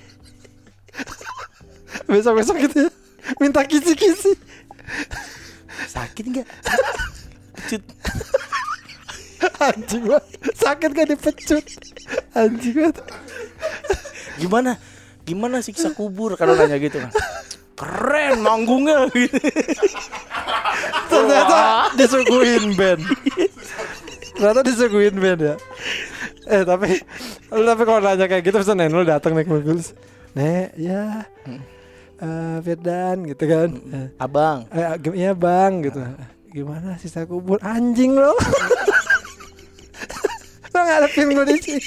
Besok-besok 2.09 2.57
gitu 2.65 2.89
ya. 2.89 2.91
Minta 3.37 3.61
kisi-kisi. 3.61 4.33
Sakit 5.85 6.25
nggak? 6.25 6.47
Pecut. 7.53 7.83
Anjing 9.69 10.03
gua 10.03 10.19
sakit 10.55 10.89
gak 10.91 11.07
dipecut. 11.15 11.65
Anjing 12.35 12.75
gua. 12.75 12.91
Gimana? 14.41 14.75
Gimana 15.23 15.61
siksa 15.61 15.93
kubur 15.93 16.35
kalau 16.35 16.57
nanya 16.57 16.81
gitu 16.81 16.99
kan? 16.99 17.11
Keren 17.79 18.43
manggungnya 18.43 19.07
gitu. 19.13 19.39
Ternyata 21.07 21.93
disuguhin 21.95 22.75
band. 22.75 23.03
Ternyata 24.35 24.61
disuguhin 24.65 25.15
band 25.15 25.39
ya. 25.39 25.55
Eh 26.49 26.65
tapi 26.65 26.97
lu 27.53 27.61
tapi 27.61 27.81
kalau 27.85 28.01
nanya 28.01 28.25
kayak 28.25 28.41
gitu 28.41 28.57
pesan 28.57 28.81
Nenul 28.81 29.05
datang 29.05 29.37
naik 29.37 29.45
mobil. 29.45 29.77
Nek, 30.33 30.73
ya. 30.73 31.25
Eh 32.19 32.57
Firdan 32.65 33.29
gitu 33.29 33.43
kan. 33.45 33.69
Eh, 33.93 34.07
Abang, 34.17 34.65
Eh, 34.73 34.97
iya 35.13 35.37
bang 35.37 35.85
gitu. 35.85 36.01
Gimana 36.49 36.97
sisa 36.97 37.29
kubur 37.29 37.61
anjing 37.61 38.17
lo? 38.17 38.33
lo 40.73 40.79
ngadepin 40.89 41.37
gue 41.37 41.45
di 41.53 41.57
sini. 41.61 41.81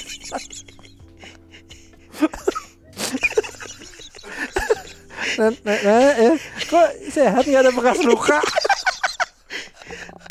Nah, 5.33 5.49
nah, 5.65 5.79
nah, 5.81 6.13
ya. 6.13 6.33
Kok 6.69 6.89
sehat 7.11 7.43
nggak 7.43 7.61
ada 7.67 7.71
bekas 7.73 7.99
luka? 8.05 8.39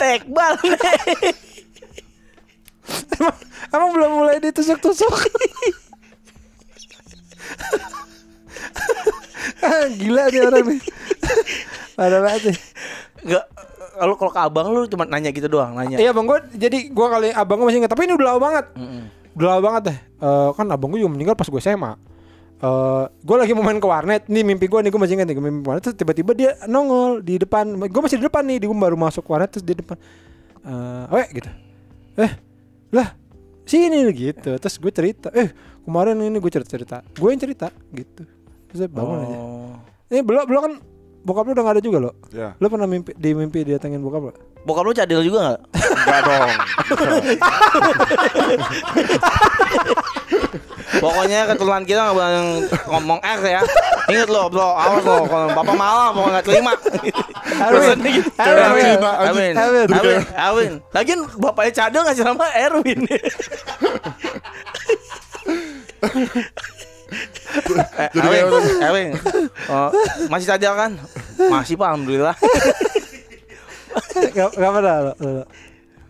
tekbal 0.02 0.56
Emang, 3.12 3.36
emang 3.70 3.88
belum 3.94 4.10
mulai 4.18 4.36
ditusuk-tusuk? 4.42 5.14
Ah, 9.62 9.86
Gila 9.94 10.22
nih 10.30 10.40
orang 10.42 10.64
nih. 10.74 10.80
Parah 11.94 12.20
banget 12.22 12.42
nih. 12.50 12.58
Enggak 13.22 13.44
kalau 13.92 14.14
kalau 14.16 14.32
ke 14.32 14.40
abang 14.40 14.66
lu 14.72 14.88
cuma 14.88 15.04
nanya 15.06 15.30
gitu 15.30 15.46
doang, 15.46 15.76
nanya. 15.78 16.00
Iya 16.00 16.10
bang 16.10 16.26
gue 16.26 16.38
jadi 16.56 16.78
gue 16.90 17.06
kali 17.06 17.28
abang 17.30 17.60
gue 17.60 17.66
masih 17.70 17.78
ingat 17.84 17.92
tapi 17.92 18.08
ini 18.08 18.14
udah 18.18 18.26
lama 18.34 18.40
banget. 18.40 18.66
Mm-mm. 18.74 19.02
Udah 19.38 19.46
lama 19.46 19.60
banget 19.62 19.82
deh. 19.92 19.98
Eh, 20.00 20.48
kan 20.56 20.66
abang 20.72 20.88
gue 20.90 20.98
juga 20.98 21.12
meninggal 21.14 21.36
pas 21.38 21.46
gue 21.46 21.60
SMA. 21.62 21.92
Eh, 22.62 23.04
gue 23.10 23.36
lagi 23.36 23.52
mau 23.54 23.62
main 23.66 23.78
ke 23.78 23.86
warnet 23.86 24.22
nih 24.26 24.42
mimpi 24.42 24.66
gue 24.66 24.80
nih 24.82 24.90
gue 24.90 25.00
masih 25.02 25.14
ingat 25.18 25.26
nih 25.30 25.36
gue 25.38 25.44
mimpi 25.44 25.62
warnet 25.66 25.82
terus 25.82 25.96
tiba-tiba 25.98 26.30
dia 26.34 26.50
nongol 26.66 27.18
di 27.22 27.34
depan 27.38 27.74
gue 27.78 28.02
masih 28.02 28.18
di 28.18 28.24
depan 28.26 28.42
nih 28.46 28.58
di 28.62 28.66
gue 28.70 28.78
baru 28.78 28.94
masuk 28.94 29.26
warnet 29.26 29.50
terus 29.50 29.66
di 29.66 29.74
depan 29.74 29.98
eh 30.62 31.04
weh 31.10 31.26
gitu 31.42 31.50
eh 32.22 32.32
lah 32.92 33.16
sini 33.64 34.04
gitu 34.12 34.52
terus 34.54 34.76
gue 34.76 34.92
cerita 34.92 35.32
eh 35.32 35.48
kemarin 35.82 36.20
ini 36.20 36.36
gue 36.36 36.50
cerita 36.52 36.70
cerita 36.70 36.96
gue 37.08 37.28
yang 37.28 37.40
cerita 37.40 37.68
gitu 37.90 38.22
terus 38.68 38.78
saya 38.78 38.90
bangun 38.90 39.18
aja 39.18 39.36
Oh. 39.36 39.72
ini 40.08 40.20
belum 40.20 40.44
belum 40.44 40.60
kan 40.60 40.72
bokap 41.22 41.46
lu 41.46 41.52
udah 41.54 41.64
gak 41.64 41.74
ada 41.78 41.82
juga 41.82 41.98
lo 42.02 42.12
Ya. 42.30 42.52
lo 42.58 42.66
pernah 42.66 42.84
mimpi 42.84 43.14
di 43.14 43.30
mimpi 43.32 43.64
didatengin 43.64 43.98
bokap 43.98 44.22
lo 44.28 44.34
Bokap 44.62 44.86
lu 44.86 44.94
cadel 44.94 45.26
juga 45.26 45.38
enggak? 45.42 45.60
Enggak 45.74 46.20
dong. 46.22 46.50
Pokoknya 51.02 51.50
keturunan 51.50 51.82
kita 51.82 52.00
nggak 52.00 52.14
boleh 52.14 52.30
ngomong 52.86 53.18
R 53.18 53.40
ya. 53.42 53.60
Ingat 54.06 54.28
lo, 54.30 54.46
bro, 54.46 54.68
awas 54.70 55.02
lo, 55.02 55.26
kalau 55.26 55.46
bapak 55.50 55.74
malam 55.74 56.10
mau 56.14 56.30
nggak 56.30 56.44
terima. 56.46 56.72
Gitu. 57.52 57.64
Erwin. 57.68 57.98
Erwin. 58.00 58.96
Erwin, 58.96 59.54
Erwin. 59.56 59.88
Erwin, 59.92 60.22
Erwin. 60.32 60.72
Lagian 60.92 61.20
bapaknya 61.36 61.72
cadel 61.84 62.02
ngasih 62.08 62.24
nama 62.24 62.46
Erwin. 62.56 63.00
Eh, 67.12 68.08
Erwin, 68.16 68.44
Erwin, 68.80 69.08
oh, 69.68 69.92
masih 70.32 70.48
cadel 70.48 70.72
kan? 70.72 70.96
Masih 71.36 71.76
pak, 71.76 71.92
alhamdulillah. 71.92 72.32
gak, 74.32 74.48
gak 74.56 74.72
pernah. 74.72 75.12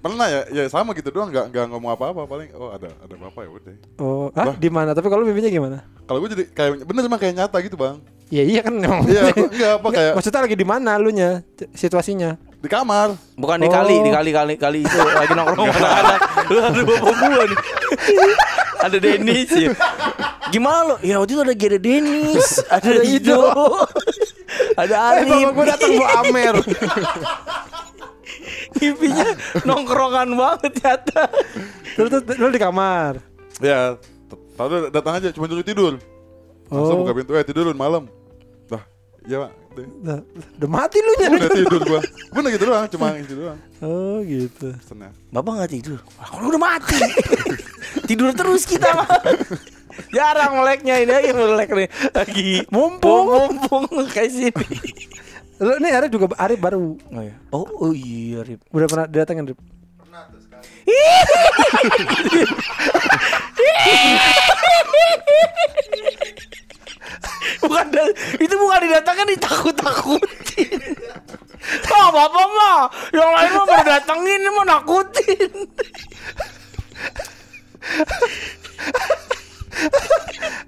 Pernah 0.03 0.27
ya? 0.31 0.41
Ya 0.51 0.63
sama 0.71 0.95
gitu 0.95 1.11
doang, 1.11 1.31
nggak 1.31 1.51
nggak 1.51 1.65
ngomong 1.75 1.91
apa-apa 1.95 2.23
paling. 2.27 2.51
Oh 2.55 2.71
ada 2.71 2.91
ada 2.91 3.15
bapak 3.19 3.43
ya 3.47 3.51
udah. 3.51 3.75
oh 4.03 4.27
ah 4.35 4.55
di 4.59 4.71
mana 4.71 4.95
tapi 4.95 5.07
kalau 5.07 5.23
mimpinya 5.23 5.47
gimana 5.47 5.79
Kalau 6.11 6.19
gue 6.23 6.31
jadi 6.35 6.45
kayak 6.51 6.87
bener 6.87 7.03
emang 7.07 7.19
kayak 7.23 7.35
nyata 7.39 7.59
gitu 7.63 7.79
bang. 7.79 7.99
Iya 8.33 8.43
iya 8.49 8.61
kan 8.65 8.75
emang. 8.75 9.05
Iya, 9.05 9.29
gua- 9.29 9.45
enggak 9.47 9.73
apa 9.77 9.89
kayak 9.93 10.13
Maksudnya 10.17 10.41
lagi 10.41 10.57
di 10.57 10.65
mana 10.65 10.97
lu 10.97 11.13
nya 11.13 11.45
situasinya? 11.71 12.41
di 12.57 12.71
kamar. 12.71 13.19
Bukan 13.35 13.59
di 13.59 13.67
Oh. 13.67 13.75
kali, 13.75 13.95
di 13.99 14.09
kali 14.09 14.31
kali 14.31 14.55
kali 14.55 14.79
itu 14.81 14.95
lagi 14.97 15.35
nongkrong 15.35 15.67
sama 15.69 15.89
anak. 15.99 16.21
Lu 16.47 16.59
ada 16.59 16.81
bapak 16.81 17.13
gua 17.13 17.43
nih. 17.43 17.59
ada 18.81 18.97
Dennis 18.97 19.51
ya. 19.53 19.71
Gimana 20.49 20.79
lo? 20.85 20.95
Ya 21.01 21.19
waktu 21.19 21.33
itu 21.33 21.43
ada 21.43 21.55
Gede 21.55 21.79
Dennis, 21.79 22.63
ada 22.67 23.03
Ido, 23.03 23.43
ada 24.81 24.95
Eh 24.95 25.07
Arif. 25.19 25.27
bapak 25.29 25.53
gue 25.53 25.65
datang 25.67 25.91
bawa 25.93 26.09
Amer. 26.21 26.55
Mimpinya 28.75 29.29
nongkrongan 29.63 30.29
banget 30.33 30.73
nyata. 30.79 31.23
terus, 31.93 32.11
lu 32.33 32.49
di 32.49 32.59
kamar. 32.59 33.21
Ya, 33.59 33.99
t- 33.99 34.39
tahu 34.55 34.67
datang 34.89 35.15
aja 35.19 35.29
cuma 35.31 35.47
dulu 35.47 35.63
tidur. 35.63 35.93
Langsung 36.67 36.95
Oh. 36.95 37.01
buka 37.03 37.13
pintu, 37.13 37.33
eh 37.35 37.45
tidur 37.45 37.67
malam. 37.73 38.07
Iya 39.23 39.47
pak. 39.47 39.51
Nah, 40.05 40.21
udah 40.61 40.69
mati 40.69 41.01
lu 41.01 41.13
nya. 41.17 41.29
Udah 41.33 41.51
tidur 41.57 41.81
gua. 41.89 42.01
Bener 42.35 42.51
gitu 42.53 42.65
doang, 42.69 42.85
cuma 42.93 43.17
gitu 43.23 43.35
doang. 43.41 43.59
Oh 43.81 44.21
gitu. 44.21 44.77
Pesennya. 44.77 45.11
Bapak 45.33 45.53
nggak 45.63 45.71
tidur. 45.73 45.99
Aku 46.21 46.53
udah 46.53 46.61
mati. 46.61 47.01
tidur 48.09 48.37
terus 48.37 48.69
kita 48.69 48.93
mah. 48.93 49.09
Jarang 50.13 50.61
meleknya 50.61 51.01
ini 51.05 51.13
lagi 51.13 51.31
melek 51.37 51.69
nih 51.73 51.89
lagi 52.17 52.65
mumpung 52.73 53.29
mumpung 53.29 53.85
kayak 54.09 54.33
sini. 54.33 54.65
Lu 55.63 55.79
nih 55.79 55.95
Arif 55.95 56.11
juga 56.13 56.35
Arif 56.37 56.59
baru. 56.61 56.99
Oh 56.99 57.23
iya. 57.23 57.35
Oh, 57.55 57.65
oh 57.65 57.93
iya 57.95 58.43
Rip. 58.45 58.61
Udah 58.75 58.89
pernah 58.89 59.07
datangin 59.09 59.47
Arif. 59.53 59.59
bukan 67.63 67.87
itu 68.37 68.55
bukan 68.55 68.79
didatangkan 68.83 69.27
ditakut-takutin. 69.31 70.81
Oh 71.89 72.09
bapak 72.17 72.47
mah 72.49 72.81
yang 73.11 73.31
lain 73.31 73.51
mah 73.55 73.83
datengin 73.83 74.37
ini 74.37 74.51
mah 74.51 74.67
nakutin. 74.69 75.51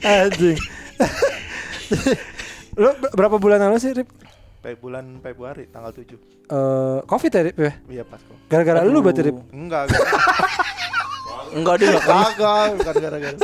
Anjing. 0.05 0.59
ber- 2.75 2.99
berapa 3.13 3.37
bulan 3.39 3.61
lalu 3.61 3.79
sih 3.79 3.93
Rip? 3.93 4.09
Pe- 4.61 4.77
bulan 4.77 5.21
Februari 5.21 5.69
tanggal 5.69 5.93
7 5.93 6.17
Eh, 6.45 6.99
Covid 7.05 7.31
ya 7.31 7.43
Rip 7.43 7.57
ya? 7.57 7.73
Iya 7.91 8.03
pas 8.05 8.19
kok 8.19 8.37
Gara-gara 8.49 8.83
lu 8.83 9.01
berarti 9.01 9.23
Rip. 9.25 9.37
Enggak 9.51 9.89
enggak 9.89 10.07
Enggak 11.55 11.75
dia 11.79 11.89
enggak 11.95 12.69
Bukan 12.75 12.95
gara-gara 12.99 13.37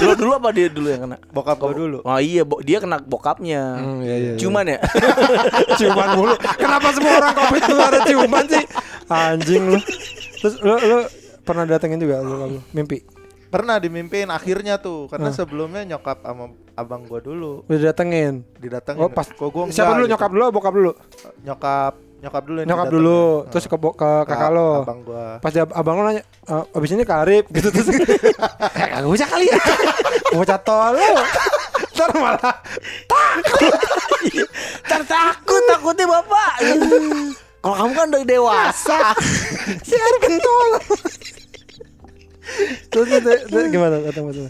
Lo 0.00 0.12
dulu 0.14 0.30
apa 0.32 0.48
dia 0.50 0.66
dulu 0.68 0.86
yang 0.86 1.02
kena? 1.02 1.16
Bokap 1.28 1.56
gua 1.56 1.72
dulu 1.72 1.98
Oh 2.00 2.18
iya, 2.18 2.42
bo- 2.42 2.60
dia 2.60 2.78
kena 2.78 2.98
bokapnya. 2.98 3.62
Hmm, 3.76 3.98
iya, 4.00 4.14
iya, 4.14 4.30
iya. 4.30 4.38
Cuman 4.38 4.64
ya. 4.64 4.78
ciuman 5.78 6.08
mulu. 6.14 6.34
Kenapa 6.54 6.88
semua 6.90 7.12
orang 7.16 7.34
Covid 7.36 7.62
tuh 7.64 7.78
ada 7.78 7.98
ciuman 8.02 8.44
sih? 8.46 8.64
Anjing 9.06 9.62
lu. 9.68 9.78
Terus 10.38 10.54
lu, 10.58 10.74
lu 10.76 10.98
pernah 11.42 11.64
datengin 11.64 11.98
juga 11.98 12.20
lu, 12.20 12.32
lu 12.48 12.60
mimpi? 12.70 13.02
Pernah 13.48 13.76
dimimpiin 13.76 14.28
akhirnya 14.28 14.76
tuh 14.76 15.08
Karena 15.08 15.28
Ah. 15.28 15.34
sebelumnya 15.34 15.80
nyokap 15.82 16.20
sama 16.20 16.52
abang 16.74 17.02
gua 17.02 17.18
dulu 17.18 17.64
Udah 17.64 17.80
datengin. 17.86 18.44
Didatengin 18.54 19.00
Oh 19.00 19.08
pas 19.08 19.24
Kok 19.24 19.48
gua 19.48 19.64
Siapa 19.68 19.92
dulu 19.92 20.04
gitu. 20.04 20.12
nyokap 20.12 20.30
dulu 20.30 20.44
bokap 20.52 20.74
dulu? 20.74 20.92
Nyokap 21.42 21.92
Nyokap 22.18 22.42
dulu 22.50 22.58
yang 22.58 22.68
Nyokap 22.74 22.86
dulu, 22.90 23.20
Nah, 23.46 23.50
terus 23.54 23.64
ke, 23.70 23.76
ke 23.78 24.10
kakak 24.26 24.50
lo. 24.50 24.82
Abang 24.82 25.00
gua 25.06 25.38
Pas 25.38 25.54
dia, 25.54 25.62
abang 25.70 25.94
lo 25.98 26.02
nanya, 26.02 26.22
"Eh, 26.50 26.64
abis 26.74 26.90
ini 26.90 27.06
karib 27.06 27.46
gitu 27.54 27.70
terus. 27.70 27.88
eh, 27.94 28.34
kagak 28.74 29.06
usah 29.06 29.28
kali 29.30 29.46
ya. 29.46 29.58
Bocah 30.34 30.58
tolol. 30.60 31.14
Ntar 31.94 32.10
malah 32.14 32.54
Ntar 34.86 35.02
takut, 35.06 35.62
takutnya 35.66 36.04
bapak. 36.06 36.52
Kalau 37.58 37.74
kamu 37.74 37.92
kan 37.94 38.06
udah 38.10 38.22
dewasa. 38.24 38.98
si 39.82 39.94
Arif 39.94 40.20
kentol. 40.22 40.68
Terus, 42.88 43.06
terus, 43.12 43.40
terus 43.46 43.64
gimana 43.68 44.00
ketemu? 44.02 44.48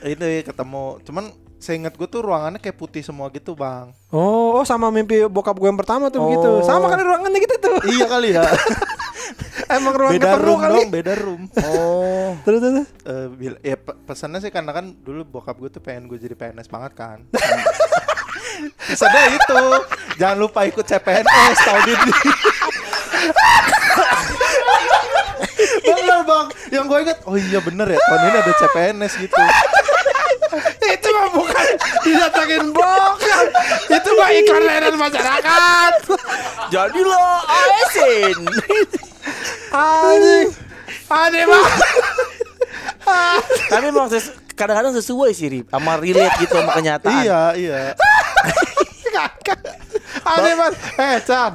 Ini 0.00 0.28
ketemu, 0.40 0.84
cuman 1.04 1.24
seingat 1.60 1.92
gue 1.92 2.08
tuh 2.08 2.24
ruangannya 2.24 2.56
kayak 2.56 2.74
putih 2.74 3.04
semua 3.04 3.28
gitu 3.28 3.52
bang. 3.52 3.92
Oh, 4.08 4.56
oh 4.56 4.64
sama 4.64 4.88
mimpi 4.88 5.20
bokap 5.28 5.52
gue 5.54 5.68
yang 5.68 5.76
pertama 5.76 6.08
tuh 6.08 6.24
begitu. 6.24 6.48
Oh. 6.48 6.64
Sama 6.64 6.88
kali 6.88 7.04
ruangannya 7.04 7.36
kita 7.36 7.56
tuh. 7.60 7.76
iya 7.94 8.06
kali 8.08 8.32
ya. 8.32 8.42
Emang 9.76 9.94
ruang 9.94 10.18
beda 10.18 10.34
room 10.40 10.58
kali. 10.58 10.72
dong, 10.82 10.90
beda 10.90 11.14
room. 11.20 11.42
Oh. 11.62 12.32
Terus 12.48 12.58
terus. 12.58 12.88
Eh, 13.06 13.26
bil- 13.30 13.60
ya 13.62 13.76
pe- 13.78 13.94
pesannya 14.02 14.40
sih 14.40 14.50
karena 14.50 14.72
kan 14.72 14.90
dulu 14.90 15.22
bokap 15.22 15.60
gue 15.60 15.70
tuh 15.70 15.84
pengen 15.84 16.08
gue 16.08 16.16
jadi 16.16 16.34
PNS 16.34 16.66
banget 16.66 16.92
kan. 16.96 17.18
Pesannya 18.88 19.36
itu 19.36 19.60
jangan 20.16 20.36
lupa 20.40 20.64
ikut 20.64 20.82
CPNS 20.82 21.58
tahun 21.60 21.84
ini. 21.86 22.12
bener 25.80 26.20
bang, 26.24 26.46
yang 26.72 26.84
gue 26.88 26.98
inget, 27.04 27.18
oh 27.26 27.36
iya 27.36 27.60
bener 27.60 27.86
ya 27.86 27.98
tahun 28.00 28.22
ini 28.26 28.36
ada 28.40 28.52
CPNS 28.56 29.12
gitu. 29.20 29.42
Itu 30.84 31.08
mah 31.10 31.28
bukan 31.30 31.66
didatangin 32.02 32.64
bokap. 32.70 33.46
Itu 33.88 34.10
mah 34.14 34.30
iklan 34.32 34.62
layanan 34.62 34.96
masyarakat. 34.96 35.92
Jadilah 36.68 37.36
ASN. 37.44 38.38
Anjing. 39.70 40.48
Aneh 41.06 41.44
banget. 41.44 41.78
Tapi 43.66 43.84
emang 43.88 44.06
ses- 44.06 44.30
kadang-kadang 44.54 44.94
sesuai 44.94 45.30
sih 45.32 45.48
Rip 45.48 45.66
sama 45.68 45.96
relate 45.96 46.36
gitu 46.38 46.54
sama 46.54 46.72
kenyataan. 46.72 47.20
iya 47.20 47.42
iya. 47.54 47.80
Aneh 50.22 50.54
banget. 50.54 50.74
Eh, 50.96 51.18
Chan. 51.20 51.52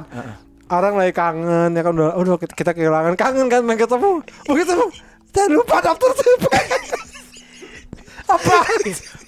Orang 0.66 0.98
lagi 0.98 1.14
kangen 1.14 1.72
ya 1.72 1.80
kan 1.80 1.94
udah 1.94 2.18
udah 2.18 2.34
kita- 2.36 2.56
kita 2.56 2.70
kehilangan 2.72 3.14
kangen 3.14 3.46
kan 3.46 3.62
main 3.62 3.78
ketemu. 3.78 4.18
Begitu 4.44 4.74
jangan 5.30 5.50
lupa 5.52 5.76
daftar 5.78 6.10
CPNS. 6.12 7.15
Apa? 8.26 8.54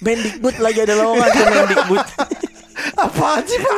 Mendikbud 0.03 0.55
lagi 0.59 0.79
ada 0.83 0.93
lowongan 0.99 1.27
tuh 1.31 1.43
Mendikbud. 1.47 2.05
Apaan 3.03 3.43
sih 3.47 3.59
Pak? 3.59 3.75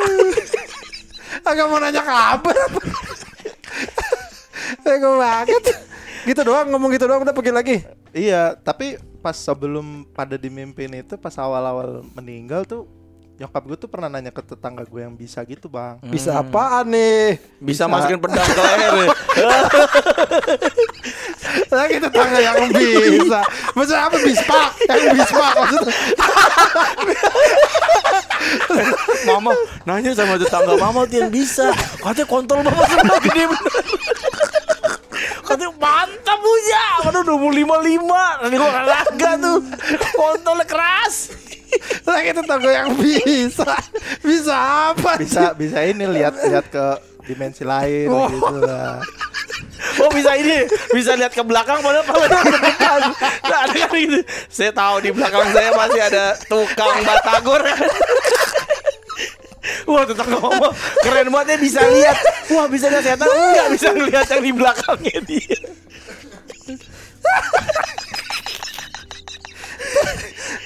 Agak 1.42 1.66
mau 1.66 1.78
nanya 1.82 2.02
kabar 2.02 2.54
apa? 2.54 2.80
Bego 4.84 5.18
banget. 5.18 5.64
Gitu 6.22 6.40
doang 6.46 6.70
ngomong 6.70 6.90
gitu 6.94 7.04
doang 7.10 7.26
udah 7.26 7.34
pergi 7.34 7.52
lagi. 7.54 7.76
Iya, 8.14 8.54
tapi 8.54 9.00
pas 9.22 9.34
sebelum 9.34 10.06
pada 10.14 10.38
dimimpin 10.38 10.90
itu 11.02 11.14
pas 11.18 11.34
awal-awal 11.38 12.06
meninggal 12.14 12.66
tuh 12.66 12.86
nyokap 13.42 13.62
gue 13.66 13.76
tuh 13.80 13.90
pernah 13.90 14.06
nanya 14.06 14.30
ke 14.30 14.38
tetangga 14.38 14.86
gue 14.86 15.00
yang 15.02 15.18
bisa 15.18 15.42
gitu 15.42 15.66
bang. 15.66 15.98
Bisa 16.06 16.38
apaan 16.38 16.94
nih? 16.94 17.42
Bisa 17.58 17.90
masukin 17.90 18.22
pedang 18.22 18.46
ke 18.46 18.62
leher. 18.62 18.94
ya. 21.52 21.76
Lagi 21.76 21.96
tetangga 22.00 22.38
yang 22.40 22.56
bisa. 22.72 23.40
Maksudnya 23.76 24.02
apa 24.08 24.16
bispak? 24.20 24.70
Yang 24.88 25.06
bispak 25.20 25.52
maksudnya. 25.56 25.94
Mama 29.22 29.52
nanya 29.86 30.10
sama 30.16 30.34
tetangga 30.40 30.74
Mama 30.80 31.06
tuh 31.06 31.16
yang 31.22 31.30
bisa. 31.30 31.70
Katanya 32.00 32.26
kontol 32.26 32.58
Mama 32.64 32.82
semua 32.88 33.18
gede 33.20 33.42
bener. 33.48 33.74
Katanya 35.42 35.72
mantap 35.76 36.38
punya. 36.40 36.84
Mana 37.06 37.18
udah 37.22 37.36
mau 37.36 37.50
lima 37.52 37.76
lima. 37.84 38.24
Nanti 38.42 38.54
gua 38.56 38.68
olahraga 38.72 39.30
tuh. 39.38 39.58
Kontolnya 40.16 40.64
keras. 40.66 41.14
Lagi 42.04 42.36
tetangga 42.36 42.70
yang 42.72 42.96
bisa. 42.96 43.76
Bisa 44.20 44.56
apa? 44.92 45.16
Bisa 45.16 45.56
bisa 45.56 45.80
ini 45.84 46.04
lihat 46.04 46.36
lihat 46.44 46.66
ke 46.68 47.11
dimensi 47.22 47.62
lain 47.62 48.06
Oh. 48.06 48.26
gitu 48.26 48.56
lah. 48.58 48.98
Oh 49.98 50.08
bisa 50.08 50.34
ini 50.34 50.62
Bisa 50.90 51.12
lihat 51.12 51.30
ke 51.30 51.42
belakang 51.42 51.78
Padahal 51.78 52.02
padahal 52.02 52.42
ke 52.44 52.54
depan 52.54 53.00
Nah 53.44 53.58
ada 53.60 53.74
kan 53.76 53.90
gitu 53.92 54.18
Saya 54.46 54.70
tahu 54.70 54.94
di 55.00 55.10
belakang 55.10 55.42
saya 55.50 55.70
masih 55.70 56.00
ada 56.00 56.24
Tukang 56.40 57.02
batagor 57.02 57.60
Wah 59.84 60.02
tetangga 60.02 60.38
mama 60.38 60.70
Keren 60.98 61.28
banget 61.28 61.48
ya 61.48 61.58
bisa 61.58 61.80
lihat 61.84 62.16
Wah 62.48 62.66
bisa 62.66 62.88
lihat 62.88 63.04
setan 63.04 63.26
Enggak 63.26 63.66
bisa 63.70 63.88
ngelihat 63.90 64.26
yang 64.28 64.42
di 64.42 64.52
belakangnya 64.54 65.18
dia 65.20 65.56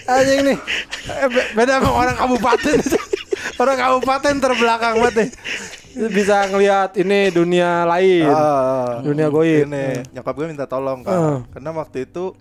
Anjing 0.06 0.40
nih. 0.44 0.58
Eh, 1.08 1.28
be- 1.28 1.48
Beda 1.52 1.78
sama 1.78 1.90
orang 1.90 2.14
kabupaten. 2.14 2.78
orang 3.58 3.76
kabupaten 3.76 4.34
terbelakang 4.38 4.94
banget 5.00 5.14
nih. 5.18 5.30
Bisa 5.96 6.44
ngelihat 6.52 6.92
ini 7.00 7.32
dunia 7.32 7.88
lain. 7.88 8.28
Ah, 8.28 9.00
Dunia 9.00 9.32
goib. 9.32 9.64
Ini 9.64 10.04
nyokap 10.12 10.34
gue 10.36 10.46
minta 10.52 10.68
tolong 10.68 11.00
kan. 11.00 11.16
Ah. 11.16 11.38
Karena 11.48 11.70
waktu 11.72 12.04
itu 12.04 12.36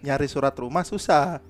nyari 0.00 0.24
surat 0.24 0.56
rumah 0.56 0.88
susah. 0.88 1.44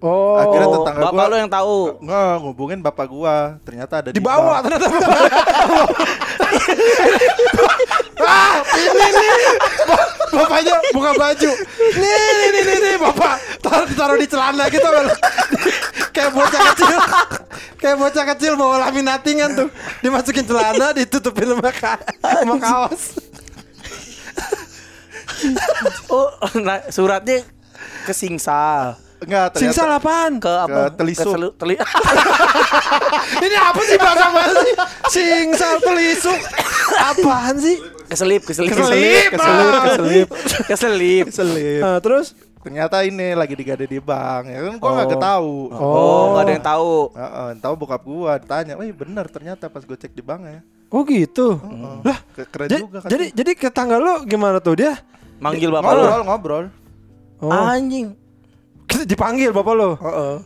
Oh. 0.00 0.32
Akhirnya 0.34 0.68
tetangga 0.70 1.00
Bapak 1.02 1.12
gua- 1.14 1.28
lo 1.28 1.36
yang 1.36 1.52
tahu. 1.52 1.76
Nggak, 2.00 2.32
ngubungin 2.40 2.80
bapak 2.80 3.06
gua. 3.06 3.36
Ternyata 3.62 3.94
ada 4.00 4.08
di 4.08 4.16
bawah 4.18 4.56
bank. 4.56 4.64
ternyata. 4.64 4.88
Ah 8.20 8.54
ini 8.74 9.06
nih 9.10 9.30
Ba- 9.82 10.08
bapaknya 10.34 10.76
buka 10.90 11.10
baju. 11.14 11.50
Nih 11.92 12.16
nih 12.30 12.48
nih 12.50 12.62
nih, 12.62 12.76
nih 12.78 12.96
bapak. 12.98 13.34
Taruh 13.60 13.88
taruh 13.90 14.16
di 14.16 14.24
celana 14.24 14.64
gitu 14.68 14.84
kan 14.84 15.06
kayak 16.10 16.30
bocah 16.32 16.60
kecil. 16.72 16.96
Kayak 17.76 17.96
bocah 17.96 18.24
kecil 18.26 18.52
bawa 18.54 18.76
laminatingan 18.82 19.50
tuh. 19.54 19.68
Dimasukin 20.00 20.44
celana 20.44 20.92
ditutupin 20.92 21.44
sama, 21.50 21.70
ka- 21.70 22.00
sama 22.20 22.56
kaos. 22.56 23.02
Oh 26.06 26.28
nah, 26.58 26.84
suratnya 26.86 27.40
ke 28.04 28.12
Singsal 28.12 28.96
Enggak, 29.20 29.46
ternyata 29.52 29.56
singsal 29.58 29.88
apaan 29.92 30.32
Ke 30.36 30.48
apa? 30.48 30.80
telisuk. 30.90 31.22
Ke 31.22 31.34
selu- 31.34 31.54
teli- 31.54 31.80
ini 33.44 33.56
apa 33.56 33.80
sih 33.82 33.96
bahasa 33.96 34.26
bahasa 34.30 34.58
sih 34.58 34.74
singsal 35.10 35.74
telisuk 35.78 36.40
apaan 36.98 37.56
sih 37.56 37.76
Keselip 38.06 38.42
Keselip 38.42 38.72
Keselip, 38.72 39.30
keselip, 39.30 39.38
ah. 39.38 39.82
keselip, 39.86 40.28
Keselip 40.66 41.24
keselip. 41.30 41.80
Nah, 41.80 41.98
terus 41.98 42.34
Ternyata 42.60 43.00
ini 43.00 43.32
lagi 43.32 43.56
digade 43.56 43.84
di 43.84 43.96
bank. 43.96 44.44
Ya 44.46 44.60
kan 44.60 44.76
gua 44.76 44.90
nggak 44.94 45.16
tahu. 45.16 45.72
Oh 45.72 46.24
nggak 46.30 46.44
ada 46.44 46.52
yang 46.52 46.66
tahu 46.66 46.92
Heeh, 47.10 47.48
tahu 47.56 47.72
bokap 47.74 48.02
gua 48.02 48.36
ditanya, 48.36 48.76
"Wih, 48.76 48.92
bener 48.92 49.24
ternyata 49.26 49.64
pas 49.66 49.80
gue 49.80 49.94
cek 49.94 50.12
di 50.12 50.20
bank 50.20 50.44
ya." 50.44 50.60
oh 50.90 51.00
gitu 51.02 51.56
lah 52.02 52.18
Ke- 52.28 52.44
Keren 52.44 52.68
Ja- 52.68 52.80
juga 52.82 52.98
kan. 53.00 53.08
jadi 53.08 53.32
jadi 53.32 53.50
tetangga 53.56 53.96
lu 53.96 54.26
gimana 54.26 54.58
tuh 54.58 54.74
dia 54.74 54.92
Manggil 55.38 55.70
bapak 55.70 55.88
lo 55.88 56.02
ngobrol, 56.02 56.22
ngobrol. 56.22 56.64
oh. 57.40 57.48
Anjing 57.48 58.12
dipanggil 59.04 59.50
bapak 59.50 59.74
lo 59.74 59.90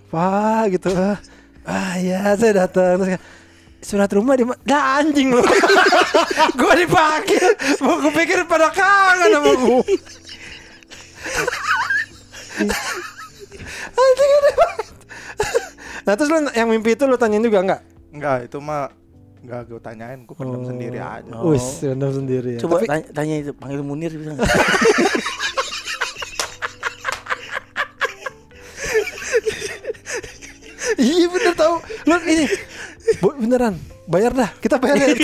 Wah 0.08 0.64
gitu 0.66 0.88
ah, 0.90 1.16
ah 1.64 1.94
ya 1.96 2.32
saya 2.34 2.62
datang 2.62 3.00
Terus, 3.00 3.20
surat 3.80 4.08
rumah 4.10 4.32
di 4.32 4.44
dah 4.62 4.98
anjing 4.98 5.28
lo 5.30 5.44
gua 6.58 6.72
dipanggil 6.72 7.52
mau 7.80 7.98
gue 7.98 8.12
pikir 8.14 8.44
pada 8.44 8.68
kangen 8.68 9.28
sama 9.30 9.52
gua 9.54 9.80
anjing 13.94 14.30
banget. 14.36 14.86
nah 16.02 16.12
terus 16.14 16.28
lo 16.28 16.38
yang 16.50 16.68
mimpi 16.68 16.92
itu 16.92 17.04
lo 17.04 17.16
tanyain 17.16 17.40
juga 17.40 17.60
nggak 17.62 17.80
Enggak, 18.14 18.46
itu 18.46 18.58
mah 18.58 18.94
enggak 19.42 19.60
gue 19.66 19.80
tanyain, 19.82 20.22
gue 20.22 20.32
pendam 20.32 20.62
Oh. 20.62 20.64
sendiri 20.64 20.96
aja. 20.96 21.34
Wis, 21.42 21.82
pendam 21.82 22.14
sendiri 22.14 22.50
ya. 22.54 22.60
Coba 22.62 22.78
Tapi- 22.78 22.86
tanya, 22.86 23.06
tanya 23.10 23.34
itu 23.42 23.50
panggil 23.52 23.82
Munir 23.82 24.14
bisa 24.14 24.30
nggak? 24.32 24.46
Iya 31.00 31.26
bener 31.26 31.54
tau 31.54 31.74
Lu 32.04 32.16
ini 32.24 32.44
Bu, 33.18 33.34
beneran 33.34 33.74
Bayar 34.04 34.32
dah 34.32 34.50
Kita 34.56 34.76
bayar 34.76 34.96
ya 34.96 35.16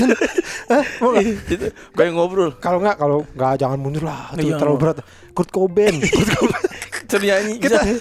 Hah? 0.68 0.84
Mau 1.00 1.10
nggak? 1.10 1.24
Itu 1.46 1.66
kayak 1.92 2.12
ngobrol. 2.12 2.50
Kalau 2.56 2.78
nggak 2.78 2.96
Kalau 2.96 3.16
nggak 3.28 3.52
jangan 3.56 3.78
mundur 3.78 4.02
lah 4.02 4.32
Itu 4.34 4.46
Iya. 4.46 4.56
terlalu 4.56 4.78
berat 4.78 4.96
Kurt 5.30 5.48
Cobain 5.48 5.94
Kurt 6.16 6.30
Cobain 6.30 6.64
Ternyanyi 7.06 7.54
Kita 7.56 7.78
bisa. 7.80 8.00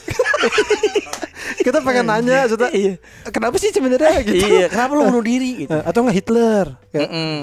Kita 1.60 1.78
pengen 1.80 2.06
nanya 2.08 2.46
Sudah, 2.46 2.70
Iya. 2.70 2.96
Kenapa 3.28 3.56
sih 3.58 3.70
sebenarnya 3.70 4.22
gitu 4.22 4.40
Iya, 4.40 4.68
kenapa 4.68 4.92
lu 4.94 5.10
bunuh 5.10 5.22
diri 5.22 5.66
gitu? 5.66 5.72
Eh, 5.72 5.84
Atau 5.84 6.02
nggak 6.02 6.16
Hitler. 6.16 6.66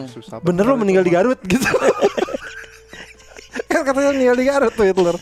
Susah 0.09 0.39
Bener 0.41 0.65
lo 0.65 0.75
meninggal 0.75 1.03
di 1.03 1.11
Garut 1.11 1.39
gitu 1.43 1.67
Kan 3.67 3.83
katanya 3.83 4.11
meninggal 4.13 4.37
di 4.37 4.45
Garut 4.45 4.73
tuh 4.73 4.85
Hitler 4.85 5.17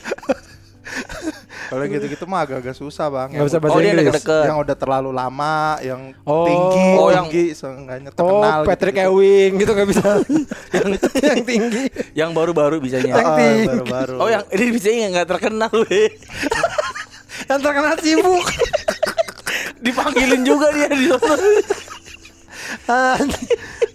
Kalau 1.64 1.80
gitu-gitu 1.86 2.24
mah 2.24 2.44
agak-agak 2.44 2.72
susah, 2.72 3.08
Bang. 3.08 3.28
Nggak 3.28 3.46
bisa 3.46 3.58
bahasa 3.58 3.72
Oh, 3.72 3.80
dia 3.80 3.90
Inggris 3.90 4.06
deket-deket. 4.12 4.44
yang 4.44 4.58
udah 4.58 4.76
terlalu 4.76 5.10
lama, 5.10 5.56
yang 5.80 6.00
Oh. 6.22 6.44
tinggi, 6.44 6.86
Oh, 6.94 7.08
yang- 7.08 7.26
tinggi, 7.26 7.44
seenggaknya 7.52 8.10
Oh 8.10 8.14
terkenal. 8.14 8.58
Patrick 8.64 8.94
gitu-gitu. 8.94 9.14
Ewing 9.16 9.52
gitu 9.56 9.70
nggak 9.72 9.88
bisa 9.88 10.02
yang, 10.76 10.88
yang 11.24 11.40
tinggi 11.42 11.82
Yang 12.12 12.30
baru-baru 12.32 12.76
bisanya. 12.78 13.12
Yang 13.16 13.30
tinggi. 13.34 13.64
baru-baru. 13.66 14.16
Oh, 14.16 14.28
yang 14.28 14.44
ini 14.50 14.64
bisanya 14.70 14.98
yang 15.00 15.12
nggak 15.14 15.28
terkenal, 15.30 15.72
weh. 15.82 16.08
Yang 17.44 17.60
terkenal 17.60 17.94
sibuk 17.98 18.46
Dipanggilin 19.80 20.42
juga 20.42 20.66
dia 20.70 20.88
di 20.88 21.06
sana. 21.08 21.34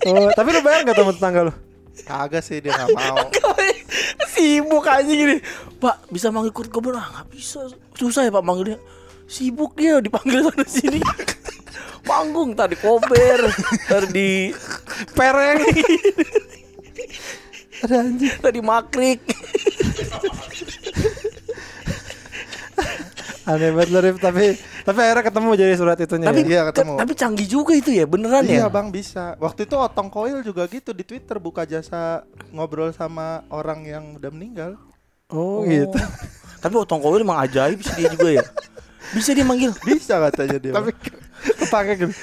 Oh 0.02 0.30
tapi 0.32 0.50
lu 0.50 0.62
bayar 0.62 0.84
nggak 0.84 0.98
sama 0.98 1.12
tetangga 1.12 1.42
lu? 1.44 1.54
kagak 2.00 2.42
sih 2.42 2.58
dia 2.58 2.72
nggak 2.72 2.90
mau. 2.92 3.18
Sibuk 4.34 4.82
aja 4.82 5.06
gini. 5.06 5.38
Pak 5.80 6.10
bisa 6.10 6.28
manggil 6.28 6.52
Kurt 6.52 6.68
Cobain 6.68 6.94
ah 6.94 7.08
nggak 7.10 7.28
bisa 7.30 7.66
susah 7.94 8.22
ya 8.22 8.32
Pak 8.32 8.42
manggilnya 8.42 8.80
sibuk 9.26 9.74
dia 9.74 9.98
dipanggil 9.98 10.44
sana 10.44 10.66
sini 10.66 11.00
panggung 12.10 12.52
tadi 12.52 12.76
kober 12.76 13.48
tadi 13.86 14.52
Pereng. 15.12 15.60
Ada 17.80 17.96
anjing. 18.02 18.36
tadi 18.38 18.60
makrik 18.60 19.20
Aneh 23.46 23.74
banget 23.74 23.98
Rif, 24.00 24.18
tapi 24.20 24.46
tapi 24.84 25.00
akhirnya 25.02 25.26
ketemu 25.26 25.50
jadi 25.56 25.74
surat 25.74 25.98
itunya. 25.98 26.28
tapi 26.28 26.42
ya? 26.44 26.48
Iya, 26.48 26.62
ke- 26.62 26.70
ketemu. 26.72 26.94
tapi 26.98 27.14
canggih 27.16 27.48
juga 27.50 27.74
itu 27.74 27.90
ya 27.90 28.06
beneran 28.06 28.46
Iya 28.46 28.66
ya 28.66 28.68
bang 28.68 28.88
bisa. 28.90 29.34
Waktu 29.38 29.66
itu 29.66 29.76
Otong 29.76 30.06
Koil 30.08 30.44
juga 30.44 30.68
gitu 30.68 30.94
di 30.94 31.02
Twitter 31.02 31.38
buka 31.38 31.66
jasa 31.66 32.22
ngobrol 32.52 32.92
sama 32.92 33.42
orang 33.50 33.82
yang 33.84 34.04
udah 34.14 34.30
meninggal. 34.30 34.78
Oh, 35.30 35.62
gitu. 35.64 35.94
tapi 36.64 36.74
Otong 36.76 37.00
Koil 37.00 37.22
emang 37.22 37.40
ajaib 37.40 37.80
sih 37.80 37.94
dia 37.96 38.10
juga 38.10 38.30
ya 38.34 38.46
bisa 39.10 39.34
dia 39.34 39.42
manggil 39.42 39.74
Bisa 39.82 40.22
katanya 40.22 40.58
dia. 40.60 40.74
tapi 40.74 40.94
kepake 41.58 41.92
gitu. 41.98 42.14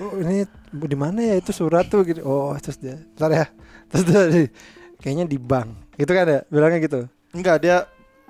Oh, 0.00 0.16
ini 0.16 0.48
di 0.70 0.96
mana 0.96 1.20
ya 1.20 1.36
itu 1.36 1.52
surat 1.52 1.84
tuh 1.84 2.00
gitu. 2.00 2.24
Oh, 2.24 2.56
terus 2.56 2.80
dia. 2.80 2.96
Bentar 3.12 3.28
ya. 3.28 3.46
Terus 3.92 4.04
dia 4.06 4.20
di- 4.24 4.52
kayaknya 4.96 5.28
di 5.28 5.36
bank. 5.36 5.92
Gitu 5.96 6.08
kan 6.08 6.24
ya? 6.24 6.40
Bilangnya 6.48 6.80
gitu. 6.80 7.00
Enggak 7.36 7.56
dia 7.60 7.76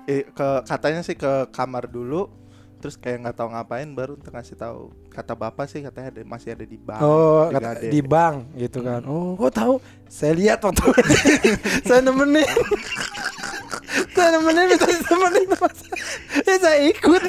eh, 0.03 0.27
ke 0.27 0.47
katanya 0.67 1.01
sih 1.01 1.15
ke 1.15 1.47
kamar 1.49 1.87
dulu 1.87 2.27
terus 2.81 2.97
kayak 2.97 3.21
nggak 3.21 3.37
tahu 3.37 3.53
ngapain 3.53 3.85
baru 3.93 4.17
untuk 4.17 4.33
ngasih 4.33 4.57
tahu 4.57 4.89
kata 5.07 5.37
bapak 5.37 5.69
sih 5.69 5.85
katanya 5.85 6.17
ada, 6.17 6.21
masih 6.25 6.57
ada 6.57 6.65
di 6.65 6.81
bank 6.81 6.99
Oh, 6.99 7.45
di 7.45 7.53
kata, 7.53 7.69
di 7.87 8.01
bank 8.01 8.35
gitu 8.57 8.81
kan. 8.81 9.05
Oh, 9.05 9.37
kok 9.37 9.53
tahu? 9.53 9.73
Saya 10.09 10.33
lihat 10.33 10.59
waktu 10.59 10.81
saya 11.87 12.01
nemenin. 12.01 12.43
nemenin 14.15 14.65
minta 14.71 14.87
ditemenin 14.87 15.45
sama 15.51 15.69
saya. 15.71 15.95
Ya 16.47 16.55
saya 16.59 16.79
ikut. 16.89 17.21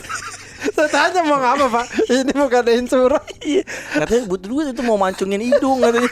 Saya 0.73 0.89
tanya 0.89 1.21
mau 1.27 1.43
apa 1.43 1.67
pak? 1.67 1.87
Ini 2.07 2.33
mau 2.39 2.47
gadain 2.47 2.87
surat. 2.87 3.27
iya 3.43 3.67
katanya 3.91 4.31
butuh 4.31 4.47
duit 4.47 4.67
itu 4.71 4.83
mau 4.87 4.95
mancungin 4.95 5.43
hidung 5.43 5.83
katanya 5.83 6.07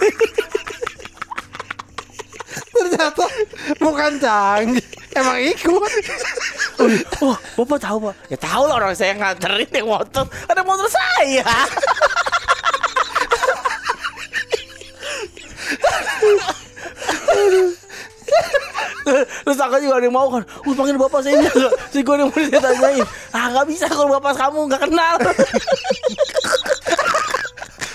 Ternyata 2.74 3.24
bukan 3.78 4.12
canggih. 4.18 4.86
Emang 5.14 5.38
ikut. 5.42 5.90
Oh, 7.20 7.36
bapak 7.58 7.78
tahu 7.82 8.10
pak? 8.10 8.14
Ya 8.30 8.38
tahu 8.38 8.62
lah 8.66 8.74
orang 8.78 8.94
saya 8.94 9.14
nganterin 9.14 9.70
yang 9.70 9.86
motor. 9.90 10.26
Ada 10.50 10.62
motor 10.66 10.88
saya. 10.90 11.46
Terus 19.02 19.58
aku 19.58 19.76
juga 19.78 19.94
ada 19.94 20.04
yang 20.04 20.12
mau 20.12 20.28
kan 20.28 20.42
Wih 20.62 20.74
panggil 20.74 20.96
bapak 20.96 21.20
saya 21.20 21.34
ini 21.34 21.48
Si 21.88 22.00
gue 22.00 22.14
yang 22.14 22.28
mau 22.28 22.38
dia 22.38 22.58
tanyain 22.58 23.06
Ah 23.30 23.48
gak 23.50 23.66
bisa 23.66 23.86
kalau 23.86 24.12
bapak 24.12 24.34
kamu 24.34 24.60
gak 24.66 24.82
kenal 24.82 25.14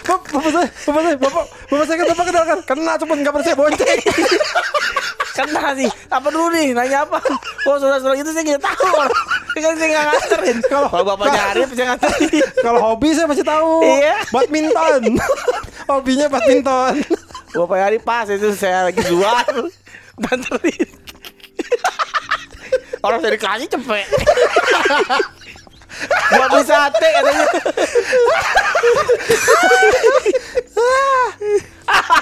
Bap- 0.06 0.28
Bapak 0.28 0.52
saya, 0.52 0.68
bapak 0.86 1.02
saya, 1.02 1.16
bapak, 1.18 1.44
bapak 1.66 1.86
saya 1.86 1.98
kan 1.98 2.08
bapak 2.08 2.26
kenal 2.28 2.44
kan? 2.46 2.60
Kena 2.64 2.94
cuma 2.96 3.14
nggak 3.16 3.34
percaya 3.34 3.56
bonceng. 3.56 4.00
Kena 5.34 5.64
sih 5.74 5.90
Apa 6.08 6.28
dulu 6.30 6.48
nih 6.50 6.72
Nanya 6.72 7.04
apa 7.04 7.20
Oh 7.66 7.76
saudara-saudara 7.76 8.16
itu 8.16 8.32
saya 8.32 8.44
gak 8.48 8.64
tahu 8.64 8.88
Kan 9.54 9.74
saya 9.76 9.90
gak 9.90 10.06
nganterin 10.08 10.58
Kalau- 10.64 10.92
bapaknya 11.04 11.42
Arif 11.52 11.70
saya 11.72 11.86
nganterin 11.90 12.48
Kalau 12.58 12.80
hobi 12.86 13.10
saya 13.12 13.26
masih 13.26 13.44
tahu. 13.44 13.72
Iya. 13.84 14.16
Badminton. 14.30 15.02
Hobinya 15.86 16.28
badminton. 16.28 16.94
Bapak 17.52 17.78
hari 17.78 18.00
pas 18.00 18.28
itu 18.28 18.48
saya 18.54 18.88
lagi 18.88 19.00
luar 19.08 19.44
nganterin. 20.20 20.90
Orang 23.06 23.20
saya 23.22 23.38
dikasih 23.38 23.70
cepet. 23.70 24.08
Buat 26.36 26.50
beli 26.52 26.64
sate 26.68 27.08
katanya. 27.08 27.46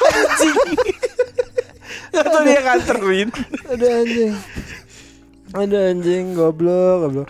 Anjing. 0.03 0.57
Itu 2.13 2.37
dia 2.45 2.59
nganterin. 2.61 3.29
Ada 3.65 3.87
anjing. 4.03 4.33
Ada 5.53 5.77
anjing 5.93 6.25
goblok, 6.37 6.95
goblok. 7.07 7.29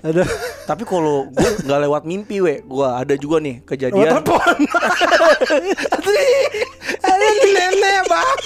Ada 0.00 0.24
Tapi 0.64 0.82
kalau 0.86 1.28
gue 1.28 1.50
nggak 1.66 1.80
lewat 1.84 2.02
mimpi, 2.06 2.40
we, 2.40 2.62
gue 2.62 2.88
ada 2.88 3.14
juga 3.18 3.42
nih 3.42 3.60
kejadian. 3.66 4.22
telepon. 4.22 4.56
Ada 7.02 7.26
nenek 7.50 8.00
bang. 8.06 8.38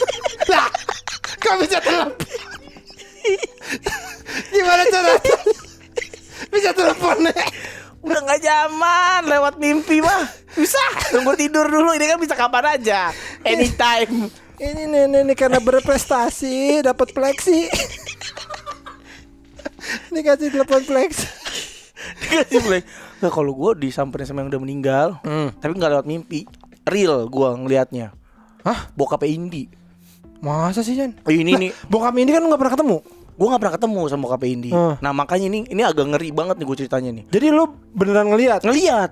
Lah, 0.48 0.68
kok 1.44 1.60
bisa 1.60 1.78
telepon? 1.84 2.24
Gimana 4.48 4.82
cara? 4.88 5.12
Bisa 6.48 6.70
telepon 6.72 7.28
nek? 7.28 7.48
Udah 8.04 8.20
nggak 8.20 8.40
zaman 8.40 9.20
lewat 9.28 9.54
mimpi 9.60 10.00
mah. 10.00 10.24
Bisa. 10.56 10.80
Tunggu 11.12 11.36
tidur 11.36 11.68
dulu. 11.68 11.92
Ini 11.92 12.16
kan 12.16 12.18
bisa 12.20 12.32
kapan 12.32 12.80
aja. 12.80 13.12
Anytime. 13.44 14.32
Ini 14.54 14.86
nenek 14.86 15.22
nih 15.28 15.36
karena 15.36 15.58
berprestasi 15.60 16.84
dapat 16.84 17.10
fleksi. 17.10 17.68
Ini 20.12 20.20
kasih 20.24 20.48
telepon 20.52 20.80
flex. 20.84 21.28
Dikasih 22.20 22.60
blank. 22.60 22.84
Nah, 23.24 23.30
kalau 23.32 23.56
gue 23.56 23.88
disamperin 23.88 24.28
sama 24.28 24.44
yang 24.44 24.52
udah 24.52 24.62
meninggal, 24.62 25.08
tapi 25.58 25.72
nggak 25.74 25.92
lewat 25.96 26.06
mimpi. 26.06 26.44
Real 26.84 27.24
gue 27.26 27.48
ngelihatnya. 27.56 28.12
Hah? 28.62 28.92
Bokapnya 28.92 29.32
Indi. 29.32 29.64
Masa 30.44 30.80
sih 30.80 30.92
Jan? 30.92 31.16
Oh, 31.18 31.32
ini 31.32 31.50
Lah, 31.50 31.60
nih, 31.60 31.70
Bokap 31.86 32.12
ini 32.14 32.28
kan 32.28 32.38
lu 32.38 32.48
gak 32.48 32.60
pernah 32.60 32.74
ketemu. 32.74 32.98
gue 33.34 33.46
nggak 33.50 33.58
pernah 33.58 33.74
ketemu 33.74 34.00
sama 34.06 34.22
bokapnya 34.22 34.46
Indi. 34.48 34.70
Hmm. 34.70 34.94
Nah 34.96 35.10
makanya 35.10 35.46
ini 35.48 35.66
ini 35.66 35.82
agak 35.82 36.06
ngeri 36.06 36.30
banget 36.30 36.54
nih 36.54 36.64
gue 36.64 36.76
ceritanya 36.78 37.10
nih. 37.12 37.24
Jadi 37.26 37.46
lu 37.50 37.64
beneran 37.90 38.30
ngelihat? 38.30 38.62
Ngeliat. 38.62 39.10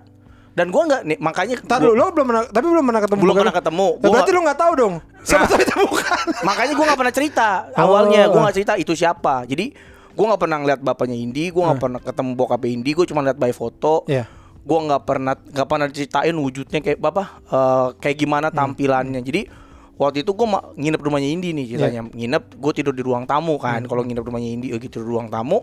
Dan 0.53 0.71
gue 0.71 0.79
nggak 0.81 1.03
nih 1.03 1.19
makanya 1.19 1.55
Entar 1.59 1.81
gua- 1.81 1.91
lu, 1.91 1.99
lu 1.99 2.05
belum 2.13 2.27
pernah 2.29 2.43
tapi 2.47 2.67
belum 2.69 2.85
pernah 2.87 3.03
ketemu. 3.03 3.19
Belum 3.19 3.33
bokap 3.33 3.43
pernah 3.43 3.57
ketemu. 3.59 3.87
Nah, 3.89 3.99
Gua 3.99 4.11
berarti 4.13 4.23
nggak- 4.25 4.39
lu 4.39 4.47
gak 4.47 4.61
tahu 4.61 4.73
dong. 4.77 4.95
Siapa 5.23 5.43
Nah. 5.43 5.49
tahu 5.49 5.59
itu 5.61 5.75
bukan. 5.83 6.17
makanya 6.47 6.73
gue 6.73 6.85
nggak 6.87 7.01
pernah 7.01 7.15
cerita 7.17 7.49
awalnya 7.75 8.21
gue 8.25 8.39
Oh. 8.39 8.43
nggak 8.47 8.55
cerita 8.55 8.73
itu 8.77 8.93
siapa. 8.95 9.35
Jadi 9.43 9.67
gue 10.09 10.25
nggak 10.25 10.39
pernah 10.39 10.57
ngeliat 10.57 10.81
bapaknya 10.81 11.17
Indi, 11.17 11.45
gue 11.49 11.63
nggak 11.65 11.81
pernah 11.81 11.99
ketemu 11.99 12.31
bokapnya 12.37 12.71
Indi, 12.71 12.91
gue 12.93 13.07
cuma 13.09 13.21
lihat 13.23 13.35
by 13.37 13.51
foto. 13.51 14.07
Iya. 14.07 14.31
gue 14.63 14.79
nggak 14.79 15.03
pernah 15.03 15.35
nggak 15.35 15.67
pernah 15.67 15.87
ceritain 15.89 16.31
wujudnya 16.33 16.79
kayak 16.79 17.03
apa 17.03 17.25
eh, 17.43 17.87
kayak 17.99 18.17
gimana 18.17 18.47
tampilannya 18.49 19.19
jadi 19.21 19.51
waktu 19.95 20.21
itu 20.21 20.31
gue 20.31 20.47
nginep 20.75 20.99
di 20.99 21.07
rumahnya 21.07 21.31
Indi 21.31 21.49
nih 21.53 21.67
ceritanya. 21.69 22.03
Nginep 22.07 22.45
gue 22.55 22.73
tidur 22.73 22.93
di 22.93 23.01
ruang 23.01 23.25
tamu 23.25 23.57
kan. 23.57 23.83
Kalau 23.83 24.03
nginep 24.03 24.19
di 24.19 24.29
rumahnya 24.29 24.51
Indi 24.51 24.67
eh, 24.69 24.79
gitu 24.79 24.99
di 24.99 25.07
ruang 25.07 25.29
tamu 25.29 25.63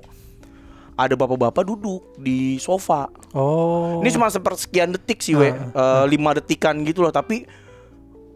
ada 0.95 1.15
bapak-bapak 1.15 1.63
duduk 1.63 2.03
di 2.15 2.57
sofa. 2.57 3.07
Oh. 3.31 4.03
ini 4.03 4.11
cuma 4.11 4.27
sepersekian 4.27 4.91
detik 4.91 5.19
sih 5.19 5.31
we. 5.33 5.47
Eh, 5.49 6.03
lima 6.07 6.33
detikan 6.33 6.75
gitu 6.83 6.99
loh 6.99 7.09
tapi 7.09 7.47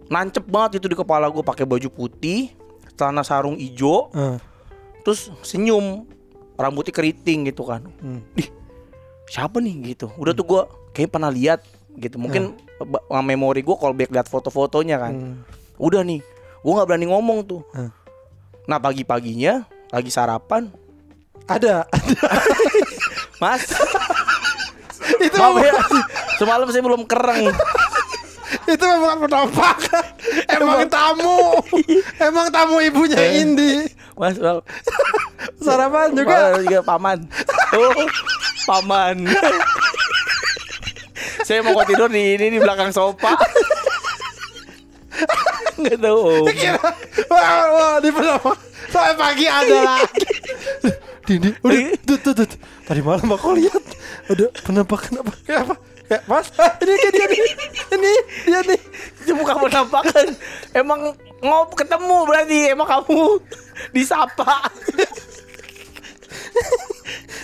nancep 0.08 0.44
banget 0.44 0.80
itu 0.80 0.88
di 0.88 0.96
kepala 0.96 1.28
gue 1.28 1.42
pakai 1.42 1.64
baju 1.64 1.90
putih 1.90 2.52
celana 2.94 3.20
sarung 3.22 3.58
hijau 3.58 4.08
Eh, 4.12 4.38
terus 5.02 5.28
senyum. 5.42 6.08
Rambutnya 6.54 6.94
keriting 6.94 7.50
gitu 7.50 7.66
kan. 7.66 7.82
Hmm. 7.98 8.22
Ih, 8.38 8.46
siapa 9.26 9.58
nih 9.58 9.92
gitu. 9.92 10.14
Udah 10.16 10.32
tuh 10.32 10.46
gue 10.46 10.62
kayak 10.94 11.10
pernah 11.10 11.28
lihat 11.28 11.66
gitu. 11.94 12.16
Mungkin 12.16 12.54
ba- 12.80 13.02
memori 13.20 13.60
gue 13.60 13.74
kalau 13.74 13.92
back 13.92 14.08
lihat 14.08 14.30
foto-fotonya 14.30 15.02
kan. 15.02 15.14
Hmm. 15.14 15.36
Udah 15.78 16.02
nih 16.02 16.20
gue 16.60 16.72
nggak 16.72 16.88
berani 16.88 17.08
ngomong 17.10 17.40
tuh 17.44 17.62
Hmm. 17.72 17.92
nah 18.66 18.78
pagi-paginya 18.78 19.66
lagi 19.90 20.10
sarapan 20.10 20.70
Ada. 21.44 21.84
mas 23.44 23.68
itu 25.26 25.36
maaf 25.36 25.60
ya 25.60 25.74
semalam 26.40 26.68
saya 26.72 26.84
belum 26.84 27.04
kereng 27.04 27.52
itu 28.74 28.80
bukan 28.80 29.28
penampakan. 29.28 30.06
Emang 30.48 30.88
tamu. 30.88 31.58
Emang 32.16 32.48
tamu 32.48 32.80
ibunya 32.80 33.20
Indi. 33.44 33.84
mas 34.16 34.40
maaf. 34.40 34.64
Sarapan 35.60 36.16
juga. 36.16 36.56
Juga 36.64 36.80
paman 36.80 37.28
oh 37.74 38.08
paman 38.64 39.28
saya 41.44 41.60
mau 41.60 41.76
kok 41.76 41.92
tidur 41.92 42.08
di 42.08 42.40
ini 42.40 42.56
di 42.56 42.60
belakang 42.62 42.94
sofa 42.96 43.36
nggak 45.84 46.00
tahu 46.00 46.20
om 46.24 46.46
Kira, 46.50 46.80
wah, 47.30 47.64
wah, 47.76 47.96
di 48.00 48.10
penampakan. 48.10 48.60
Sampai 48.90 49.14
pagi 49.18 49.46
ada 49.50 49.78
lagi. 49.84 50.26
Dini, 51.24 51.50
udah, 51.64 51.80
tut, 52.04 52.20
tut, 52.20 52.36
tut. 52.36 52.52
Tadi 52.84 53.00
malam 53.00 53.28
aku 53.32 53.56
lihat 53.56 53.84
ada 54.28 54.46
penampakan 54.64 55.24
apa? 55.24 55.32
Kayak 55.44 55.60
apa? 55.68 55.76
Kayak 56.04 56.24
mas, 56.28 56.48
ini 56.84 56.94
kayak 57.00 57.14
dia 57.16 57.28
nih, 57.32 57.42
ini 57.96 58.14
dia 58.44 58.60
nih. 58.68 58.82
bukan 59.34 59.56
penampakan 59.66 60.28
emang 60.76 61.16
ngop 61.40 61.70
ketemu 61.80 62.18
berarti 62.28 62.58
emang 62.76 62.88
kamu 62.88 63.40
disapa 63.96 64.68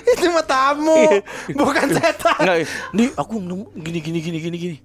Itu 0.09 0.25
mah 0.33 0.45
tamu, 0.45 1.21
bukan 1.53 1.87
setan. 1.93 2.39
Enggak, 2.41 2.57
ini 2.97 3.05
aku 3.13 3.35
gini 3.77 3.99
gini 4.01 4.19
gini 4.21 4.37
gini 4.41 4.57
gini. 4.57 4.77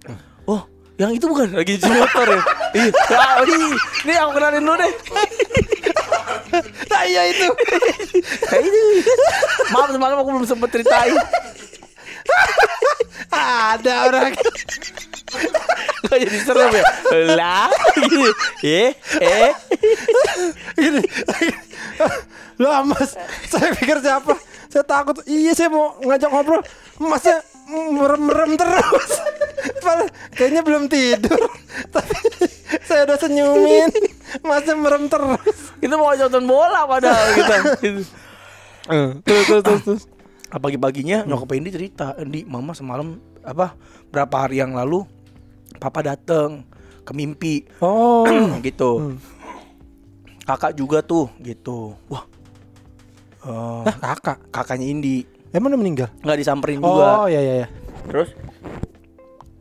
Yang 0.94 1.10
itu 1.18 1.26
bukan 1.26 1.46
lagi 1.50 1.74
cuci 1.78 1.90
motor 1.90 2.28
ya? 2.30 2.42
Iya. 2.74 2.90
Ah, 3.14 3.38
ini, 3.46 3.70
ini 4.02 4.12
aku 4.18 4.30
kenalin 4.34 4.66
dulu 4.66 4.74
deh. 4.82 4.92
Nah 6.90 7.02
iya 7.06 7.22
itu. 7.30 7.46
Kayak 8.50 8.66
itu. 8.66 8.78
Maaf 9.70 9.94
semalam 9.94 10.18
aku 10.18 10.30
belum 10.34 10.42
sempet 10.42 10.74
ceritain. 10.74 11.14
Ada 13.30 14.10
orang. 14.10 14.34
Kok 16.10 16.18
jadi 16.18 16.38
serem 16.42 16.70
ya? 16.74 16.82
Lah, 17.38 17.70
gitu. 17.94 18.30
Eh, 18.66 18.90
eh. 19.22 19.52
Gini. 20.74 21.02
Lah 22.58 22.82
mas, 22.82 23.14
saya 23.46 23.70
pikir 23.78 24.02
siapa? 24.02 24.34
Saya 24.66 24.82
takut. 24.82 25.22
Iya 25.30 25.54
saya 25.54 25.70
mau 25.70 25.94
ngajak 26.02 26.26
ngobrol. 26.26 26.62
Masnya 26.98 27.38
merem-merem 27.66 28.50
terus. 28.54 29.10
Kayaknya 30.32 30.60
belum 30.60 30.84
tidur. 30.86 31.40
Tapi 31.88 32.16
saya 32.82 33.04
udah 33.04 33.18
senyumin. 33.18 33.90
Masnya 34.40 34.74
merem 34.74 35.06
terus. 35.06 35.56
Itu 35.78 35.94
mau 35.94 36.10
nonton 36.10 36.44
bola 36.44 36.84
padahal 36.84 37.24
kita. 37.32 37.54
Gitu. 37.80 38.02
Terus 39.22 39.44
terus 39.44 39.62
terus. 39.62 39.82
terus. 39.82 40.02
Ah, 40.48 40.58
Pagi-paginya 40.58 41.24
nyokap 41.24 41.50
Indi 41.52 41.70
cerita, 41.70 42.14
Indi, 42.16 42.46
mama 42.46 42.70
semalam 42.72 43.18
apa 43.42 43.74
berapa 44.08 44.36
hari 44.38 44.62
yang 44.62 44.70
lalu 44.70 45.02
papa 45.76 46.00
dateng 46.00 46.62
ke 47.02 47.10
mimpi 47.10 47.66
Oh. 47.80 48.22
gitu. 48.62 49.18
Kakak 50.44 50.76
juga 50.76 51.00
tuh 51.00 51.32
gitu. 51.40 51.96
Wah. 52.06 52.24
Eh, 53.44 53.82
Nah, 53.84 53.96
kakak. 54.14 54.38
kakaknya 54.48 54.86
Indi 54.86 55.24
Emang 55.54 55.70
udah 55.70 55.78
meninggal? 55.78 56.08
nggak 56.18 56.34
disamperin 56.36 56.82
juga. 56.82 57.08
Oh 57.16 57.26
iya 57.26 57.38
iya 57.38 57.54
iya. 57.62 57.68
Terus 58.04 58.34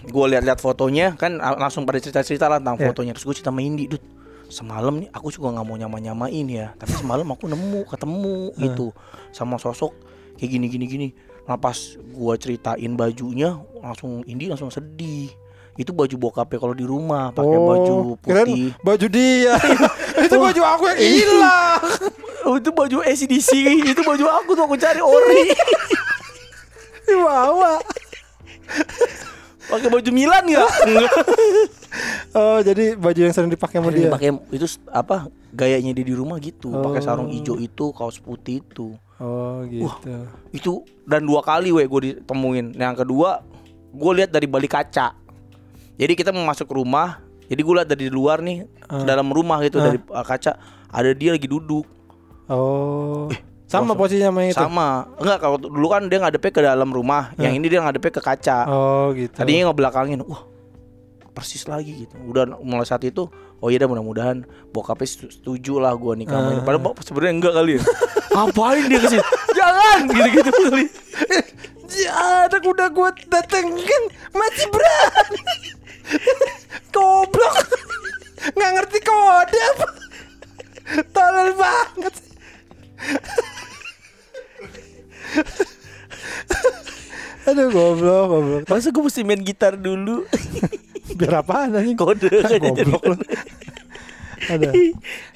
gue 0.03 0.25
lihat-lihat 0.27 0.59
fotonya 0.59 1.15
kan 1.15 1.37
langsung 1.37 1.85
pada 1.85 1.95
cerita-cerita 1.97 2.49
lah 2.49 2.57
tentang 2.57 2.75
Iya. 2.75 2.85
fotonya. 2.89 3.11
Terus 3.13 3.25
gue 3.25 3.35
cerita 3.35 3.49
sama 3.49 3.61
Indi, 3.61 3.85
Dut. 3.87 4.03
Semalam 4.45 4.93
nih 4.99 5.09
aku 5.09 5.29
juga 5.29 5.49
nggak 5.49 5.65
mau 5.65 5.73
nyama-nyamain 5.75 6.45
ya. 6.45 6.73
Tapi 6.75 6.93
semalam 6.93 7.25
aku 7.27 7.45
nemu, 7.45 7.85
ketemu 7.87 8.37
gitu 8.59 8.87
sama 9.29 9.57
sosok 9.57 9.93
kayak 10.35 10.49
gini 10.51 10.65
gini 10.67 10.85
gini. 10.85 11.07
Nah 11.43 11.57
pas 11.57 11.75
gua 12.09 12.33
ceritain 12.35 12.91
bajunya 12.93 13.53
langsung 13.75 14.21
Indi 14.23 14.45
langsung 14.45 14.69
sedih. 14.69 15.29
Itu 15.73 15.89
baju 15.89 16.13
bokapnya 16.19 16.57
kalau 16.59 16.71
di 16.71 16.85
rumah 16.85 17.29
pakai 17.31 17.57
baju 17.57 17.93
Oh, 18.05 18.17
kirain 18.19 18.45
putih. 18.45 18.69
baju 18.79 19.05
dia. 19.09 19.53
itu 20.25 20.35
baju 20.37 20.61
aku 20.63 20.83
yang 20.87 21.01
hilang. 21.01 21.81
Oh, 22.45 22.55
itu 22.61 22.69
baju 22.69 22.97
ACDC, 23.01 23.49
itu 23.81 24.01
baju 24.03 24.25
aku 24.29 24.53
tuh 24.53 24.63
aku 24.63 24.77
cari 24.77 25.01
ori. 25.01 25.49
Di 27.03 27.15
bawah. 27.15 27.79
Pakai 29.65 29.87
baju 29.87 30.09
Milan 30.11 30.45
ya? 30.45 30.65
Oh, 32.33 32.57
jadi 32.57 32.97
baju 32.97 33.19
yang 33.19 33.29
sering 33.29 33.53
dipakai 33.53 33.77
sama 33.77 33.93
dia. 33.93 34.09
pakai 34.09 34.33
itu 34.49 34.65
apa 34.89 35.29
gayanya 35.53 35.93
dia 35.93 36.01
di 36.01 36.17
rumah 36.17 36.41
gitu 36.41 36.73
pakai 36.73 36.97
sarung 36.99 37.29
Oh. 37.29 37.31
hijau 37.31 37.55
itu 37.55 37.93
kaos 37.93 38.17
putih 38.17 38.65
itu 38.65 38.97
Oh, 39.21 39.61
gitu. 39.63 39.85
itu 40.49 40.71
dan 41.05 41.21
dua 41.21 41.45
kali 41.45 41.69
weh 41.69 41.85
gue 41.85 42.01
ditemuin 42.17 42.73
yang 42.73 42.97
kedua 42.97 43.45
gue 43.93 44.11
lihat 44.15 44.33
dari 44.33 44.49
balik 44.49 44.73
kaca 44.73 45.13
jadi 45.93 46.13
kita 46.17 46.33
mau 46.33 46.41
masuk 46.41 46.73
rumah 46.73 47.21
jadi 47.45 47.61
gue 47.61 47.73
lihat 47.75 47.85
dari 47.87 48.09
luar 48.09 48.41
nih 48.41 48.65
ke 48.81 49.05
dalam 49.05 49.29
rumah 49.29 49.61
gitu 49.61 49.77
dari 49.77 50.01
uh, 50.01 50.25
kaca 50.25 50.57
ada 50.89 51.09
dia 51.13 51.29
lagi 51.31 51.45
duduk 51.45 51.85
Oh. 52.43 53.29
Sama 53.73 53.93
posisinya 53.93 54.29
sama 54.29 54.41
itu. 54.43 54.53
sama 54.55 54.87
enggak 55.15 55.37
kalau 55.39 55.57
dulu 55.57 55.87
kan 55.87 56.05
dia 56.05 56.17
ngadepnya 56.17 56.51
ke 56.51 56.61
dalam 56.61 56.89
rumah 56.89 57.33
yang 57.35 57.53
ini 57.53 57.65
dia 57.65 57.79
ngadepnya 57.79 58.11
ke 58.11 58.21
kaca 58.21 58.57
Oh, 58.65 59.09
gitu. 59.11 59.33
tadinya 59.33 59.67
ngebelakangin 59.67 60.21
wah 60.21 60.45
persis 61.29 61.65
lagi 61.65 62.05
gitu 62.05 62.13
udah 62.23 62.59
mulai 62.59 62.83
saat 62.83 63.01
itu 63.01 63.25
oh 63.57 63.67
iya 63.67 63.77
dah 63.77 63.87
mudah-mudahan 63.87 64.45
bokapnya 64.69 65.07
setu- 65.07 65.33
setuju 65.33 65.77
lah 65.77 65.91
gua 65.93 66.13
nikah 66.13 66.37
sama 66.37 66.49
ini 66.51 66.61
padahal 66.61 66.93
sebenarnya 66.99 67.33
enggak 67.33 67.53
kali 67.53 67.71
ya 67.73 67.81
ngapain 68.33 68.83
dia 68.85 68.99
ke 68.99 69.07
sini 69.09 69.23
jangan 69.57 69.99
gitu-gitu 70.07 70.51
kali 70.53 70.85
Ya, 71.93 72.49
anak 72.49 72.65
udah 72.65 72.89
gue 72.89 73.09
datengin 73.29 74.03
masih 74.31 74.65
berani. 74.65 75.45
Goblok. 76.89 77.53
Nggak 78.49 78.71
ngerti 78.73 78.99
kode 78.99 79.59
apa. 79.69 79.87
Tolol 81.07 81.49
banget. 81.53 82.15
Aduh 87.43 87.67
goblok, 87.69 88.23
goblok. 88.31 88.63
masa 88.71 88.87
gue 88.87 89.03
mesti 89.03 89.21
main 89.27 89.43
gitar 89.43 89.75
dulu 89.75 90.23
Biar 91.19 91.43
apaan 91.43 91.75
anjing? 91.75 91.99
kode 91.99 92.31
Goblok 92.31 93.03
lu. 93.11 93.15
Ada. 94.43 94.75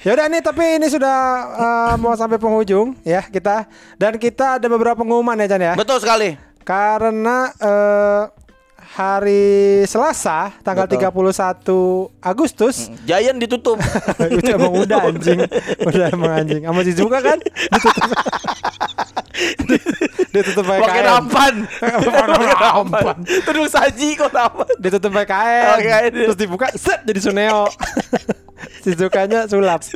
Ya 0.04 0.10
udah 0.16 0.26
nih 0.28 0.42
tapi 0.44 0.64
ini 0.80 0.88
sudah 0.88 1.16
eh, 1.56 1.94
mau 1.96 2.12
sampai 2.12 2.36
penghujung 2.36 2.96
ya 3.04 3.24
kita 3.24 3.68
dan 3.96 4.16
kita 4.16 4.60
ada 4.60 4.66
beberapa 4.68 5.00
pengumuman 5.00 5.36
ya 5.40 5.46
Chan 5.48 5.62
ya. 5.62 5.74
betul 5.76 6.00
sekali 6.00 6.36
Karena 6.64 7.48
eh, 7.56 8.22
hari 8.98 9.86
Selasa 9.86 10.50
tanggal 10.66 10.90
Betul. 10.90 11.22
31 12.18 12.18
Agustus 12.18 12.90
Giant 13.06 13.38
ditutup 13.38 13.78
itu 14.34 14.50
emang 14.50 14.74
udah 14.74 15.14
anjing, 15.14 15.38
udah 15.86 16.10
emang 16.10 16.42
anjing. 16.42 16.66
Sama 16.66 16.82
si 16.82 16.92
Zuka 16.98 17.22
kan 17.22 17.38
ditutup. 17.46 18.10
ditutup 20.34 20.66
pakai 20.66 20.82
pakai 20.82 20.98
kain. 20.98 21.06
nampan 21.06 21.54
Pakai 21.78 22.58
nampan. 22.58 23.16
terus 23.22 23.70
saji 23.70 24.18
kok 24.18 24.34
nampan 24.34 24.74
Ditutup. 24.82 25.14
Pakai 25.14 25.78
kain. 25.78 26.10
Terus 26.10 26.34
dibuka 26.34 26.66
set 26.74 27.06
jadi 27.06 27.22
Suneo. 27.22 27.70
si 28.82 28.98
Zukanya 28.98 29.46
sulap. 29.46 29.86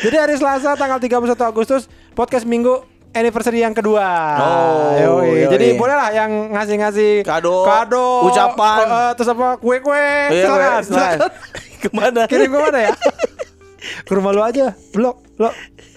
Jadi 0.00 0.16
hari 0.16 0.40
Selasa 0.40 0.72
tanggal 0.80 0.96
31 0.96 1.28
Agustus 1.44 1.92
podcast 2.16 2.48
Minggu 2.48 2.93
anniversary 3.14 3.58
yang 3.58 3.70
kedua. 3.70 4.04
Oh, 4.36 4.92
Yoi. 4.92 5.40
yoi. 5.40 5.48
Jadi 5.48 5.66
boleh 5.74 5.92
lah 5.92 6.08
yang 6.10 6.50
ngasih-ngasih 6.50 7.22
Kado, 7.22 7.62
kado, 7.62 8.26
ucapan. 8.26 8.76
eh, 8.84 9.10
terus 9.14 9.28
apa 9.30 9.46
kue-kue, 9.56 10.06
Iya, 10.28 10.44
silakan. 10.44 10.80
silakan. 10.84 11.18
ke 11.78 11.88
mana 11.90 12.20
Kirim 12.26 12.48
ke 12.48 12.58
mana 12.60 12.78
ya? 12.80 12.90
ke 14.06 14.10
rumah 14.10 14.30
lu 14.30 14.40
aja, 14.40 14.72
blok, 14.90 15.16
lo. 15.36 15.50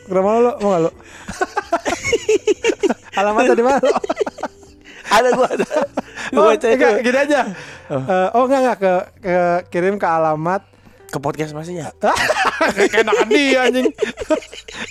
Ke 0.05 0.11
rumah 0.11 0.29
lu, 0.33 0.39
lo. 0.39 0.51
mau 0.57 0.69
gak 0.69 0.81
lo? 0.83 0.89
Alamatnya 3.17 3.53
di 3.53 3.65
mana? 3.65 3.81
lo? 3.81 3.93
ada 5.07 5.31
gua 5.31 5.47
ada 5.47 5.63
Oh, 6.35 6.43
gua 6.43 6.53
itu 6.53 6.67
enggak, 6.67 6.99
gini 6.99 7.17
aja. 7.17 7.41
Eh, 7.87 8.27
oh 8.35 8.43
enggak 8.43 8.59
enggak 8.61 8.77
ke, 8.77 8.93
ke 9.23 9.35
kirim 9.71 9.95
ke 9.95 10.03
alamat 10.03 10.59
ke 11.07 11.17
podcast 11.23 11.55
masih 11.55 11.81
ya? 11.81 11.89
Kayak 12.91 13.07
enakan 13.07 13.27
dia 13.31 13.59
anjing. 13.67 13.87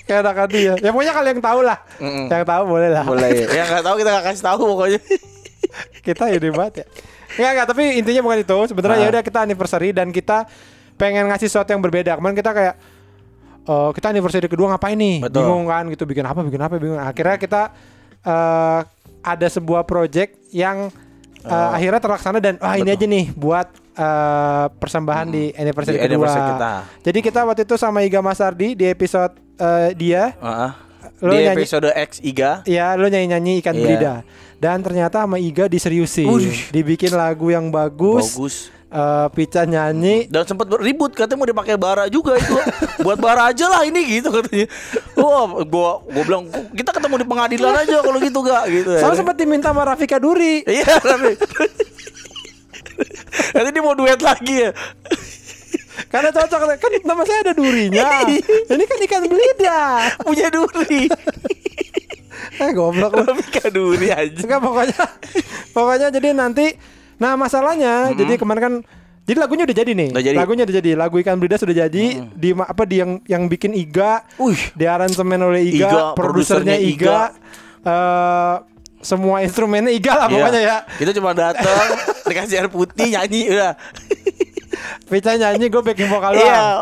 Kayak 0.09 0.49
dia 0.49 0.73
Ya. 0.81 0.91
Pokoknya 0.91 1.13
kalian 1.13 1.35
yang 1.37 1.45
tahu 1.45 1.61
lah. 1.61 1.79
Mm-mm. 2.01 2.27
Yang 2.33 2.45
tahu 2.49 2.63
boleh 2.65 2.89
lah. 2.89 3.05
Boleh. 3.05 3.31
Ya 3.53 3.63
nggak 3.69 3.85
tahu 3.85 3.95
kita 4.01 4.11
nggak 4.17 4.25
kasih 4.33 4.45
tahu 4.45 4.61
pokoknya. 4.75 5.01
Kita 6.07 6.25
ini 6.31 6.49
banget 6.55 6.75
ya. 6.81 6.85
Enggak 7.37 7.51
enggak 7.53 7.67
tapi 7.69 7.83
intinya 8.01 8.21
bukan 8.25 8.39
itu. 8.41 8.59
Sebenarnya 8.73 8.97
Ah. 8.97 9.03
ya 9.03 9.09
udah 9.13 9.23
kita 9.27 9.39
anniversary 9.45 9.91
Dan 9.93 10.09
kita 10.09 10.47
pengen 10.97 11.29
ngasih 11.29 11.53
sesuatu 11.53 11.75
yang 11.75 11.83
berbeda. 11.85 12.17
Kemarin 12.17 12.37
kita 12.39 12.51
kayak 12.57 12.75
eh 13.67 13.91
kita 13.93 14.07
anniversary 14.15 14.49
kedua 14.49 14.73
ngapain 14.73 14.97
nih? 14.97 15.21
Betul. 15.27 15.45
Bingung 15.45 15.67
kan 15.69 15.85
gitu. 15.93 16.05
Bikin 16.09 16.25
apa 16.25 16.41
bikin 16.41 16.61
apa 16.63 16.75
bingung. 16.81 17.01
Akhirnya 17.03 17.37
kita 17.37 17.63
eh 18.25 18.81
Ada 19.27 19.59
sebuah 19.59 19.83
project 19.83 20.39
yang 20.55 20.87
eh, 21.43 21.69
Akhirnya 21.75 21.99
terlaksana 21.99 22.39
dan 22.39 22.63
Wah 22.63 22.79
ini 22.79 22.95
aja 22.95 23.03
nih 23.03 23.35
Buat 23.35 23.67
eh, 23.97 24.67
persembahan 24.71 25.27
di 25.27 25.51
anniversary 25.53 25.97
Di 25.97 26.01
kedua. 26.01 26.11
anniversary 26.13 26.45
kita. 26.53 26.73
Jadi 27.03 27.19
kita 27.21 27.41
waktu 27.43 27.63
itu 27.63 27.75
sama 27.75 27.99
Iga 28.01 28.21
Masardi 28.21 28.73
Di 28.73 28.87
episode 28.87 29.33
eh, 29.57 29.91
dia. 29.93 30.37
Heeh. 30.37 30.71
Lo 31.19 31.33
di 31.33 31.43
nyanyi- 31.43 31.57
episode 31.59 31.89
X 31.91 32.21
Iga. 32.21 32.61
Ya 32.65 32.93
lo 32.93 33.07
nyanyi-nyanyi 33.07 33.59
ikan 33.59 33.73
Iya. 33.73 33.81
berida 33.81 34.15
Dan 34.55 34.81
ternyata 34.81 35.21
sama 35.21 35.37
Iga 35.37 35.65
diseriusin. 35.67 36.29
Wih. 36.29 36.69
Dibikin 36.71 37.11
lagu 37.11 37.49
yang 37.49 37.69
bagus, 37.69 38.33
bagus. 38.33 38.57
Eh, 38.87 39.29
Pica 39.31 39.65
nyanyi. 39.65 40.25
Dan 40.27 40.45
sempat 40.45 40.71
ribut 40.75 41.11
katanya 41.11 41.37
mau 41.37 41.45
dipakai 41.45 41.75
bara 41.75 42.07
juga 42.07 42.37
itu. 42.37 42.55
Buat 43.05 43.19
bara 43.19 43.49
aja 43.49 43.67
lah 43.67 43.83
ini 43.83 44.01
gitu 44.15 44.31
katanya. 44.31 44.69
Wah 45.13 45.45
gua 45.63 46.01
gua 46.03 46.23
bilang 46.23 46.45
kita 46.71 46.91
ketemu 46.91 47.15
di 47.19 47.27
pengadilan 47.27 47.75
aja 47.77 47.97
kalau 47.99 48.17
gitu 48.17 48.39
gak 48.41 48.63
gitu 48.69 48.91
Soalnya 48.95 49.19
sempat 49.19 49.37
diminta 49.37 49.69
sama 49.69 49.83
Rafika 49.85 50.17
Duri. 50.17 50.63
Iya 50.63 50.87
tapi 50.97 51.35
nanti 53.55 53.71
dia 53.71 53.83
mau 53.83 53.95
duet 53.95 54.21
lagi 54.21 54.69
ya 54.69 54.71
Karena 56.13 56.29
cocok 56.29 56.77
Kan 56.77 56.93
nama 57.09 57.25
saya 57.25 57.41
ada 57.41 57.53
durinya 57.57 58.05
Ini 58.73 58.85
kan 58.85 58.99
ikan 59.09 59.25
belida 59.27 59.81
punya 60.21 60.47
duri 60.53 61.09
Eh 62.61 62.71
goblok 62.77 63.17
lu 63.17 63.33
Mika 63.33 63.73
duri 63.73 64.13
aja 64.13 64.45
Enggak 64.45 64.61
pokoknya 64.61 65.03
Pokoknya 65.73 66.09
jadi 66.13 66.37
nanti 66.37 66.77
Nah 67.17 67.41
masalahnya 67.41 68.13
Jadi 68.13 68.37
kemarin 68.37 68.61
kan 68.61 68.75
jadi 69.27 69.43
lagunya 69.43 69.67
udah 69.67 69.77
jadi 69.83 69.91
nih. 69.91 70.09
Udah 70.15 70.23
jadi. 70.23 70.37
Lagunya 70.39 70.63
udah 70.63 70.77
jadi. 70.79 70.91
Lagu 70.95 71.19
Ikan 71.19 71.37
Belida 71.43 71.59
sudah 71.59 71.75
jadi. 71.75 72.05
Di 72.31 72.55
ma- 72.55 72.71
apa 72.71 72.87
di 72.87 73.03
yang 73.03 73.19
yang 73.27 73.51
bikin 73.51 73.75
Iga. 73.75 74.23
Wih. 74.39 74.71
Di 74.79 74.87
aransemen 74.87 75.43
oleh 75.43 75.67
Iga, 75.67 75.91
Iga, 75.91 76.01
produsernya 76.15 76.79
produsernya 76.79 76.79
Iga. 76.79 77.19
eh 77.83 78.57
semua 79.07 79.39
instrumennya 79.41 79.89
Iga 79.89 80.13
lah 80.13 80.27
pokoknya 80.27 80.61
ya. 80.61 80.77
Kita 80.93 81.15
cuma 81.15 81.31
datang 81.31 81.87
dikasih 82.29 82.59
air 82.59 82.69
putih 82.69 83.07
nyanyi 83.09 83.47
udah. 83.49 83.73
Pica 85.07 85.33
nyanyi 85.33 85.67
gue 85.67 85.79
backing 85.81 86.11
vokal 86.11 86.35
Iya. 86.35 86.43
doang. 86.43 86.81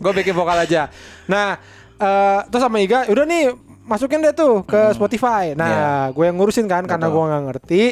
gue 0.00 0.12
backing 0.12 0.32
vokal 0.34 0.56
aja. 0.58 0.88
Nah, 1.26 1.60
eh, 1.94 2.38
terus 2.48 2.62
sama 2.62 2.80
Iga 2.80 3.04
udah 3.06 3.22
nih 3.22 3.52
masukin 3.82 4.18
deh 4.18 4.32
tuh 4.32 4.64
ke 4.64 4.90
Spotify. 4.90 5.52
Nah, 5.52 5.68
Iya. 5.68 5.92
gue 6.10 6.24
yang 6.24 6.36
ngurusin 6.36 6.64
kan 6.64 6.82
karena 6.82 7.06
Betul. 7.06 7.14
gue 7.14 7.24
nggak 7.28 7.42
ngerti. 7.44 7.82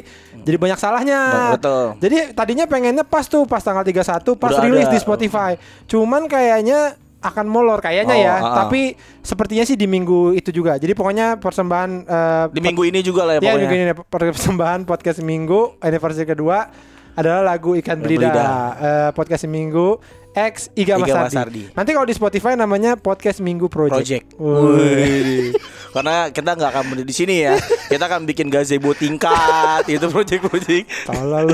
Jadi 0.40 0.56
banyak 0.56 0.78
salahnya. 0.78 1.20
Betul. 1.52 1.84
Jadi 2.00 2.16
tadinya 2.32 2.64
pengennya 2.64 3.04
pas 3.04 3.28
tuh 3.28 3.44
pas 3.44 3.60
tanggal 3.60 3.84
31 3.84 4.32
pas 4.34 4.48
Udah 4.50 4.64
rilis 4.64 4.88
ada. 4.88 4.94
di 4.94 4.98
Spotify. 4.98 5.52
Cuman 5.84 6.24
kayaknya 6.24 6.96
akan 7.20 7.46
molor 7.46 7.78
kayaknya 7.78 8.16
Oh, 8.16 8.24
ya. 8.24 8.32
ah, 8.32 8.40
ah. 8.40 8.54
Tapi 8.64 8.96
sepertinya 9.20 9.62
sih 9.62 9.76
di 9.76 9.84
minggu 9.84 10.32
itu 10.32 10.48
juga. 10.50 10.80
Jadi 10.80 10.92
pokoknya 10.92 11.36
persembahan 11.36 11.90
eh, 12.02 12.44
Di 12.48 12.60
minggu 12.60 12.82
ini 12.82 13.00
juga 13.00 13.28
lah 13.28 13.36
ya 13.36 13.40
Ya, 13.40 13.52
pokoknya. 13.52 13.60
minggu 13.60 13.74
ini 13.76 13.92
persembahan 14.32 14.80
podcast 14.84 15.20
minggu 15.20 15.76
anniversary 15.78 16.24
kedua 16.24 16.72
adalah 17.12 17.42
lagu 17.44 17.74
Ikan 17.74 18.00
Belida, 18.00 18.30
Belida. 18.30 18.46
Eh, 18.80 19.10
podcast 19.12 19.44
minggu 19.44 20.00
X 20.30 20.70
Iga, 20.72 20.94
Iga. 20.96 21.26
Masardi. 21.26 21.74
Nanti 21.74 21.90
kalau 21.90 22.06
di 22.06 22.14
Spotify 22.14 22.54
namanya 22.54 22.94
podcast 22.94 23.42
Minggu 23.42 23.66
Project. 23.66 24.30
Project. 24.30 24.38
Wih. 24.38 25.50
Karena 25.94 26.30
kita 26.30 26.54
nggak 26.54 26.70
akan 26.70 26.84
berhenti 26.86 27.04
di 27.04 27.16
sini 27.18 27.34
ya. 27.42 27.58
Kita 27.90 28.06
akan 28.06 28.22
bikin 28.24 28.46
gazebo 28.46 28.94
tingkat 28.94 29.84
itu 29.90 30.06
project-project. 30.06 30.86
Tolol. 31.04 31.50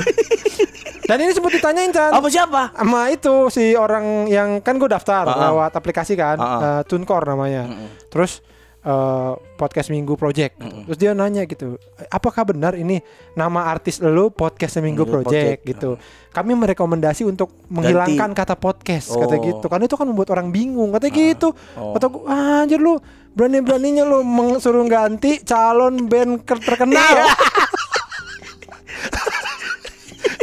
Dan 0.99 1.17
ini 1.19 1.31
sempat 1.31 1.51
ditanyain 1.51 1.89
Chan 1.89 2.09
Apa 2.09 2.27
siapa? 2.27 2.61
sama 2.71 3.01
itu 3.07 3.47
si 3.47 3.73
orang 3.73 4.25
yang 4.25 4.59
kan 4.59 4.75
gue 4.75 4.87
daftar 4.87 5.23
Ah, 5.23 5.31
ah. 5.31 5.39
lewat 5.45 5.71
aplikasi 5.73 6.13
kan, 6.13 6.35
Ah, 6.35 6.43
ah. 6.43 6.59
eh, 6.59 6.81
Tunkor 6.83 7.21
namanya. 7.23 7.69
Terus 8.07 8.41
eh, 8.79 9.31
podcast 9.55 9.87
Minggu 9.87 10.15
Project. 10.15 10.57
Terus 10.57 10.95
dia 10.95 11.11
nanya 11.11 11.43
gitu, 11.43 11.75
apakah 12.07 12.43
benar 12.45 12.73
ini 12.73 13.03
nama 13.33 13.67
artis 13.67 13.99
lu 13.99 14.29
podcast 14.29 14.79
Minggu 14.79 15.03
Project, 15.03 15.59
Project. 15.59 15.67
gitu. 15.67 15.89
Kami 16.29 16.55
merekomendasi 16.55 17.23
untuk 17.23 17.51
menghilangkan 17.67 18.31
kata 18.31 18.55
podcast 18.55 19.11
kata 19.11 19.35
Oh. 19.35 19.43
gitu. 19.43 19.65
Karena 19.65 19.85
itu 19.85 19.95
kan 19.95 20.05
membuat 20.05 20.31
orang 20.31 20.49
bingung 20.49 20.89
kata 20.89 21.09
gitu. 21.09 21.51
Oh. 21.73 21.91
Kata 21.93 22.05
gue, 22.07 22.21
ah, 22.25 22.63
anjir 22.63 22.79
lu 22.79 22.95
berani-beraninya 23.33 24.01
lu 24.01 24.23
suruh 24.57 24.81
ganti 24.83 25.41
calon 25.41 26.07
band 26.07 26.41
ke- 26.41 26.57
terkenal. 26.57 27.27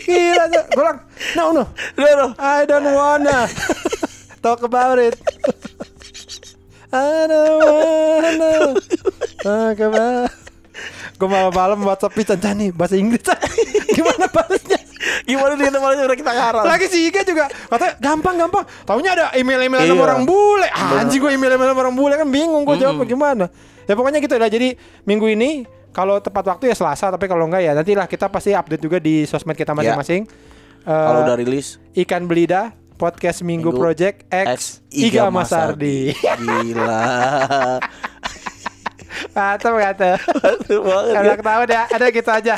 Gila 0.04 0.44
tuh. 0.46 0.64
Gue 0.68 0.80
bilang, 0.80 0.98
no 1.34 1.44
no, 1.50 1.64
Udah, 1.96 2.10
udah. 2.12 2.30
I 2.36 2.58
don't 2.64 2.88
wanna 2.88 3.38
talk 4.38 4.60
about 4.60 4.96
it. 4.98 5.16
I 6.92 7.26
don't 7.26 7.58
wanna 7.58 8.52
talk 9.40 9.78
about. 9.80 10.30
Gue 11.14 11.28
malam-malam 11.30 11.78
WhatsApp 11.82 12.12
Pican 12.12 12.38
nih 12.54 12.70
bahasa 12.70 12.94
Inggris. 12.94 13.22
Gimana 13.94 14.26
balasnya? 14.26 14.78
Gimana 15.24 15.54
dia 15.54 15.70
namanya 15.70 16.02
udah 16.04 16.18
kita 16.18 16.32
ngarang. 16.32 16.64
Lagi 16.66 16.86
si 16.90 17.08
Iga 17.08 17.22
juga 17.22 17.46
katanya 17.48 17.94
gampang 18.02 18.34
gampang. 18.36 18.64
Taunya 18.84 19.14
ada 19.14 19.24
email-email 19.32 19.86
sama 19.86 19.94
Iya. 19.94 20.04
orang 20.04 20.22
bule. 20.26 20.68
Ah, 20.68 21.00
Anjing 21.00 21.22
gue 21.22 21.32
email-email 21.32 21.70
sama 21.70 21.80
orang 21.80 21.96
bule 21.96 22.14
kan 22.18 22.28
bingung 22.28 22.66
gue 22.66 22.76
jawab 22.76 23.00
gimana. 23.06 23.46
Ya 23.86 23.94
pokoknya 23.94 24.18
gitu 24.18 24.34
lah. 24.36 24.50
Jadi 24.50 24.74
minggu 25.04 25.26
ini 25.30 25.64
kalau 25.94 26.18
tepat 26.18 26.44
waktu 26.50 26.74
ya 26.74 26.76
Selasa, 26.76 27.14
tapi 27.14 27.30
kalau 27.30 27.46
enggak 27.46 27.62
ya 27.62 27.72
nantilah 27.72 28.10
kita 28.10 28.26
pasti 28.26 28.50
update 28.50 28.82
juga 28.82 28.98
di 28.98 29.22
sosmed 29.24 29.54
kita 29.54 29.72
masing-masing. 29.72 30.26
Eh, 30.84 30.90
Kalau 30.90 31.24
udah 31.24 31.38
rilis 31.38 31.80
Ikan 31.96 32.26
Belida 32.28 32.74
Podcast 32.98 33.40
Minggu, 33.46 33.70
Minggu 33.72 33.80
Project 33.80 34.26
X 34.28 34.82
Iga 34.90 35.30
Masardi. 35.30 36.12
Gila. 36.18 37.06
Atau 39.32 39.78
kata. 39.78 40.18
Betul 40.18 40.82
banget. 40.82 41.14
Kalau 41.14 41.34
ketawa 41.38 41.62
deh, 41.64 41.78
ada 41.78 42.06
gitu 42.10 42.30
aja. 42.30 42.54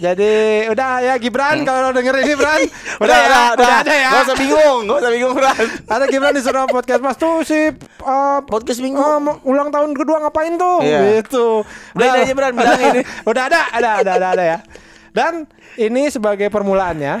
Jadi 0.00 0.32
udah 0.66 0.90
ya 1.04 1.14
Gibran 1.20 1.60
kalau 1.60 1.84
lo 1.84 1.90
denger 1.92 2.24
ini 2.24 2.32
Bran, 2.32 2.60
udah, 3.04 3.04
Udah, 3.04 3.18
ya, 3.20 3.28
udah, 3.28 3.44
udah. 3.52 3.76
ada 3.84 3.92
ya. 3.92 4.08
Gak 4.08 4.22
usah 4.24 4.36
bingung, 4.40 4.78
gak 4.88 4.96
usah 4.96 5.10
bingung, 5.12 5.34
Fran. 5.36 5.64
Ada 5.84 6.04
Gibran 6.08 6.32
disuruh 6.32 6.64
podcast 6.66 7.00
Mas 7.00 7.16
tuh 7.16 7.44
si 7.44 7.60
uh, 8.00 8.40
Podcast 8.42 8.80
minggu. 8.80 8.96
uh, 8.96 9.20
ulang 9.44 9.68
tahun 9.68 9.92
kedua 9.92 10.24
ngapain 10.24 10.56
tuh? 10.56 10.80
Iya. 10.80 11.20
Gitu. 11.20 11.68
Udah 11.92 12.06
ini 12.16 12.20
aja, 12.24 12.32
Bran, 12.32 12.52
bilang 12.56 12.80
ini. 12.88 13.00
udah 13.28 13.42
ada, 13.44 13.60
ada, 13.70 13.90
ada, 14.00 14.10
ada, 14.16 14.26
ada 14.32 14.44
ya. 14.46 14.58
Dan 15.12 15.44
ini 15.76 16.08
sebagai 16.08 16.48
permulaannya, 16.48 17.14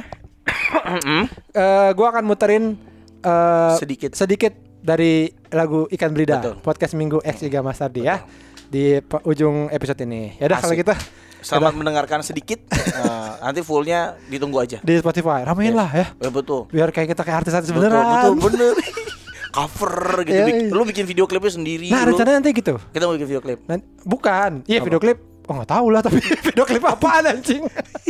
eh 1.52 1.90
gua 1.92 2.06
akan 2.10 2.24
muterin 2.24 2.80
eh, 3.20 3.74
Sedikit. 3.76 4.16
sedikit 4.16 4.56
dari 4.80 5.28
lagu 5.52 5.84
Ikan 5.84 6.16
Belida 6.16 6.40
Betul. 6.40 6.54
podcast 6.64 6.96
Minggu 6.96 7.20
X 7.20 7.44
Iga 7.44 7.60
Masardi 7.60 8.08
ya 8.08 8.24
di 8.70 8.96
ujung 9.28 9.68
episode 9.68 10.00
ini. 10.00 10.38
Ya 10.40 10.48
udah 10.48 10.58
kalau 10.62 10.72
gitu 10.72 10.94
Selamat 11.40 11.72
mendengarkan 11.72 12.20
sedikit. 12.20 12.60
Eh, 12.70 13.32
nanti 13.40 13.60
fullnya 13.60 14.16
ditunggu 14.26 14.58
aja. 14.58 14.78
di 14.78 14.94
Spotify 14.96 15.42
ramein 15.42 15.72
lah 15.72 15.88
ya. 15.88 16.06
Ya 16.14 16.28
betul. 16.28 16.68
Biar 16.68 16.88
kayak 16.88 17.10
kita 17.10 17.22
kayak 17.22 17.38
artis-artis 17.42 17.70
beneran. 17.70 18.04
betul, 18.30 18.34
bener. 18.46 18.74
Cover 19.50 19.94
gitu. 20.22 20.40
Bik- 20.40 20.60
iya. 20.62 20.70
Lu 20.70 20.82
bikin 20.84 21.04
video 21.04 21.24
klipnya 21.26 21.50
sendiri. 21.50 21.90
Nah, 21.90 22.04
lu. 22.04 22.14
rencananya 22.14 22.38
nanti 22.38 22.50
gitu. 22.52 22.78
Kita 22.86 23.02
mau 23.02 23.14
bikin 23.14 23.28
video 23.28 23.42
klip. 23.42 23.58
Nan- 23.66 23.82
bukan. 24.04 24.62
Iya 24.64 24.78
video 24.80 24.98
klip. 24.98 25.18
Oh 25.50 25.58
nggak 25.58 25.70
tahu 25.70 25.86
lah 25.90 26.00
tapi 26.00 26.22
video 26.46 26.62
klip 26.62 26.82
apaan 26.84 27.24
anjing. 27.26 27.66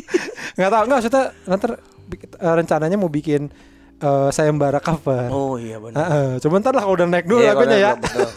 nggak 0.60 0.70
tahu. 0.70 0.82
Nggak 0.84 0.96
maksudnya 1.00 1.24
nanti 1.46 1.64
eh, 2.36 2.54
rencananya 2.54 2.96
mau 2.96 3.08
bikin 3.08 3.48
eh, 3.96 4.28
sayembara 4.28 4.84
cover. 4.84 5.32
Oh 5.32 5.56
iya 5.56 5.80
benar. 5.80 5.96
Heeh, 5.96 6.30
Cuma 6.38 6.60
ntar 6.60 6.76
lah 6.76 6.84
kalau 6.84 6.94
udah 6.94 7.08
naik 7.08 7.24
dulu 7.24 7.40
Iya, 7.40 7.56
lagunya 7.56 7.78
ya. 7.78 7.92
betul. 7.96 8.28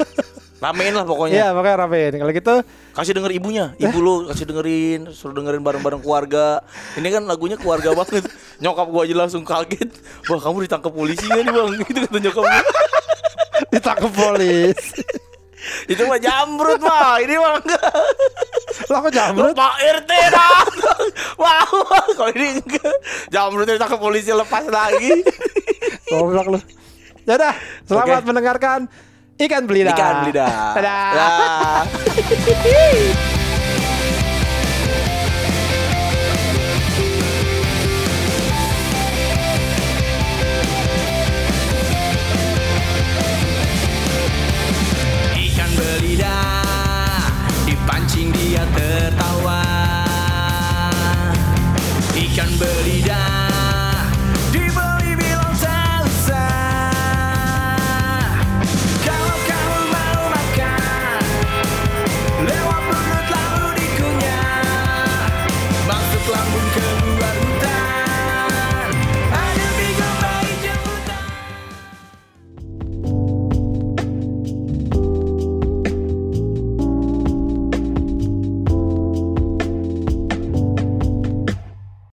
Ramein 0.64 0.96
lah 0.96 1.04
pokoknya. 1.04 1.36
Iya 1.36 1.48
makanya 1.52 1.78
ramein. 1.84 2.14
Kalau 2.16 2.32
gitu 2.32 2.56
Kasih 2.94 3.14
denger 3.18 3.34
ibunya, 3.36 3.74
ibu 3.82 3.98
lu 4.00 4.30
kasih 4.30 4.46
dengerin, 4.48 5.12
suruh 5.12 5.34
dengerin 5.36 5.60
bareng-bareng 5.60 6.00
keluarga. 6.00 6.62
Ini 6.96 7.10
kan 7.10 7.26
lagunya 7.28 7.60
keluarga 7.60 7.92
banget. 7.92 8.30
Nyokap 8.64 8.88
gua 8.88 9.02
aja 9.04 9.16
langsung 9.18 9.44
kaget. 9.44 9.90
Wah 10.30 10.40
kamu 10.40 10.70
ditangkap 10.70 10.94
polisi 10.94 11.26
kan 11.26 11.44
bang? 11.44 11.70
Gitu 11.90 12.00
kata 12.06 12.18
nyokap 12.22 12.44
gua. 12.48 12.62
ditangkap 13.74 14.12
polis. 14.14 14.80
Itu 15.90 16.06
mah 16.08 16.20
jambrut 16.20 16.80
mah, 16.80 17.18
ini 17.24 17.36
mah 17.40 17.60
enggak. 17.60 17.84
Lah 18.88 19.00
kok 19.00 19.12
jamrut? 19.16 19.56
Pak 19.56 19.74
RT 19.80 20.12
datang. 20.32 20.70
Wow, 21.40 21.72
kalau 22.14 22.32
ini 22.36 22.62
enggak. 22.62 22.96
Jambrutnya 23.32 23.74
ditangkap 23.80 24.00
polisi 24.00 24.32
lepas 24.32 24.64
lagi. 24.70 25.24
Goblok 26.08 26.48
lu. 26.56 26.60
Ya 27.24 27.40
udah, 27.40 27.56
selamat 27.88 28.22
Oke. 28.22 28.28
mendengarkan 28.28 28.80
Ikan 29.38 29.66
Belida. 29.66 29.94
Ikan 29.98 30.30
lidah. 30.30 30.74
Dadah. 30.78 31.12
Dah. 31.14 31.84